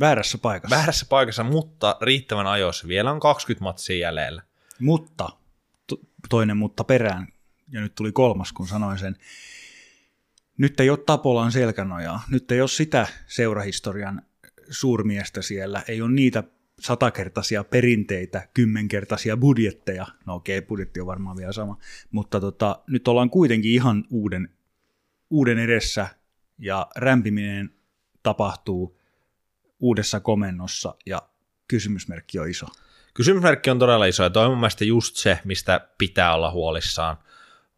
Väärässä 0.00 0.38
paikassa. 0.38 0.76
Väärässä 0.76 1.06
paikassa, 1.08 1.44
mutta 1.44 1.96
riittävän 2.02 2.46
ajoissa. 2.46 2.88
Vielä 2.88 3.12
on 3.12 3.20
20 3.20 3.64
matsia 3.64 3.96
jäljellä. 3.96 4.42
Mutta, 4.80 5.28
toinen 6.28 6.56
mutta 6.56 6.84
perään, 6.84 7.28
ja 7.72 7.80
nyt 7.80 7.94
tuli 7.94 8.12
kolmas, 8.12 8.52
kun 8.52 8.68
sanoin 8.68 8.98
sen. 8.98 9.16
Nyt 10.58 10.80
ei 10.80 10.90
ole 10.90 10.98
Tapolan 10.98 11.52
selkänojaa. 11.52 12.22
Nyt 12.30 12.52
ei 12.52 12.60
ole 12.60 12.68
sitä 12.68 13.06
seurahistorian 13.26 14.22
suurmiestä 14.70 15.42
siellä. 15.42 15.82
Ei 15.88 16.02
ole 16.02 16.10
niitä 16.12 16.42
satakertaisia 16.80 17.64
perinteitä, 17.64 18.48
kymmenkertaisia 18.54 19.36
budjetteja. 19.36 20.06
No 20.26 20.34
okei, 20.34 20.58
okay, 20.58 20.66
budjetti 20.68 21.00
on 21.00 21.06
varmaan 21.06 21.36
vielä 21.36 21.52
sama. 21.52 21.78
Mutta 22.10 22.40
tota, 22.40 22.82
nyt 22.86 23.08
ollaan 23.08 23.30
kuitenkin 23.30 23.72
ihan 23.72 24.04
uuden, 24.10 24.50
uuden 25.30 25.58
edessä 25.58 26.06
ja 26.58 26.86
rämpiminen 26.96 27.70
tapahtuu 28.22 29.00
uudessa 29.80 30.20
komennossa 30.20 30.94
ja 31.06 31.22
kysymysmerkki 31.68 32.38
on 32.38 32.48
iso. 32.48 32.66
Kysymysmerkki 33.14 33.70
on 33.70 33.78
todella 33.78 34.06
iso 34.06 34.22
ja 34.22 34.30
toi 34.30 34.44
on 34.44 34.50
mun 34.50 34.58
mielestä 34.58 34.84
just 34.84 35.16
se, 35.16 35.38
mistä 35.44 35.88
pitää 35.98 36.34
olla 36.34 36.50
huolissaan. 36.50 37.16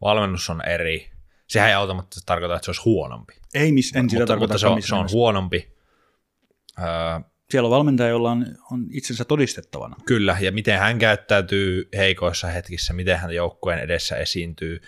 Valmennus 0.01 0.49
on 0.49 0.67
eri. 0.67 1.11
Sehän 1.47 1.69
ei 1.69 1.75
automaattisesti 1.75 2.25
tarkoita, 2.25 2.55
että 2.55 2.65
se 2.65 2.71
olisi 2.71 2.81
huonompi. 2.85 3.33
Ei, 3.53 3.71
miss, 3.71 3.95
en 3.95 4.09
sitä 4.09 4.21
mutta, 4.21 4.37
mutta 4.37 4.57
se, 4.57 4.67
on, 4.67 4.81
se 4.81 4.95
on 4.95 5.07
huonompi. 5.11 5.75
Öö, 6.79 6.85
Siellä 7.51 7.67
on 7.67 7.71
valmentaja, 7.71 8.09
jolla 8.09 8.31
on, 8.31 8.45
on 8.71 8.87
itsensä 8.91 9.25
todistettavana. 9.25 9.95
Kyllä, 10.05 10.37
ja 10.39 10.51
miten 10.51 10.79
hän 10.79 10.99
käyttäytyy 10.99 11.89
heikoissa 11.97 12.47
hetkissä, 12.47 12.93
miten 12.93 13.19
hän 13.19 13.31
joukkueen 13.31 13.79
edessä 13.79 14.15
esiintyy, 14.15 14.81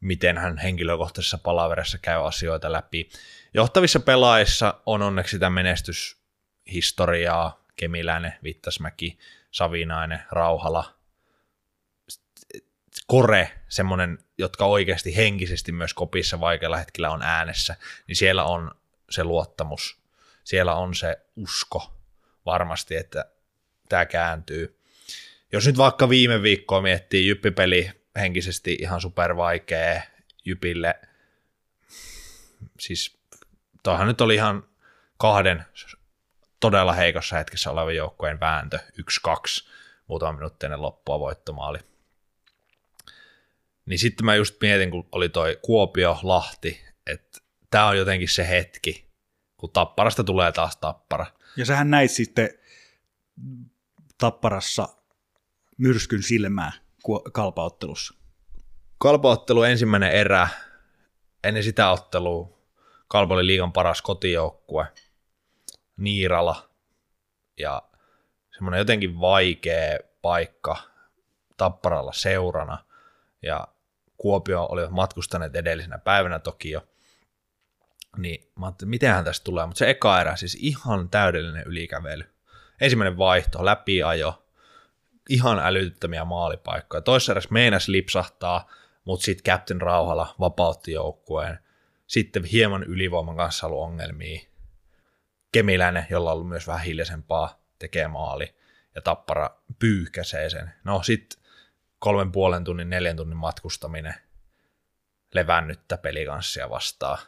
miten 0.00 0.38
hän 0.38 0.58
henkilökohtaisessa 0.58 1.38
palaverissa 1.38 1.98
käy 1.98 2.26
asioita 2.26 2.72
läpi. 2.72 3.08
Johtavissa 3.54 4.00
pelaajissa 4.00 4.80
on 4.86 5.02
onneksi 5.02 5.30
sitä 5.30 5.50
menestyshistoriaa, 5.50 7.66
Kemiläinen, 7.76 8.34
Vittasmäki, 8.44 9.18
Savinainen, 9.50 10.22
Rauhala, 10.30 10.96
Kore, 13.06 13.52
semmoinen, 13.68 14.18
jotka 14.38 14.64
oikeasti 14.64 15.16
henkisesti 15.16 15.72
myös 15.72 15.94
kopissa 15.94 16.40
vaikealla 16.40 16.76
hetkellä 16.76 17.10
on 17.10 17.22
äänessä, 17.22 17.76
niin 18.08 18.16
siellä 18.16 18.44
on 18.44 18.70
se 19.10 19.24
luottamus, 19.24 19.98
siellä 20.46 20.74
on 20.74 20.94
se 20.94 21.16
usko 21.36 21.92
varmasti, 22.46 22.96
että 22.96 23.24
tämä 23.88 24.06
kääntyy. 24.06 24.80
Jos 25.52 25.66
nyt 25.66 25.76
vaikka 25.76 26.08
viime 26.08 26.42
viikkoa 26.42 26.82
miettii, 26.82 27.26
Jyppipeli 27.26 27.90
henkisesti 28.16 28.76
ihan 28.80 29.00
supervaikea 29.00 30.02
Jypille, 30.44 30.94
siis 32.80 33.18
tuohan 33.82 34.06
nyt 34.06 34.20
oli 34.20 34.34
ihan 34.34 34.68
kahden 35.16 35.64
todella 36.60 36.92
heikossa 36.92 37.36
hetkessä 37.36 37.70
oleva 37.70 37.92
joukkueen 37.92 38.40
vääntö, 38.40 38.78
1-2, 39.28 39.68
muutama 40.06 40.32
minuutti 40.32 40.66
ennen 40.66 40.82
loppua 40.82 41.20
voittomaali. 41.20 41.78
Niin 43.86 43.98
sitten 43.98 44.26
mä 44.26 44.34
just 44.34 44.60
mietin, 44.60 44.90
kun 44.90 45.08
oli 45.12 45.28
toi 45.28 45.58
Kuopio, 45.62 46.18
Lahti, 46.22 46.84
että 47.06 47.40
tämä 47.70 47.86
on 47.86 47.98
jotenkin 47.98 48.28
se 48.28 48.48
hetki, 48.48 49.05
kun 49.56 49.72
tapparasta 49.72 50.24
tulee 50.24 50.52
taas 50.52 50.76
tappara. 50.76 51.26
Ja 51.56 51.64
sähän 51.66 51.90
näit 51.90 52.10
sitten 52.10 52.48
tapparassa 54.18 54.88
myrskyn 55.78 56.22
silmää 56.22 56.72
kalpaottelussa. 57.32 58.14
Kalpaottelu 58.98 59.62
ensimmäinen 59.62 60.12
erä, 60.12 60.48
ennen 61.44 61.62
sitä 61.62 61.90
ottelua 61.90 62.56
Kalpa 63.08 63.34
oli 63.34 63.46
liigan 63.46 63.72
paras 63.72 64.02
kotijoukkue, 64.02 64.86
Niirala, 65.96 66.70
ja 67.58 67.82
semmoinen 68.54 68.78
jotenkin 68.78 69.20
vaikea 69.20 69.98
paikka 70.22 70.76
Tapparalla 71.56 72.12
seurana, 72.12 72.84
ja 73.42 73.68
Kuopio 74.16 74.66
olivat 74.70 74.90
matkustaneet 74.90 75.56
edellisenä 75.56 75.98
päivänä 75.98 76.38
toki 76.38 76.70
jo, 76.70 76.88
niin 78.18 78.50
mä 78.58 78.66
ajattelin, 78.66 78.90
mitenhän 78.90 79.24
tästä 79.24 79.44
tulee, 79.44 79.66
mutta 79.66 79.78
se 79.78 79.90
eka 79.90 80.20
erä, 80.20 80.36
siis 80.36 80.56
ihan 80.60 81.08
täydellinen 81.08 81.66
ylikävely. 81.66 82.24
Ensimmäinen 82.80 83.18
vaihto, 83.18 83.64
läpiajo, 83.64 84.46
ihan 85.28 85.58
älyttömiä 85.58 86.24
maalipaikkoja. 86.24 87.00
Toisessa 87.00 87.32
erässä 87.32 87.52
meinas 87.52 87.88
lipsahtaa, 87.88 88.70
mutta 89.04 89.24
sitten 89.24 89.52
Captain 89.52 89.80
Rauhala 89.80 90.34
vapautti 90.40 90.92
joukkueen. 90.92 91.58
Sitten 92.06 92.44
hieman 92.44 92.82
ylivoiman 92.82 93.36
kanssa 93.36 93.66
ollut 93.66 93.82
ongelmia. 93.82 94.40
Kemiläinen, 95.52 96.06
jolla 96.10 96.30
on 96.30 96.34
ollut 96.34 96.48
myös 96.48 96.66
vähän 96.66 96.84
hiljaisempaa, 96.84 97.60
tekee 97.78 98.08
maali. 98.08 98.54
Ja 98.94 99.02
Tappara 99.02 99.50
pyyhkäsee 99.78 100.50
sen. 100.50 100.72
No 100.84 101.02
sitten 101.02 101.42
kolmen 101.98 102.32
puolen 102.32 102.64
tunnin, 102.64 102.90
neljän 102.90 103.16
tunnin 103.16 103.36
matkustaminen 103.36 104.14
levännyttä 105.34 105.96
pelikanssia 105.96 106.70
vastaan. 106.70 107.18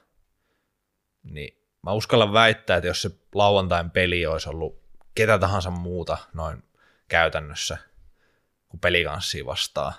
Niin 1.23 1.63
mä 1.83 1.93
uskallan 1.93 2.33
väittää, 2.33 2.77
että 2.77 2.89
jos 2.89 3.03
se 3.03 3.11
lauantain 3.35 3.91
peli 3.91 4.27
olisi 4.27 4.49
ollut 4.49 4.83
ketä 5.15 5.39
tahansa 5.39 5.71
muuta 5.71 6.19
noin 6.35 6.63
käytännössä 7.09 7.79
kuin 8.69 8.81
pelikanssiin 8.81 9.47
vastaan, 9.47 9.93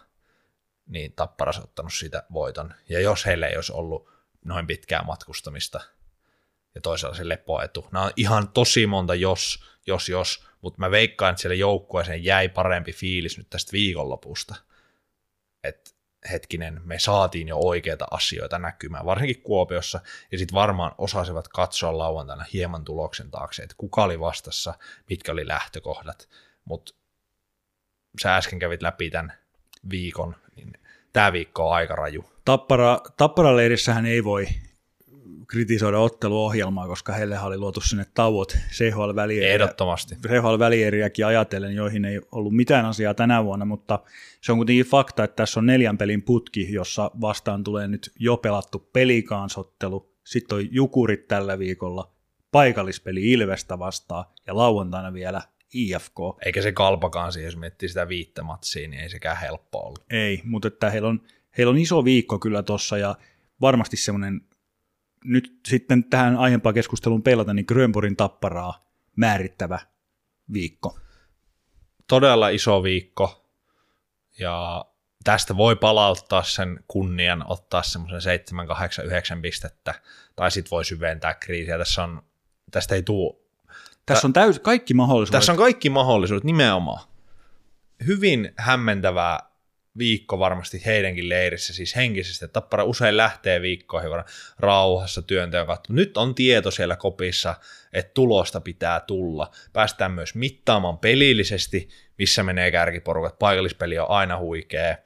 niin 0.85 1.13
Tapparas 1.13 1.57
on 1.57 1.63
ottanut 1.63 1.93
siitä 1.93 2.23
voiton. 2.33 2.73
Ja 2.89 2.99
jos 2.99 3.25
heille 3.25 3.47
ei 3.47 3.55
olisi 3.55 3.73
ollut 3.73 4.09
noin 4.45 4.67
pitkää 4.67 5.03
matkustamista 5.03 5.81
ja 6.75 6.81
toisaalta 6.81 7.17
se 7.17 7.29
lepoetu. 7.29 7.87
Nämä 7.91 8.05
on 8.05 8.11
ihan 8.15 8.49
tosi 8.49 8.87
monta 8.87 9.15
jos, 9.15 9.63
jos, 9.87 10.09
jos, 10.09 10.47
mutta 10.61 10.79
mä 10.79 10.91
veikkaan, 10.91 11.31
että 11.31 11.41
siellä 11.41 11.55
joukkueeseen 11.55 12.23
jäi 12.23 12.49
parempi 12.49 12.93
fiilis 12.93 13.37
nyt 13.37 13.49
tästä 13.49 13.71
viikonlopusta. 13.71 14.55
Että 15.63 15.91
hetkinen, 16.31 16.81
me 16.83 16.99
saatiin 16.99 17.47
jo 17.47 17.57
oikeita 17.57 18.07
asioita 18.11 18.59
näkymään, 18.59 19.05
varsinkin 19.05 19.41
Kuopiossa, 19.41 20.01
ja 20.31 20.37
sitten 20.37 20.55
varmaan 20.55 20.91
osasivat 20.97 21.47
katsoa 21.47 21.97
lauantaina 21.97 22.45
hieman 22.53 22.85
tuloksen 22.85 23.31
taakse, 23.31 23.63
että 23.63 23.75
kuka 23.77 24.03
oli 24.03 24.19
vastassa, 24.19 24.73
mitkä 25.09 25.31
oli 25.31 25.47
lähtökohdat, 25.47 26.29
mutta 26.65 26.93
sä 28.21 28.35
äsken 28.35 28.59
kävit 28.59 28.81
läpi 28.81 29.09
tämän 29.09 29.33
viikon, 29.89 30.35
niin 30.55 30.73
tämä 31.13 31.33
viikko 31.33 31.69
on 31.69 31.75
aika 31.75 31.95
raju. 31.95 32.25
Tappara, 32.45 32.99
Tappara-leirissähän 33.17 34.05
ei 34.05 34.23
voi 34.23 34.47
kritisoida 35.49 35.99
otteluohjelmaa, 35.99 36.87
koska 36.87 37.13
heille 37.13 37.39
oli 37.39 37.57
luotu 37.57 37.81
sinne 37.81 38.05
tauot 38.13 38.57
CHL-välieriä. 38.71 39.53
Ehdottomasti. 39.53 40.15
CHL-välieriäkin 40.15 41.25
ajatellen, 41.25 41.75
joihin 41.75 42.05
ei 42.05 42.21
ollut 42.31 42.55
mitään 42.55 42.85
asiaa 42.85 43.13
tänä 43.13 43.43
vuonna, 43.43 43.65
mutta 43.65 43.99
se 44.41 44.51
on 44.51 44.57
kuitenkin 44.57 44.85
fakta, 44.85 45.23
että 45.23 45.35
tässä 45.35 45.59
on 45.59 45.65
neljän 45.65 45.97
pelin 45.97 46.21
putki, 46.21 46.73
jossa 46.73 47.11
vastaan 47.21 47.63
tulee 47.63 47.87
nyt 47.87 48.11
jo 48.19 48.37
pelattu 48.37 48.79
pelikaasottelu, 48.79 50.13
sitten 50.23 50.57
on 50.57 50.67
Jukurit 50.71 51.27
tällä 51.27 51.59
viikolla, 51.59 52.13
paikallispeli 52.51 53.31
Ilvestä 53.31 53.79
vastaan 53.79 54.25
ja 54.47 54.55
lauantaina 54.55 55.13
vielä 55.13 55.41
IFK. 55.73 56.17
Eikä 56.45 56.61
se 56.61 56.71
kalpakaan 56.71 57.31
siihen, 57.31 57.47
jos 57.47 57.57
miettii 57.57 57.89
sitä 57.89 58.07
viittä 58.07 58.43
matsia, 58.43 58.87
niin 58.87 59.01
ei 59.01 59.09
sekään 59.09 59.37
helppo 59.37 59.79
ollut. 59.79 60.05
Ei, 60.09 60.41
mutta 60.43 60.67
että 60.67 60.89
heillä 60.89 61.09
on, 61.09 61.21
heillä 61.57 61.71
on 61.71 61.77
iso 61.77 62.05
viikko 62.05 62.39
kyllä 62.39 62.63
tuossa 62.63 62.97
ja 62.97 63.15
varmasti 63.61 63.97
semmoinen, 63.97 64.41
nyt 65.23 65.59
sitten 65.67 66.03
tähän 66.03 66.37
aiempaan 66.37 66.75
keskusteluun 66.75 67.23
pelata, 67.23 67.53
niin 67.53 67.65
Grönborgin 67.67 68.15
tapparaa 68.15 68.85
määrittävä 69.15 69.79
viikko. 70.53 70.99
Todella 72.07 72.49
iso 72.49 72.83
viikko 72.83 73.45
ja 74.39 74.85
tästä 75.23 75.57
voi 75.57 75.75
palauttaa 75.75 76.43
sen 76.43 76.83
kunnian, 76.87 77.43
ottaa 77.47 77.83
semmoisen 77.83 78.21
7, 78.21 78.67
8, 78.67 79.05
9 79.05 79.41
pistettä, 79.41 79.93
tai 80.35 80.51
sitten 80.51 80.71
voi 80.71 80.85
syventää 80.85 81.33
kriisiä. 81.33 81.77
Tässä 81.77 82.03
on, 82.03 82.21
tästä 82.71 82.95
ei 82.95 83.03
tule 83.03 83.39
tässä 84.13 84.27
on 84.27 84.33
täys, 84.33 84.59
kaikki 84.59 84.93
mahdollisuudet. 84.93 85.39
Tässä 85.39 85.51
on 85.51 85.57
kaikki 85.57 85.89
mahdollisuudet, 85.89 86.43
nimenomaan. 86.43 87.07
Hyvin 88.07 88.53
hämmentävää 88.57 89.48
viikko 89.99 90.39
varmasti 90.39 90.85
heidänkin 90.85 91.29
leirissä, 91.29 91.73
siis 91.73 91.95
henkisesti. 91.95 92.47
Tappara 92.47 92.83
usein 92.83 93.17
lähtee 93.17 93.61
viikkoihin 93.61 94.11
rauhassa 94.59 95.21
työnteon 95.21 95.67
kautta. 95.67 95.93
Nyt 95.93 96.17
on 96.17 96.35
tieto 96.35 96.71
siellä 96.71 96.95
kopissa, 96.95 97.55
että 97.93 98.11
tulosta 98.13 98.61
pitää 98.61 98.99
tulla. 98.99 99.51
Päästään 99.73 100.11
myös 100.11 100.35
mittaamaan 100.35 100.97
pelillisesti, 100.97 101.89
missä 102.17 102.43
menee 102.43 102.71
kärkiporukat. 102.71 103.39
Paikallispeli 103.39 103.99
on 103.99 104.09
aina 104.09 104.37
huikea. 104.37 104.97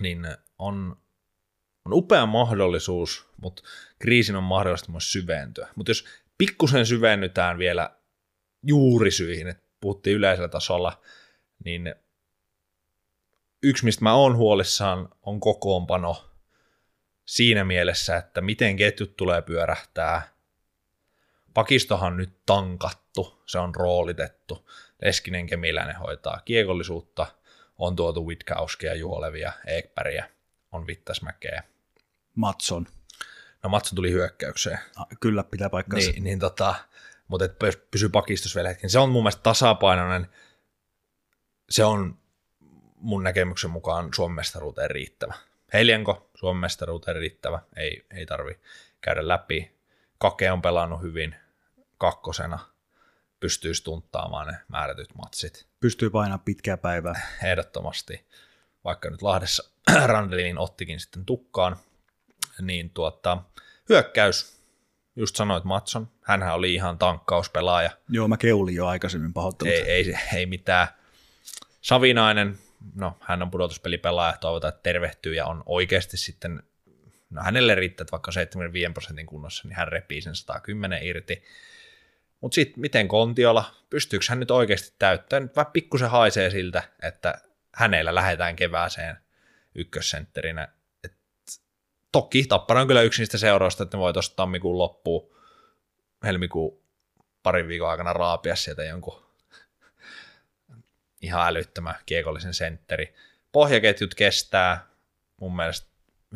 Niin 0.00 0.26
on, 0.58 0.96
on 1.84 1.92
upea 1.92 2.26
mahdollisuus, 2.26 3.28
mutta 3.42 3.62
kriisin 3.98 4.36
on 4.36 4.42
mahdollista 4.42 4.92
myös 4.92 5.12
syventyä. 5.12 5.68
Mutta 5.76 5.90
jos 5.90 6.04
pikkusen 6.38 6.86
syvennytään 6.86 7.58
vielä 7.58 7.90
juurisyihin, 8.62 9.48
että 9.48 9.62
puhuttiin 9.80 10.16
yleisellä 10.16 10.48
tasolla, 10.48 11.02
niin 11.64 11.94
yksi, 13.62 13.84
mistä 13.84 14.04
mä 14.04 14.14
oon 14.14 14.36
huolissaan, 14.36 15.08
on 15.22 15.40
kokoonpano 15.40 16.30
siinä 17.24 17.64
mielessä, 17.64 18.16
että 18.16 18.40
miten 18.40 18.76
ketjut 18.76 19.16
tulee 19.16 19.42
pyörähtää. 19.42 20.22
Pakistohan 21.54 22.16
nyt 22.16 22.46
tankattu, 22.46 23.42
se 23.46 23.58
on 23.58 23.74
roolitettu. 23.74 24.70
Leskinen 25.02 25.46
Kemiläinen 25.46 25.96
hoitaa 25.96 26.40
kiekollisuutta, 26.44 27.26
on 27.78 27.96
tuotu 27.96 28.26
Witkauskia, 28.26 28.94
Juolevia, 28.94 29.52
Ekpäriä, 29.66 30.30
on 30.72 30.86
Vittasmäkeä. 30.86 31.62
Matson. 32.34 32.86
No 33.62 33.70
Matson 33.70 33.96
tuli 33.96 34.10
hyökkäykseen. 34.10 34.78
Ah, 34.96 35.06
kyllä, 35.20 35.44
pitää 35.44 35.70
paikkansa. 35.70 36.10
Niin, 36.10 36.24
niin 36.24 36.38
tota, 36.38 36.74
mutta 37.28 37.44
et 37.44 37.58
pysyy 37.90 38.08
pakistus 38.08 38.54
vielä 38.56 38.68
hetken. 38.68 38.90
Se 38.90 38.98
on 38.98 39.10
mun 39.10 39.22
mielestä 39.22 39.42
tasapainoinen. 39.42 40.28
Se 41.70 41.84
on 41.84 42.18
mun 43.02 43.22
näkemyksen 43.22 43.70
mukaan 43.70 44.08
Suomen 44.14 44.36
mestaruuteen 44.36 44.90
riittävä. 44.90 45.34
Heljenko 45.72 46.30
Suomen 46.34 46.60
mestaruuteen 46.60 47.16
riittävä, 47.16 47.60
ei, 47.76 48.06
ei 48.10 48.26
tarvi 48.26 48.60
käydä 49.00 49.28
läpi. 49.28 49.72
Kake 50.18 50.52
on 50.52 50.62
pelannut 50.62 51.02
hyvin 51.02 51.34
kakkosena, 51.98 52.58
pystyy 53.40 53.74
stunttaamaan 53.74 54.46
ne 54.46 54.56
määrätyt 54.68 55.14
matsit. 55.14 55.66
Pystyy 55.80 56.10
painaa 56.10 56.38
pitkää 56.38 56.76
päivää. 56.76 57.20
Ehdottomasti. 57.50 58.26
Vaikka 58.84 59.10
nyt 59.10 59.22
Lahdessa 59.22 59.70
Randelinin 60.06 60.58
ottikin 60.58 61.00
sitten 61.00 61.24
tukkaan, 61.24 61.76
niin 62.60 62.90
tuota, 62.90 63.42
hyökkäys, 63.88 64.62
just 65.16 65.36
sanoit 65.36 65.64
Matson, 65.64 66.08
hänhän 66.22 66.54
oli 66.54 66.74
ihan 66.74 66.98
tankkauspelaaja. 66.98 67.90
Joo, 68.08 68.28
mä 68.28 68.36
keulin 68.36 68.74
jo 68.74 68.86
aikaisemmin 68.86 69.32
pahoittelut. 69.32 69.74
Ei, 69.74 69.82
ei, 69.82 70.14
ei 70.34 70.46
mitään. 70.46 70.88
Savinainen, 71.80 72.58
no 72.94 73.16
hän 73.20 73.42
on 73.42 73.50
pudotuspelipelaaja, 73.50 74.38
toivotaan, 74.40 74.68
että 74.68 74.82
tervehtyy 74.82 75.34
ja 75.34 75.46
on 75.46 75.62
oikeasti 75.66 76.16
sitten, 76.16 76.62
no 77.30 77.42
hänelle 77.42 77.74
riittää, 77.74 78.02
että 78.02 78.12
vaikka 78.12 78.32
75 78.32 78.92
prosentin 78.92 79.26
kunnossa, 79.26 79.68
niin 79.68 79.76
hän 79.76 79.88
repii 79.88 80.20
sen 80.22 80.36
110 80.36 81.02
irti. 81.02 81.44
Mutta 82.40 82.54
sitten 82.54 82.80
miten 82.80 83.08
Kontiola, 83.08 83.74
pystyykö 83.90 84.26
hän 84.28 84.40
nyt 84.40 84.50
oikeasti 84.50 84.94
täyttämään? 84.98 85.42
Nyt 85.42 85.56
vähän 85.56 85.72
pikkusen 85.72 86.10
haisee 86.10 86.50
siltä, 86.50 86.82
että 87.02 87.38
hänellä 87.74 88.14
lähdetään 88.14 88.56
kevääseen 88.56 89.16
ykkössentterinä 89.74 90.68
toki 92.12 92.44
Tappara 92.48 92.80
on 92.80 92.86
kyllä 92.86 93.02
yksi 93.02 93.22
niistä 93.22 93.38
seurausta, 93.38 93.82
että 93.82 93.96
ne 93.96 94.00
voi 94.00 94.12
tuosta 94.12 94.36
tammikuun 94.36 94.78
loppuun, 94.78 95.36
helmikuun 96.24 96.82
parin 97.42 97.68
viikon 97.68 97.90
aikana 97.90 98.12
raapia 98.12 98.56
sieltä 98.56 98.84
jonkun 98.84 99.21
ihan 101.22 101.48
älyttömän 101.48 101.94
kiekollisen 102.06 102.54
sentteri. 102.54 103.14
Pohjaketjut 103.52 104.14
kestää 104.14 104.86
mun 105.40 105.56
mielestä 105.56 105.88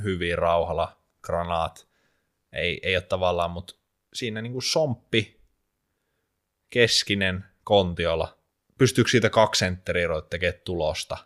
hyvin 0.02 0.38
rauhalla, 0.38 0.96
granaat, 1.22 1.88
ei, 2.52 2.80
ei 2.82 2.96
ole 2.96 3.02
tavallaan, 3.02 3.50
mutta 3.50 3.74
siinä 4.14 4.42
niin 4.42 4.52
kuin 4.52 4.62
somppi, 4.62 5.40
keskinen, 6.70 7.44
kontiolla, 7.64 8.38
pystyykö 8.78 9.10
siitä 9.10 9.30
kaksi 9.30 9.58
sentteriä 9.58 10.08
tekemään 10.30 10.60
tulosta? 10.64 11.16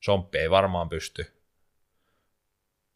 Somppi 0.00 0.38
ei 0.38 0.50
varmaan 0.50 0.88
pysty, 0.88 1.42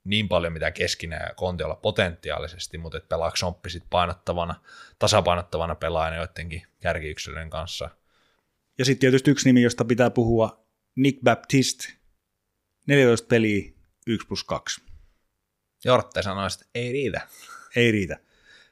niin 0.04 0.28
paljon 0.28 0.52
mitä 0.52 0.70
keskinen 0.70 1.20
ja 1.28 1.34
Kontiolla 1.34 1.74
potentiaalisesti, 1.74 2.78
mutta 2.78 2.98
että 2.98 3.08
pelaako 3.08 3.36
Somppi 3.36 3.70
sitten 3.70 3.90
painottavana, 3.90 4.54
tasapainottavana 4.98 5.74
pelaajana 5.74 6.16
joidenkin 6.16 6.66
kärkiyksilöiden 6.80 7.50
kanssa. 7.50 7.90
Ja 8.78 8.84
sitten 8.84 9.00
tietysti 9.00 9.30
yksi 9.30 9.48
nimi, 9.48 9.62
josta 9.62 9.84
pitää 9.84 10.10
puhua, 10.10 10.66
Nick 10.96 11.20
Baptiste, 11.22 11.92
14 12.86 13.26
peliä, 13.26 13.72
1 14.06 14.26
plus 14.26 14.44
2. 14.44 14.80
Jortte 15.84 16.22
sanoi, 16.22 16.46
että 16.46 16.66
ei 16.74 16.92
riitä. 16.92 17.28
Ei 17.76 17.92
riitä. 17.92 18.18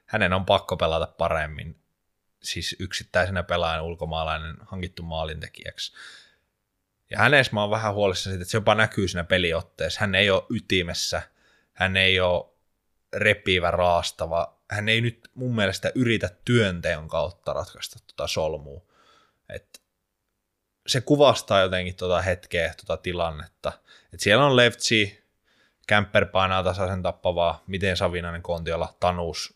Hänen 0.06 0.32
on 0.32 0.44
pakko 0.46 0.76
pelata 0.76 1.06
paremmin, 1.06 1.78
siis 2.42 2.76
yksittäisenä 2.78 3.42
pelaajan 3.42 3.84
ulkomaalainen 3.84 4.56
hankittu 4.60 5.02
maalintekijäksi. 5.02 5.92
Ja 7.10 7.18
hänessä 7.18 7.52
mä 7.52 7.60
oon 7.60 7.70
vähän 7.70 7.94
huolissa 7.94 8.30
siitä, 8.30 8.42
että 8.42 8.50
se 8.50 8.56
jopa 8.56 8.74
näkyy 8.74 9.08
siinä 9.08 9.24
peliotteessa. 9.24 10.00
Hän 10.00 10.14
ei 10.14 10.30
ole 10.30 10.42
ytimessä, 10.50 11.22
hän 11.72 11.96
ei 11.96 12.20
ole 12.20 12.44
repivä, 13.12 13.70
raastava. 13.70 14.58
Hän 14.70 14.88
ei 14.88 15.00
nyt 15.00 15.30
mun 15.34 15.54
mielestä 15.54 15.92
yritä 15.94 16.30
työnteon 16.44 17.08
kautta 17.08 17.52
ratkaista 17.52 17.98
tuota 18.06 18.26
solmua. 18.26 18.86
Et 19.48 19.83
se 20.86 21.00
kuvastaa 21.00 21.60
jotenkin 21.60 21.96
tuota 21.96 22.22
hetkeä, 22.22 22.74
tuota 22.86 23.02
tilannetta. 23.02 23.72
Et 24.12 24.20
siellä 24.20 24.46
on 24.46 24.56
Leftsi, 24.56 25.24
Kämper 25.86 26.26
painaa 26.26 26.62
tasaisen 26.62 27.02
tappavaa, 27.02 27.62
miten 27.66 27.96
Savinainen 27.96 28.42
Kontiola, 28.42 28.94
Tanus, 29.00 29.54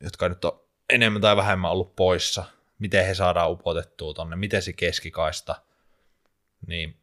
jotka 0.00 0.28
nyt 0.28 0.44
on 0.44 0.60
enemmän 0.90 1.22
tai 1.22 1.36
vähemmän 1.36 1.70
ollut 1.70 1.96
poissa, 1.96 2.44
miten 2.78 3.06
he 3.06 3.14
saadaan 3.14 3.50
upotettua 3.50 4.14
tonne, 4.14 4.36
miten 4.36 4.62
se 4.62 4.72
keskikaista– 4.72 5.54
niin 6.66 6.96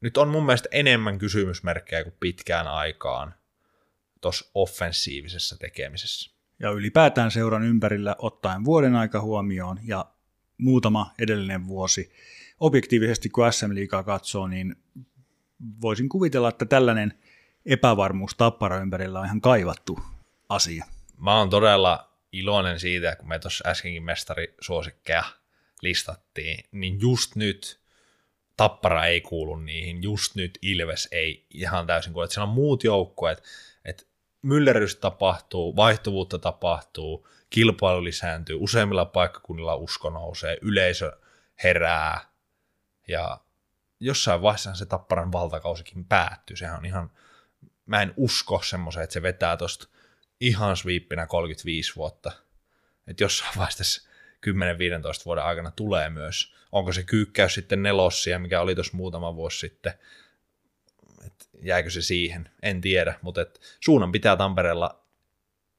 nyt 0.00 0.16
on 0.16 0.28
mun 0.28 0.46
mielestä 0.46 0.68
enemmän 0.72 1.18
kysymysmerkkejä 1.18 2.04
kuin 2.04 2.16
pitkään 2.20 2.66
aikaan 2.66 3.34
tuossa 4.20 4.50
offensiivisessa 4.54 5.58
tekemisessä. 5.58 6.30
Ja 6.58 6.70
ylipäätään 6.70 7.30
seuran 7.30 7.62
ympärillä 7.62 8.16
ottaen 8.18 8.64
vuoden 8.64 8.94
aika 8.94 9.20
huomioon 9.20 9.78
ja 9.84 10.06
muutama 10.58 11.14
edellinen 11.18 11.66
vuosi. 11.66 12.12
Objektiivisesti 12.60 13.28
kun 13.28 13.52
SM 13.52 13.74
Liigaa 13.74 14.02
katsoo, 14.02 14.48
niin 14.48 14.76
voisin 15.80 16.08
kuvitella, 16.08 16.48
että 16.48 16.64
tällainen 16.64 17.18
epävarmuus 17.66 18.34
tappara 18.34 18.80
ympärillä 18.80 19.20
on 19.20 19.26
ihan 19.26 19.40
kaivattu 19.40 19.98
asia. 20.48 20.84
Mä 21.18 21.38
oon 21.38 21.50
todella 21.50 22.10
iloinen 22.32 22.80
siitä, 22.80 23.16
kun 23.16 23.28
me 23.28 23.38
tuossa 23.38 23.68
äskenkin 23.68 24.02
mestarisuosikkeja 24.02 25.24
listattiin, 25.82 26.64
niin 26.72 27.00
just 27.00 27.36
nyt 27.36 27.84
Tappara 28.56 29.06
ei 29.06 29.20
kuulu 29.20 29.56
niihin, 29.56 30.02
just 30.02 30.34
nyt 30.34 30.58
Ilves 30.62 31.08
ei 31.12 31.46
ihan 31.50 31.86
täysin 31.86 32.12
kuulu. 32.12 32.24
Että 32.24 32.34
siellä 32.34 32.48
on 32.48 32.54
muut 32.54 32.84
joukkueet, 32.84 33.42
että 33.84 34.04
myllerys 34.42 34.96
tapahtuu, 34.96 35.76
vaihtuvuutta 35.76 36.38
tapahtuu, 36.38 37.28
kilpailu 37.50 38.04
lisääntyy, 38.04 38.56
useimmilla 38.60 39.04
paikkakunnilla 39.04 39.74
usko 39.74 40.10
nousee, 40.10 40.58
yleisö 40.62 41.12
herää 41.64 42.20
ja 43.08 43.40
jossain 44.00 44.42
vaiheessa 44.42 44.74
se 44.74 44.86
Tapparan 44.86 45.32
valtakausikin 45.32 46.04
päättyy. 46.04 46.56
Sehän 46.56 46.78
on 46.78 46.84
ihan, 46.84 47.10
mä 47.86 48.02
en 48.02 48.14
usko 48.16 48.62
semmoiseen, 48.62 49.04
että 49.04 49.14
se 49.14 49.22
vetää 49.22 49.56
tosta 49.56 49.88
ihan 50.40 50.76
sweepinä 50.76 51.26
35 51.26 51.96
vuotta. 51.96 52.32
Että 53.06 53.24
jossain 53.24 53.52
vaiheessa 53.56 54.08
10-15 54.46 55.24
vuoden 55.24 55.44
aikana 55.44 55.70
tulee 55.70 56.10
myös. 56.10 56.54
Onko 56.72 56.92
se 56.92 57.02
kyykkäys 57.02 57.54
sitten 57.54 57.82
nelossia, 57.82 58.38
mikä 58.38 58.60
oli 58.60 58.74
tuossa 58.74 58.96
muutama 58.96 59.34
vuosi 59.34 59.58
sitten, 59.58 59.94
et 61.26 61.48
jäikö 61.62 61.90
se 61.90 62.02
siihen, 62.02 62.50
en 62.62 62.80
tiedä, 62.80 63.18
mutta 63.22 63.46
suunnan 63.80 64.12
pitää 64.12 64.36
Tampereella 64.36 65.04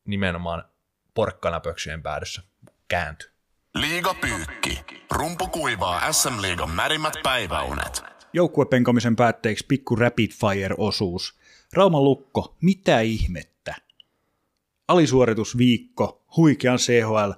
nimenomaan 0.06 0.70
porkkanapöksyjen 1.14 2.04
päädyssä 2.04 2.44
kääntyä. 2.88 3.35
Liiga 3.76 4.14
Pyykki. 4.14 4.80
Rumpu 5.12 5.48
kuivaa 5.48 6.12
SM 6.12 6.42
Liigan 6.42 6.70
märimmät 6.70 7.14
päiväunet. 7.24 8.04
Joukkuepenkomisen 8.34 9.16
päätteeksi 9.16 9.66
pikku 9.68 9.96
rapid 9.96 10.32
fire-osuus. 10.32 11.40
Rauman 11.74 12.04
lukko, 12.04 12.56
mitä 12.62 13.00
ihmettä? 13.00 13.76
Alisuoritusviikko, 14.88 16.26
huikean 16.38 16.78
CHL, 16.78 17.32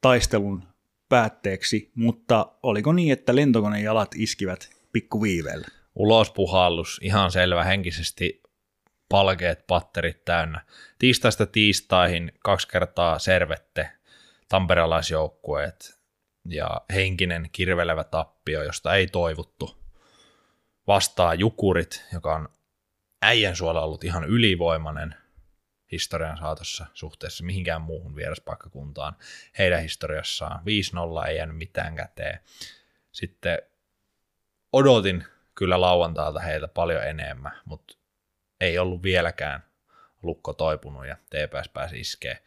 taistelun 0.00 0.62
päätteeksi, 1.08 1.90
mutta 1.94 2.52
oliko 2.62 2.92
niin, 2.92 3.12
että 3.12 3.36
lentokoneen 3.36 3.84
jalat 3.84 4.10
iskivät 4.14 4.70
pikkuviiveellä? 4.92 5.66
Ulospuhallus, 5.94 7.00
ihan 7.02 7.32
selvä 7.32 7.64
henkisesti 7.64 8.42
palkeet, 9.08 9.66
patterit 9.66 10.24
täynnä. 10.24 10.64
Tiistaista 10.98 11.46
tiistaihin 11.46 12.32
kaksi 12.38 12.68
kertaa 12.68 13.18
servette, 13.18 13.90
tamperelaisjoukkueet 14.50 16.00
ja 16.44 16.80
henkinen 16.94 17.48
kirvelevä 17.52 18.04
tappio, 18.04 18.62
josta 18.62 18.94
ei 18.94 19.06
toivuttu. 19.06 19.80
Vastaa 20.86 21.34
Jukurit, 21.34 22.04
joka 22.12 22.34
on 22.34 22.48
äijän 23.22 23.56
suola 23.56 23.82
ollut 23.82 24.04
ihan 24.04 24.24
ylivoimainen 24.24 25.14
historian 25.92 26.36
saatossa 26.38 26.86
suhteessa 26.94 27.44
mihinkään 27.44 27.82
muuhun 27.82 28.16
vieraspaikkakuntaan. 28.16 29.16
Heidän 29.58 29.82
historiassaan 29.82 30.60
5-0 31.24 31.28
ei 31.28 31.36
jäänyt 31.36 31.56
mitään 31.56 31.96
käteen. 31.96 32.40
Sitten 33.12 33.58
odotin 34.72 35.24
kyllä 35.54 35.80
lauantaalta 35.80 36.40
heiltä 36.40 36.68
paljon 36.68 37.04
enemmän, 37.04 37.52
mutta 37.64 37.94
ei 38.60 38.78
ollut 38.78 39.02
vieläkään 39.02 39.64
lukko 40.22 40.52
toipunut 40.52 41.06
ja 41.06 41.16
TPS 41.16 41.68
pääsi 41.68 42.00
iskee. 42.00 42.42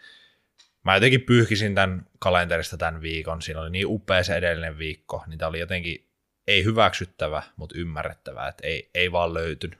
Mä 0.83 0.95
jotenkin 0.95 1.21
pyyhkisin 1.21 1.75
tämän 1.75 2.05
kalenterista 2.19 2.77
tämän 2.77 3.01
viikon, 3.01 3.41
siinä 3.41 3.61
oli 3.61 3.69
niin 3.69 3.87
upea 3.87 4.23
se 4.23 4.35
edellinen 4.35 4.77
viikko, 4.77 5.23
niin 5.27 5.37
tämä 5.37 5.49
oli 5.49 5.59
jotenkin 5.59 6.09
ei 6.47 6.63
hyväksyttävä, 6.63 7.43
mutta 7.55 7.77
ymmärrettävä, 7.77 8.47
että 8.47 8.67
ei, 8.67 8.89
ei 8.93 9.11
vaan 9.11 9.33
löytynyt. 9.33 9.79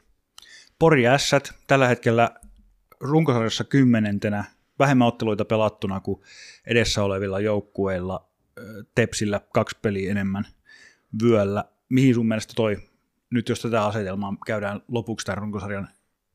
Pori 0.80 1.08
Ässät 1.08 1.54
tällä 1.68 1.88
hetkellä 1.88 2.32
runkosarjassa 3.00 3.64
kymmenentenä, 3.64 4.44
vähemmän 4.80 5.08
otteluita 5.08 5.46
pelattuna 5.46 6.00
kuin 6.00 6.22
edessä 6.68 7.04
olevilla 7.04 7.40
joukkueilla, 7.40 8.30
Tepsillä 8.96 9.42
kaksi 9.54 9.78
peliä 9.82 10.12
enemmän 10.12 10.48
vyöllä. 11.24 11.66
Mihin 11.90 12.16
sun 12.16 12.28
mielestä 12.28 12.54
toi, 12.56 12.78
nyt 13.30 13.50
jos 13.50 13.62
tätä 13.62 13.86
asetelmaa 13.86 14.38
käydään 14.46 14.82
lopuksi 14.88 15.26
tämän 15.26 15.38
runkosarjan 15.38 15.90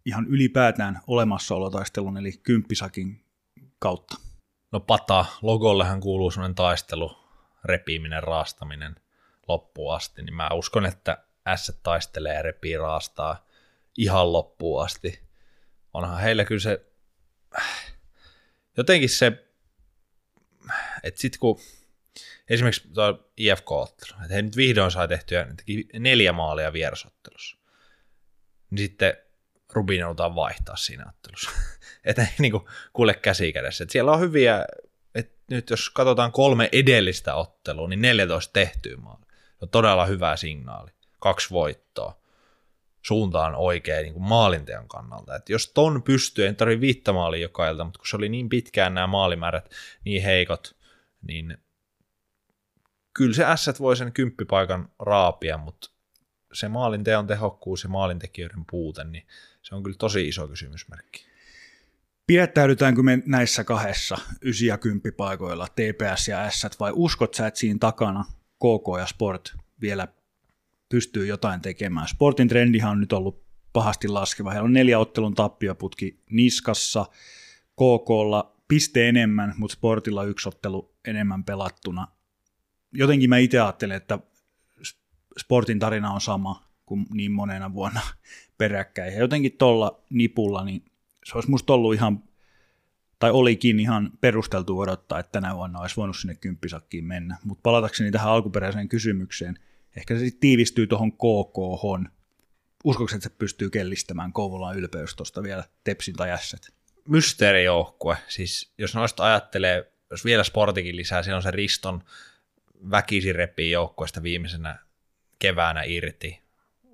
ihan 0.04 0.26
ylipäätään 0.26 1.00
olemassaolotaistelun, 1.06 2.16
eli 2.16 2.32
kymppisakin 2.32 3.20
kautta? 3.78 4.27
No 4.72 4.80
pata, 4.80 5.24
logollehan 5.42 6.00
kuuluu 6.00 6.30
sellainen 6.30 6.54
taistelu, 6.54 7.18
repiminen, 7.64 8.22
raastaminen 8.22 8.96
loppuun 9.48 9.94
asti, 9.94 10.22
niin 10.22 10.34
mä 10.34 10.48
uskon, 10.52 10.86
että 10.86 11.24
S 11.56 11.80
taistelee 11.82 12.34
ja 12.34 12.42
repii 12.42 12.76
raastaa 12.76 13.46
ihan 13.96 14.32
loppuun 14.32 14.84
asti. 14.84 15.28
Onhan 15.94 16.20
heillä 16.20 16.44
kyllä 16.44 16.60
se, 16.60 16.86
jotenkin 18.76 19.08
se, 19.08 19.32
että 21.02 21.20
sitten 21.20 21.40
kun 21.40 21.60
esimerkiksi 22.48 22.88
tuo 22.94 23.30
IFK-ottelu, 23.36 24.22
että 24.22 24.34
he 24.34 24.42
nyt 24.42 24.56
vihdoin 24.56 24.90
sai 24.90 25.08
tehtyä 25.08 25.46
neljä 25.98 26.32
maalia 26.32 26.72
vierasottelussa, 26.72 27.56
niin 28.70 28.78
sitten 28.78 29.16
Rubin 29.72 30.00
joudutaan 30.00 30.34
vaihtaa 30.34 30.76
siinä 30.76 31.04
ottelussa. 31.08 31.50
että 32.04 32.22
ei 32.22 32.28
niin 32.38 32.52
kuule 32.92 33.14
käsi 33.14 33.52
kädessä. 33.52 33.84
Et 33.84 33.90
siellä 33.90 34.12
on 34.12 34.20
hyviä, 34.20 34.64
että 35.14 35.36
nyt 35.50 35.70
jos 35.70 35.90
katsotaan 35.90 36.32
kolme 36.32 36.68
edellistä 36.72 37.34
ottelua, 37.34 37.88
niin 37.88 38.02
14 38.02 38.52
tehtyä 38.52 38.96
maalia. 38.96 39.26
Se 39.30 39.64
on 39.64 39.68
todella 39.68 40.06
hyvä 40.06 40.36
signaali. 40.36 40.90
Kaksi 41.20 41.50
voittoa 41.50 42.18
suuntaan 43.02 43.54
oikein 43.54 44.02
niin 44.02 44.22
maalinteon 44.22 44.88
kannalta. 44.88 45.36
Et 45.36 45.48
jos 45.48 45.72
ton 45.72 46.02
pystyy, 46.02 46.46
en 46.46 46.56
tarvitse 46.56 46.80
viittä 46.80 47.12
maalia 47.12 47.42
jokailta, 47.42 47.84
mutta 47.84 47.98
kun 47.98 48.06
se 48.06 48.16
oli 48.16 48.28
niin 48.28 48.48
pitkään 48.48 48.94
nämä 48.94 49.06
maalimäärät 49.06 49.70
niin 50.04 50.22
heikot, 50.22 50.76
niin 51.22 51.58
kyllä 53.14 53.34
se 53.34 53.44
S 53.56 53.80
voi 53.80 53.96
sen 53.96 54.12
kymppipaikan 54.12 54.88
raapia, 54.98 55.58
mutta 55.58 55.90
se 56.52 56.68
maalinteon 56.68 57.26
tehokkuus 57.26 57.82
ja 57.82 57.88
maalintekijöiden 57.88 58.64
puute, 58.70 59.04
niin 59.04 59.26
se 59.68 59.74
on 59.74 59.82
kyllä 59.82 59.96
tosi 59.98 60.28
iso 60.28 60.48
kysymysmerkki. 60.48 61.26
Pidättäydytäänkö 62.26 63.02
me 63.02 63.22
näissä 63.26 63.64
kahdessa, 63.64 64.18
9 64.40 64.66
ja 64.66 64.78
10 64.78 65.14
paikoilla, 65.16 65.66
TPS 65.66 66.28
ja 66.28 66.50
S, 66.50 66.66
vai 66.80 66.92
uskot 66.94 67.34
sä, 67.34 67.46
että 67.46 67.60
siinä 67.60 67.78
takana 67.78 68.24
KK 68.56 68.98
ja 68.98 69.06
Sport 69.06 69.54
vielä 69.80 70.08
pystyy 70.88 71.26
jotain 71.26 71.60
tekemään. 71.60 72.08
Sportin 72.08 72.48
trendihan 72.48 72.90
on 72.90 73.00
nyt 73.00 73.12
ollut 73.12 73.44
pahasti 73.72 74.08
laskeva. 74.08 74.50
Heillä 74.50 74.64
on 74.64 74.72
neljä 74.72 74.98
ottelun 74.98 75.34
tappioputki 75.34 76.22
niskassa, 76.30 77.06
KKlla 77.72 78.56
piste 78.68 79.08
enemmän, 79.08 79.54
mutta 79.56 79.74
Sportilla 79.74 80.24
yksi 80.24 80.48
ottelu 80.48 80.94
enemmän 81.04 81.44
pelattuna. 81.44 82.08
Jotenkin 82.92 83.30
mä 83.30 83.38
itse 83.38 83.60
ajattelen, 83.60 83.96
että 83.96 84.18
Sportin 85.38 85.78
tarina 85.78 86.10
on 86.10 86.20
sama 86.20 86.67
kuin 86.88 87.06
niin 87.14 87.32
monena 87.32 87.74
vuonna 87.74 88.00
peräkkäin. 88.58 89.12
Ja 89.12 89.18
jotenkin 89.18 89.56
tuolla 89.58 90.02
nipulla, 90.10 90.64
niin 90.64 90.84
se 91.24 91.32
olisi 91.34 91.50
musta 91.50 91.72
ollut 91.72 91.94
ihan, 91.94 92.22
tai 93.18 93.30
olikin 93.30 93.80
ihan 93.80 94.10
perusteltu 94.20 94.78
odottaa, 94.78 95.18
että 95.18 95.32
tänä 95.32 95.56
vuonna 95.56 95.78
olisi 95.78 95.96
voinut 95.96 96.16
sinne 96.16 96.34
kymppisakkiin 96.34 97.04
mennä. 97.04 97.36
Mutta 97.44 97.62
palatakseni 97.62 98.10
tähän 98.10 98.32
alkuperäiseen 98.32 98.88
kysymykseen, 98.88 99.58
ehkä 99.96 100.14
se 100.14 100.20
sitten 100.20 100.40
tiivistyy 100.40 100.86
tuohon 100.86 101.12
KK. 101.12 101.58
Uskoiko, 102.84 103.14
että 103.14 103.28
se 103.28 103.34
pystyy 103.38 103.70
kellistämään 103.70 104.32
Kouvolan 104.32 104.78
ylpeys 104.78 105.16
tuosta 105.16 105.42
vielä 105.42 105.64
Tepsin 105.84 106.14
tai 106.14 106.30
Ässät? 106.30 106.68
Mysteerijoukkue. 107.08 108.16
Siis 108.28 108.72
jos 108.78 108.94
noista 108.94 109.24
ajattelee, 109.24 109.92
jos 110.10 110.24
vielä 110.24 110.44
sportikin 110.44 110.96
lisää, 110.96 111.22
siinä 111.22 111.36
on 111.36 111.42
se 111.42 111.50
Riston 111.50 112.02
väkisin 112.90 113.34
repii 113.34 113.70
joukkueesta 113.70 114.22
viimeisenä 114.22 114.78
keväänä 115.38 115.82
irti. 115.82 116.47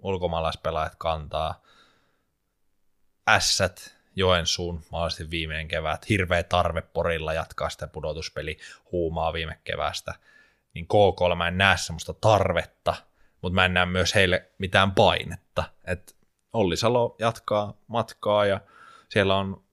Ulkomaalaispelaajat 0.05 0.95
kantaa. 0.99 1.63
Ässät, 3.29 3.95
Joensuun, 4.17 4.83
mahdollisesti 4.91 5.31
viimeinen 5.31 5.69
kevät. 5.69 6.09
Hirveä 6.09 6.43
tarve 6.43 6.83
Porilla 6.83 7.33
jatkaa 7.33 7.71
sitä 7.71 7.87
pudotuspeli 7.87 8.59
huumaa 8.93 9.33
viime 9.33 9.59
kevästä. 9.65 10.15
Niin 10.75 10.87
KK 10.87 11.37
mä 11.37 11.49
en 11.49 11.59
näe 11.59 11.77
semmoista 11.77 12.15
tarvetta, 12.15 12.95
mutta 13.43 13.55
mä 13.55 13.65
en 13.65 13.75
näe 13.75 13.87
myös 13.87 14.15
heille 14.15 14.51
mitään 14.59 14.93
painetta. 14.93 15.65
Et 15.85 16.17
Olli 16.53 16.77
Salo 16.77 17.17
jatkaa 17.19 17.75
matkaa 17.87 18.47
ja 18.47 18.61
siellä 19.09 19.37
on 19.37 19.65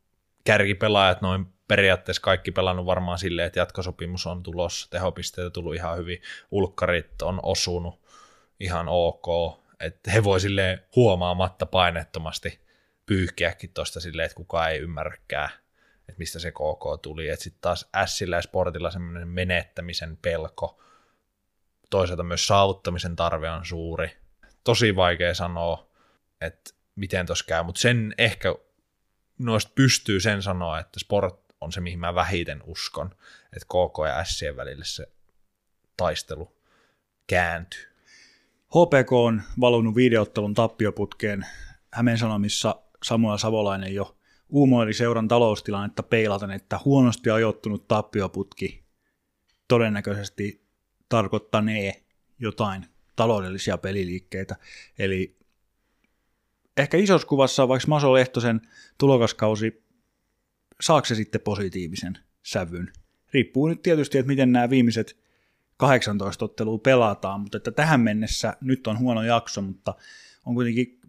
kärkipelaajat 0.43 1.21
noin 1.21 1.45
periaatteessa 1.67 2.21
kaikki 2.21 2.51
pelannut 2.51 2.85
varmaan 2.85 3.19
silleen, 3.19 3.47
että 3.47 3.59
jatkosopimus 3.59 4.27
on 4.27 4.43
tulossa, 4.43 4.89
tehopisteitä 4.89 5.49
tullut 5.49 5.75
ihan 5.75 5.97
hyvin, 5.97 6.21
ulkkarit 6.51 7.21
on 7.21 7.39
osunut 7.43 8.01
ihan 8.59 8.85
ok, 8.89 9.60
että 9.81 10.11
he 10.11 10.23
voi 10.23 10.39
sille 10.39 10.83
huomaamatta 10.95 11.65
painettomasti 11.65 12.59
pyyhkiäkin 13.05 13.73
tuosta 13.73 13.99
silleen, 13.99 14.25
että 14.25 14.35
kukaan 14.35 14.71
ei 14.71 14.79
ymmärräkään, 14.79 15.49
että 15.99 16.17
mistä 16.17 16.39
se 16.39 16.51
KK 16.51 17.01
tuli, 17.01 17.29
että 17.29 17.43
sitten 17.43 17.61
taas 17.61 17.89
Sillä 18.05 18.35
ja 18.35 18.41
Sportilla 18.41 18.91
semmoinen 18.91 19.27
menettämisen 19.27 20.17
pelko, 20.17 20.83
toisaalta 21.89 22.23
myös 22.23 22.47
saavuttamisen 22.47 23.15
tarve 23.15 23.49
on 23.49 23.65
suuri, 23.65 24.17
tosi 24.63 24.95
vaikea 24.95 25.33
sanoa, 25.33 25.91
että 26.41 26.71
miten 26.95 27.25
tuossa 27.25 27.45
käy, 27.45 27.63
mutta 27.63 27.81
sen 27.81 28.15
ehkä 28.17 28.55
noista 29.37 29.71
pystyy 29.75 30.19
sen 30.19 30.41
sanoa, 30.41 30.79
että 30.79 30.99
sport 30.99 31.39
on 31.61 31.71
se, 31.71 31.81
mihin 31.81 31.99
mä 31.99 32.15
vähiten 32.15 32.63
uskon, 32.65 33.15
että 33.55 33.65
KK 33.65 33.97
ja 34.07 34.23
Sien 34.23 34.57
välille 34.57 34.85
se 34.85 35.07
taistelu 35.97 36.57
kääntyy. 37.27 37.90
HPK 38.71 39.11
on 39.11 39.41
valunut 39.59 39.95
videottelun 39.95 40.53
tappioputkeen. 40.53 41.45
Hämeen 41.93 42.17
Sanomissa 42.17 42.81
Samuel 43.03 43.37
Savolainen 43.37 43.95
jo 43.95 44.17
uumoili 44.49 44.93
seuran 44.93 45.27
taloustilannetta 45.27 46.03
peilaten, 46.03 46.51
että 46.51 46.79
huonosti 46.85 47.29
ajoittunut 47.29 47.87
tappioputki 47.87 48.83
todennäköisesti 49.67 50.65
tarkoittanee 51.09 52.03
jotain 52.39 52.85
taloudellisia 53.15 53.77
peliliikkeitä. 53.77 54.55
Eli 54.99 55.37
ehkä 56.77 56.97
isossa 56.97 57.27
kuvassa 57.27 57.67
vaikka 57.67 57.87
Maso 57.87 58.13
Lehtosen 58.13 58.61
tulokaskausi 58.97 59.83
saako 60.81 61.05
se 61.05 61.15
sitten 61.15 61.41
positiivisen 61.41 62.17
sävyn. 62.43 62.93
Riippuu 63.33 63.67
nyt 63.67 63.81
tietysti, 63.81 64.17
että 64.17 64.27
miten 64.27 64.51
nämä 64.51 64.69
viimeiset 64.69 65.20
18 65.81 66.45
ottelua 66.45 66.77
pelataan, 66.77 67.41
mutta 67.41 67.57
että 67.57 67.71
tähän 67.71 68.01
mennessä 68.01 68.57
nyt 68.61 68.87
on 68.87 68.99
huono 68.99 69.23
jakso, 69.23 69.61
mutta 69.61 69.95
on 70.45 70.55
kuitenkin 70.55 70.99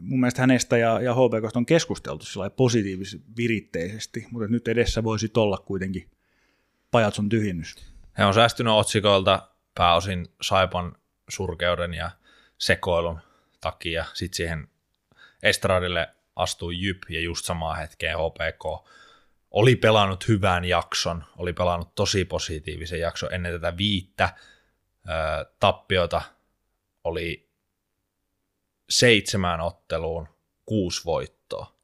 mun 0.00 0.20
mielestä 0.20 0.42
hänestä 0.42 0.78
ja, 0.78 1.00
ja 1.00 1.14
HPKsta 1.14 1.58
on 1.58 1.66
keskusteltu 1.66 2.24
positiivisesti 2.56 3.26
viritteisesti, 3.36 4.26
mutta 4.30 4.48
nyt 4.48 4.68
edessä 4.68 5.04
voisi 5.04 5.30
olla 5.36 5.58
kuitenkin 5.58 6.10
pajatson 6.90 7.28
tyhjennys. 7.28 7.76
He 8.18 8.24
on 8.24 8.34
säästynyt 8.34 8.72
otsikoilta 8.72 9.48
pääosin 9.74 10.26
Saipan 10.42 10.96
surkeuden 11.28 11.94
ja 11.94 12.10
sekoilun 12.58 13.20
takia. 13.60 14.04
Sitten 14.14 14.36
siihen 14.36 14.68
Estradille 15.42 16.08
astui 16.36 16.74
Jyp 16.80 17.02
ja 17.08 17.20
just 17.20 17.44
samaan 17.44 17.78
hetkeen 17.78 18.16
HPK 18.18 18.88
oli 19.50 19.76
pelannut 19.76 20.28
hyvän 20.28 20.64
jakson, 20.64 21.24
oli 21.36 21.52
pelannut 21.52 21.94
tosi 21.94 22.24
positiivisen 22.24 23.00
jakson 23.00 23.34
ennen 23.34 23.52
tätä 23.52 23.76
viittä 23.76 24.34
tappiota, 25.60 26.22
oli 27.04 27.50
seitsemän 28.90 29.60
otteluun 29.60 30.28
kuusi 30.66 31.04
voittoa, 31.04 31.74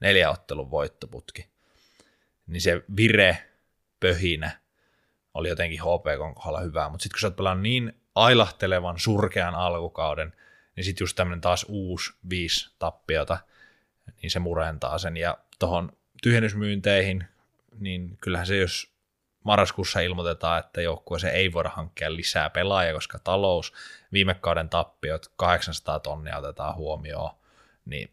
neljä 0.00 0.30
ottelun 0.30 0.70
voittoputki. 0.70 1.48
Niin 2.46 2.60
se 2.60 2.82
vire, 2.96 3.50
pöhinä 4.00 4.60
oli 5.34 5.48
jotenkin 5.48 5.80
HPK 5.80 6.34
kohdalla 6.34 6.60
hyvää, 6.60 6.88
mutta 6.88 7.02
sitten 7.02 7.14
kun 7.14 7.20
sä 7.20 7.26
oot 7.26 7.36
pelannut 7.36 7.62
niin 7.62 8.00
ailahtelevan, 8.14 8.98
surkean 8.98 9.54
alkukauden, 9.54 10.32
niin 10.76 10.84
sitten 10.84 11.04
just 11.04 11.16
tämmöinen 11.16 11.40
taas 11.40 11.66
uusi 11.68 12.12
viisi 12.30 12.74
tappiota, 12.78 13.38
niin 14.22 14.30
se 14.30 14.38
murentaa 14.38 14.98
sen. 14.98 15.16
Ja 15.16 15.38
tuohon 15.58 15.92
tyhjennysmyynteihin, 16.22 17.24
niin 17.78 18.18
kyllähän 18.20 18.46
se, 18.46 18.56
jos 18.56 18.90
marraskuussa 19.44 20.00
ilmoitetaan, 20.00 20.58
että 20.58 20.80
joukkueeseen 20.80 21.34
ei 21.34 21.52
voida 21.52 21.68
hankkia 21.68 22.16
lisää 22.16 22.50
pelaajia, 22.50 22.92
koska 22.92 23.18
talous, 23.18 23.72
viime 24.12 24.34
kauden 24.34 24.68
tappiot, 24.68 25.32
800 25.36 26.00
tonnia 26.00 26.38
otetaan 26.38 26.74
huomioon, 26.74 27.30
niin 27.84 28.10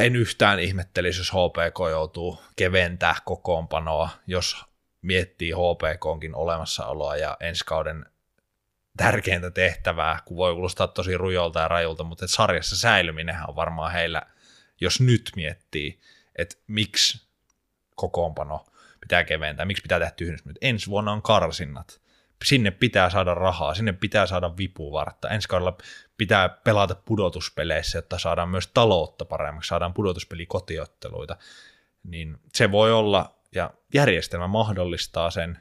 en 0.00 0.16
yhtään 0.16 0.60
ihmettelisi, 0.60 1.20
jos 1.20 1.32
HPK 1.32 1.78
joutuu 1.90 2.42
keventää 2.56 3.14
kokoonpanoa, 3.24 4.08
jos 4.26 4.64
miettii 5.02 5.52
HPKonkin 5.52 6.34
olemassaoloa 6.34 7.16
ja 7.16 7.36
ensi 7.40 7.64
kauden 7.64 8.06
tärkeintä 8.96 9.50
tehtävää, 9.50 10.18
kun 10.24 10.36
voi 10.36 10.52
kuulostaa 10.52 10.86
tosi 10.86 11.16
rujolta 11.16 11.60
ja 11.60 11.68
rajulta, 11.68 12.04
mutta 12.04 12.28
sarjassa 12.28 12.76
säilyminen 12.76 13.36
on 13.48 13.56
varmaan 13.56 13.92
heillä 13.92 14.22
jos 14.80 15.00
nyt 15.00 15.32
miettii, 15.36 16.00
että 16.36 16.56
miksi 16.66 17.26
kokoonpano 17.94 18.66
pitää 19.00 19.24
keventää, 19.24 19.66
miksi 19.66 19.82
pitää 19.82 19.98
tehdä 19.98 20.12
tyhjennys, 20.16 20.42
ensi 20.60 20.86
vuonna 20.86 21.12
on 21.12 21.22
karsinnat, 21.22 22.00
sinne 22.44 22.70
pitää 22.70 23.10
saada 23.10 23.34
rahaa, 23.34 23.74
sinne 23.74 23.92
pitää 23.92 24.26
saada 24.26 24.56
vipuvartta, 24.56 25.28
ensi 25.28 25.48
kaudella 25.48 25.78
pitää 26.16 26.48
pelata 26.48 26.94
pudotuspeleissä, 26.94 27.98
jotta 27.98 28.18
saadaan 28.18 28.48
myös 28.48 28.66
taloutta 28.66 29.24
paremmaksi, 29.24 29.68
saadaan 29.68 29.94
pudotuspeli 29.94 30.46
kotiotteluita, 30.46 31.36
niin 32.02 32.36
se 32.54 32.70
voi 32.70 32.92
olla, 32.92 33.38
ja 33.54 33.70
järjestelmä 33.94 34.46
mahdollistaa 34.46 35.30
sen, 35.30 35.58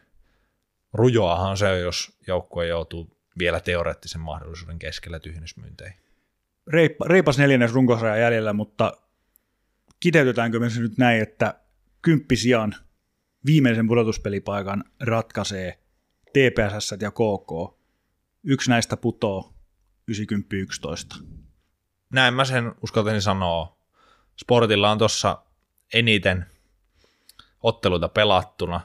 rujoahan 0.93 1.57
se, 1.57 1.79
jos 1.79 2.17
joukkue 2.27 2.67
joutuu 2.67 3.17
vielä 3.39 3.59
teoreettisen 3.59 4.21
mahdollisuuden 4.21 4.79
keskellä 4.79 5.19
tyhjennysmyynteihin. 5.19 6.10
Reippa, 6.67 7.05
reipas 7.07 7.37
neljännes 7.37 7.73
runkosraja 7.73 8.17
jäljellä, 8.17 8.53
mutta 8.53 8.93
kiteytetäänkö 9.99 10.59
me 10.59 10.69
se 10.69 10.79
nyt 10.79 10.97
näin, 10.97 11.21
että 11.21 11.55
kymppisijan 12.01 12.75
viimeisen 13.45 13.87
pudotuspelipaikan 13.87 14.83
ratkaisee 14.99 15.79
TPSS 16.29 16.95
ja 16.99 17.11
KK. 17.11 17.81
Yksi 18.43 18.69
näistä 18.69 18.97
putoo 18.97 19.53
90-11. 20.11 21.23
Näin 22.09 22.33
mä 22.33 22.45
sen 22.45 22.75
uskaltaisin 22.81 23.21
sanoa. 23.21 23.77
Sportilla 24.37 24.91
on 24.91 24.97
tuossa 24.97 25.43
eniten 25.93 26.45
otteluita 27.63 28.09
pelattuna. 28.09 28.81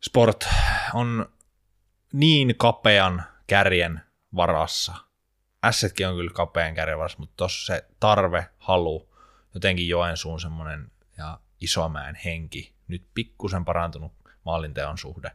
Sport 0.00 0.48
on 0.94 1.32
niin 2.12 2.54
kapean 2.56 3.22
kärjen 3.46 4.00
varassa– 4.34 4.94
Assetkin 5.62 6.08
on 6.08 6.16
kyllä 6.16 6.30
kapean 6.34 6.74
kärjevärs, 6.74 7.18
mutta 7.18 7.34
tuossa 7.36 7.74
se 7.74 7.84
tarve, 8.00 8.46
halu, 8.58 9.08
jotenkin 9.54 9.88
Joensuun 9.88 10.40
semmoinen 10.40 10.90
ja 11.18 11.38
Isomäen 11.60 12.14
henki, 12.24 12.74
nyt 12.88 13.02
pikkusen 13.14 13.64
parantunut 13.64 14.12
maalinteon 14.44 14.98
suhde 14.98 15.30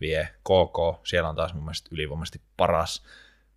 vie 0.00 0.28
KK. 0.40 1.06
Siellä 1.06 1.28
on 1.28 1.36
taas 1.36 1.54
mun 1.54 1.64
mielestä 1.64 1.88
ylivoimaisesti 1.92 2.40
paras 2.56 3.02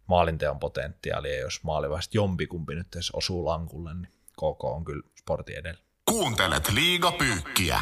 maalinteon 0.07 0.59
potentiaali, 0.59 1.35
ja 1.35 1.39
jos 1.39 1.63
maalivaiheesta 1.63 2.17
jompikumpi 2.17 2.75
nyt 2.75 2.95
edes 2.95 3.11
osuu 3.11 3.45
lankulle, 3.45 3.93
niin 3.93 4.07
KK 4.31 4.63
on 4.63 4.85
kyllä 4.85 5.03
sporti 5.15 5.55
edellä. 5.55 5.79
Kuuntelet 6.05 6.71
Liigapyykkiä. 6.71 7.79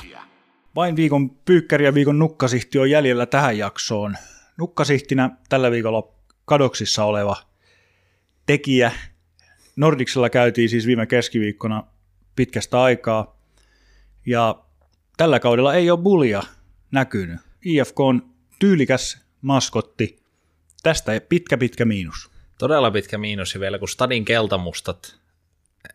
Vain 0.76 0.96
viikon 0.96 1.30
pyykkäri 1.30 1.86
ja 1.86 1.94
viikon 1.94 2.20
nukkasihti 2.20 2.80
on 2.80 2.90
jäljellä 2.90 3.26
tähän 3.26 3.58
jaksoon. 3.58 4.18
Nukkasihtinä 4.58 5.30
tällä 5.50 5.72
viikolla 5.72 6.14
kadoksissa 6.46 7.06
oleva 7.06 7.36
tekijä. 8.46 8.92
Nordicsella 9.76 10.30
käytiin 10.30 10.70
siis 10.70 10.88
viime 10.88 11.06
keskiviikkona 11.06 11.84
pitkästä 12.36 12.82
aikaa, 12.82 13.40
ja 14.26 14.64
tällä 15.18 15.40
kaudella 15.40 15.74
ei 15.74 15.92
ole 15.92 16.00
bulia 16.00 16.44
näkynyt. 16.92 17.40
IFK 17.66 18.00
on 18.00 18.30
tyylikäs 18.60 19.24
maskotti, 19.42 20.24
Tästä 20.84 21.22
pitkä 21.30 21.58
pitkä 21.58 21.86
miinus. 21.86 22.32
Todella 22.58 22.92
pitkä 22.92 23.18
miinus 23.18 23.54
ja 23.54 23.60
vielä 23.60 23.80
kun 23.80 23.90
Stadin 23.90 24.26
keltamustat, 24.26 25.16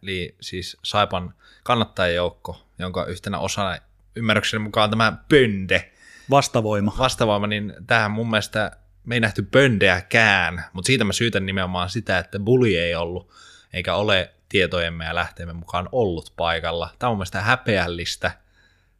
eli 0.03 0.36
siis 0.40 0.76
Saipan 0.82 1.34
kannattajajoukko, 1.64 2.66
jonka 2.78 3.05
yhtenä 3.05 3.38
osana 3.38 3.78
ymmärrykseni 4.16 4.62
mukaan 4.62 4.90
tämä 4.90 5.12
Pönde, 5.28 5.92
Vastavoima. 6.30 6.94
vastavoima, 6.99 7.46
niin 7.46 7.74
tähän 7.86 8.11
mun 8.11 8.30
mielestä 8.30 8.76
me 9.09 9.14
ei 9.14 9.20
nähty 9.20 9.42
Pöndeäkään, 9.42 10.64
mutta 10.72 10.86
siitä 10.86 11.04
mä 11.04 11.12
syytän 11.12 11.46
nimenomaan 11.46 11.90
sitä, 11.90 12.18
että 12.18 12.38
Bulli 12.38 12.78
ei 12.78 12.94
ollut, 12.94 13.30
eikä 13.72 13.94
ole 13.94 14.32
tietojemme 14.48 15.04
ja 15.04 15.14
lähteemme 15.14 15.52
mukaan 15.52 15.88
ollut 15.92 16.32
paikalla. 16.36 16.94
Tämä 16.98 17.09
on 17.09 17.12
mun 17.12 17.18
mielestä 17.18 17.40
häpeällistä, 17.40 18.30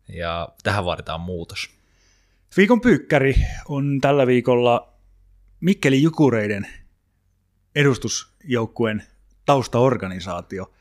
ja 0.09 0.49
tähän 0.63 0.85
vaaditaan 0.85 1.21
muutos. 1.21 1.71
Viikon 2.57 2.81
pyykkäri 2.81 3.35
on 3.69 3.99
tällä 4.01 4.27
viikolla 4.27 4.93
Mikkeli 5.61 6.03
Jukureiden 6.03 6.69
edustusjoukkueen 7.75 9.03
taustaorganisaatio. 9.47 10.73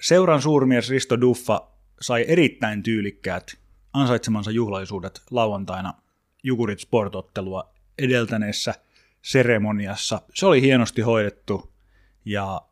Seuran 0.00 0.42
suurmies 0.42 0.90
Risto 0.90 1.20
Duffa 1.20 1.68
sai 2.00 2.24
erittäin 2.28 2.82
tyylikkäät 2.82 3.56
ansaitsemansa 3.92 4.50
juhlaisuudet 4.50 5.22
lauantaina 5.30 5.94
Jukurit 6.42 6.80
Sportottelua 6.80 7.73
edeltäneessä 7.98 8.74
seremoniassa. 9.22 10.22
Se 10.34 10.46
oli 10.46 10.62
hienosti 10.62 11.02
hoidettu 11.02 11.72
ja 12.24 12.62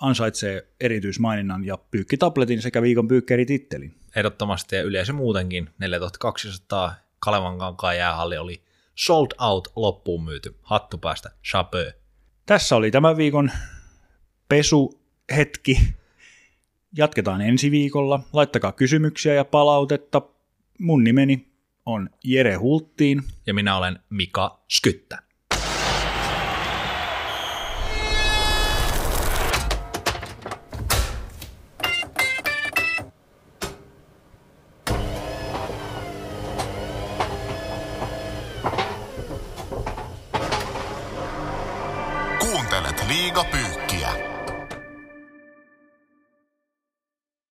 ansaitsee 0.00 0.68
erityismaininnan 0.80 1.64
ja 1.64 1.78
pyykkitabletin 1.90 2.62
sekä 2.62 2.82
viikon 2.82 3.08
pyykkäritittelin. 3.08 3.94
Ehdottomasti 4.16 4.76
ja 4.76 4.82
yleensä 4.82 5.12
muutenkin 5.12 5.70
4200 5.78 6.94
Kalevan 7.20 7.58
kankaan 7.58 7.96
jäähalli 7.96 8.38
oli 8.38 8.62
sold 8.94 9.26
out 9.38 9.68
loppuun 9.76 10.24
myyty. 10.24 10.56
Hattu 10.62 10.98
päästä, 10.98 11.30
chapeau. 11.44 11.90
Tässä 12.46 12.76
oli 12.76 12.90
tämän 12.90 13.16
viikon 13.16 13.50
pesuhetki. 14.48 15.94
Jatketaan 16.96 17.40
ensi 17.40 17.70
viikolla. 17.70 18.20
Laittakaa 18.32 18.72
kysymyksiä 18.72 19.34
ja 19.34 19.44
palautetta. 19.44 20.22
Mun 20.78 21.04
nimeni 21.04 21.47
on 21.88 22.10
Jere 22.24 22.54
Hulttiin. 22.54 23.22
Ja 23.46 23.54
minä 23.54 23.76
olen 23.76 23.98
Mika 24.10 24.64
Skyttä. 24.68 25.27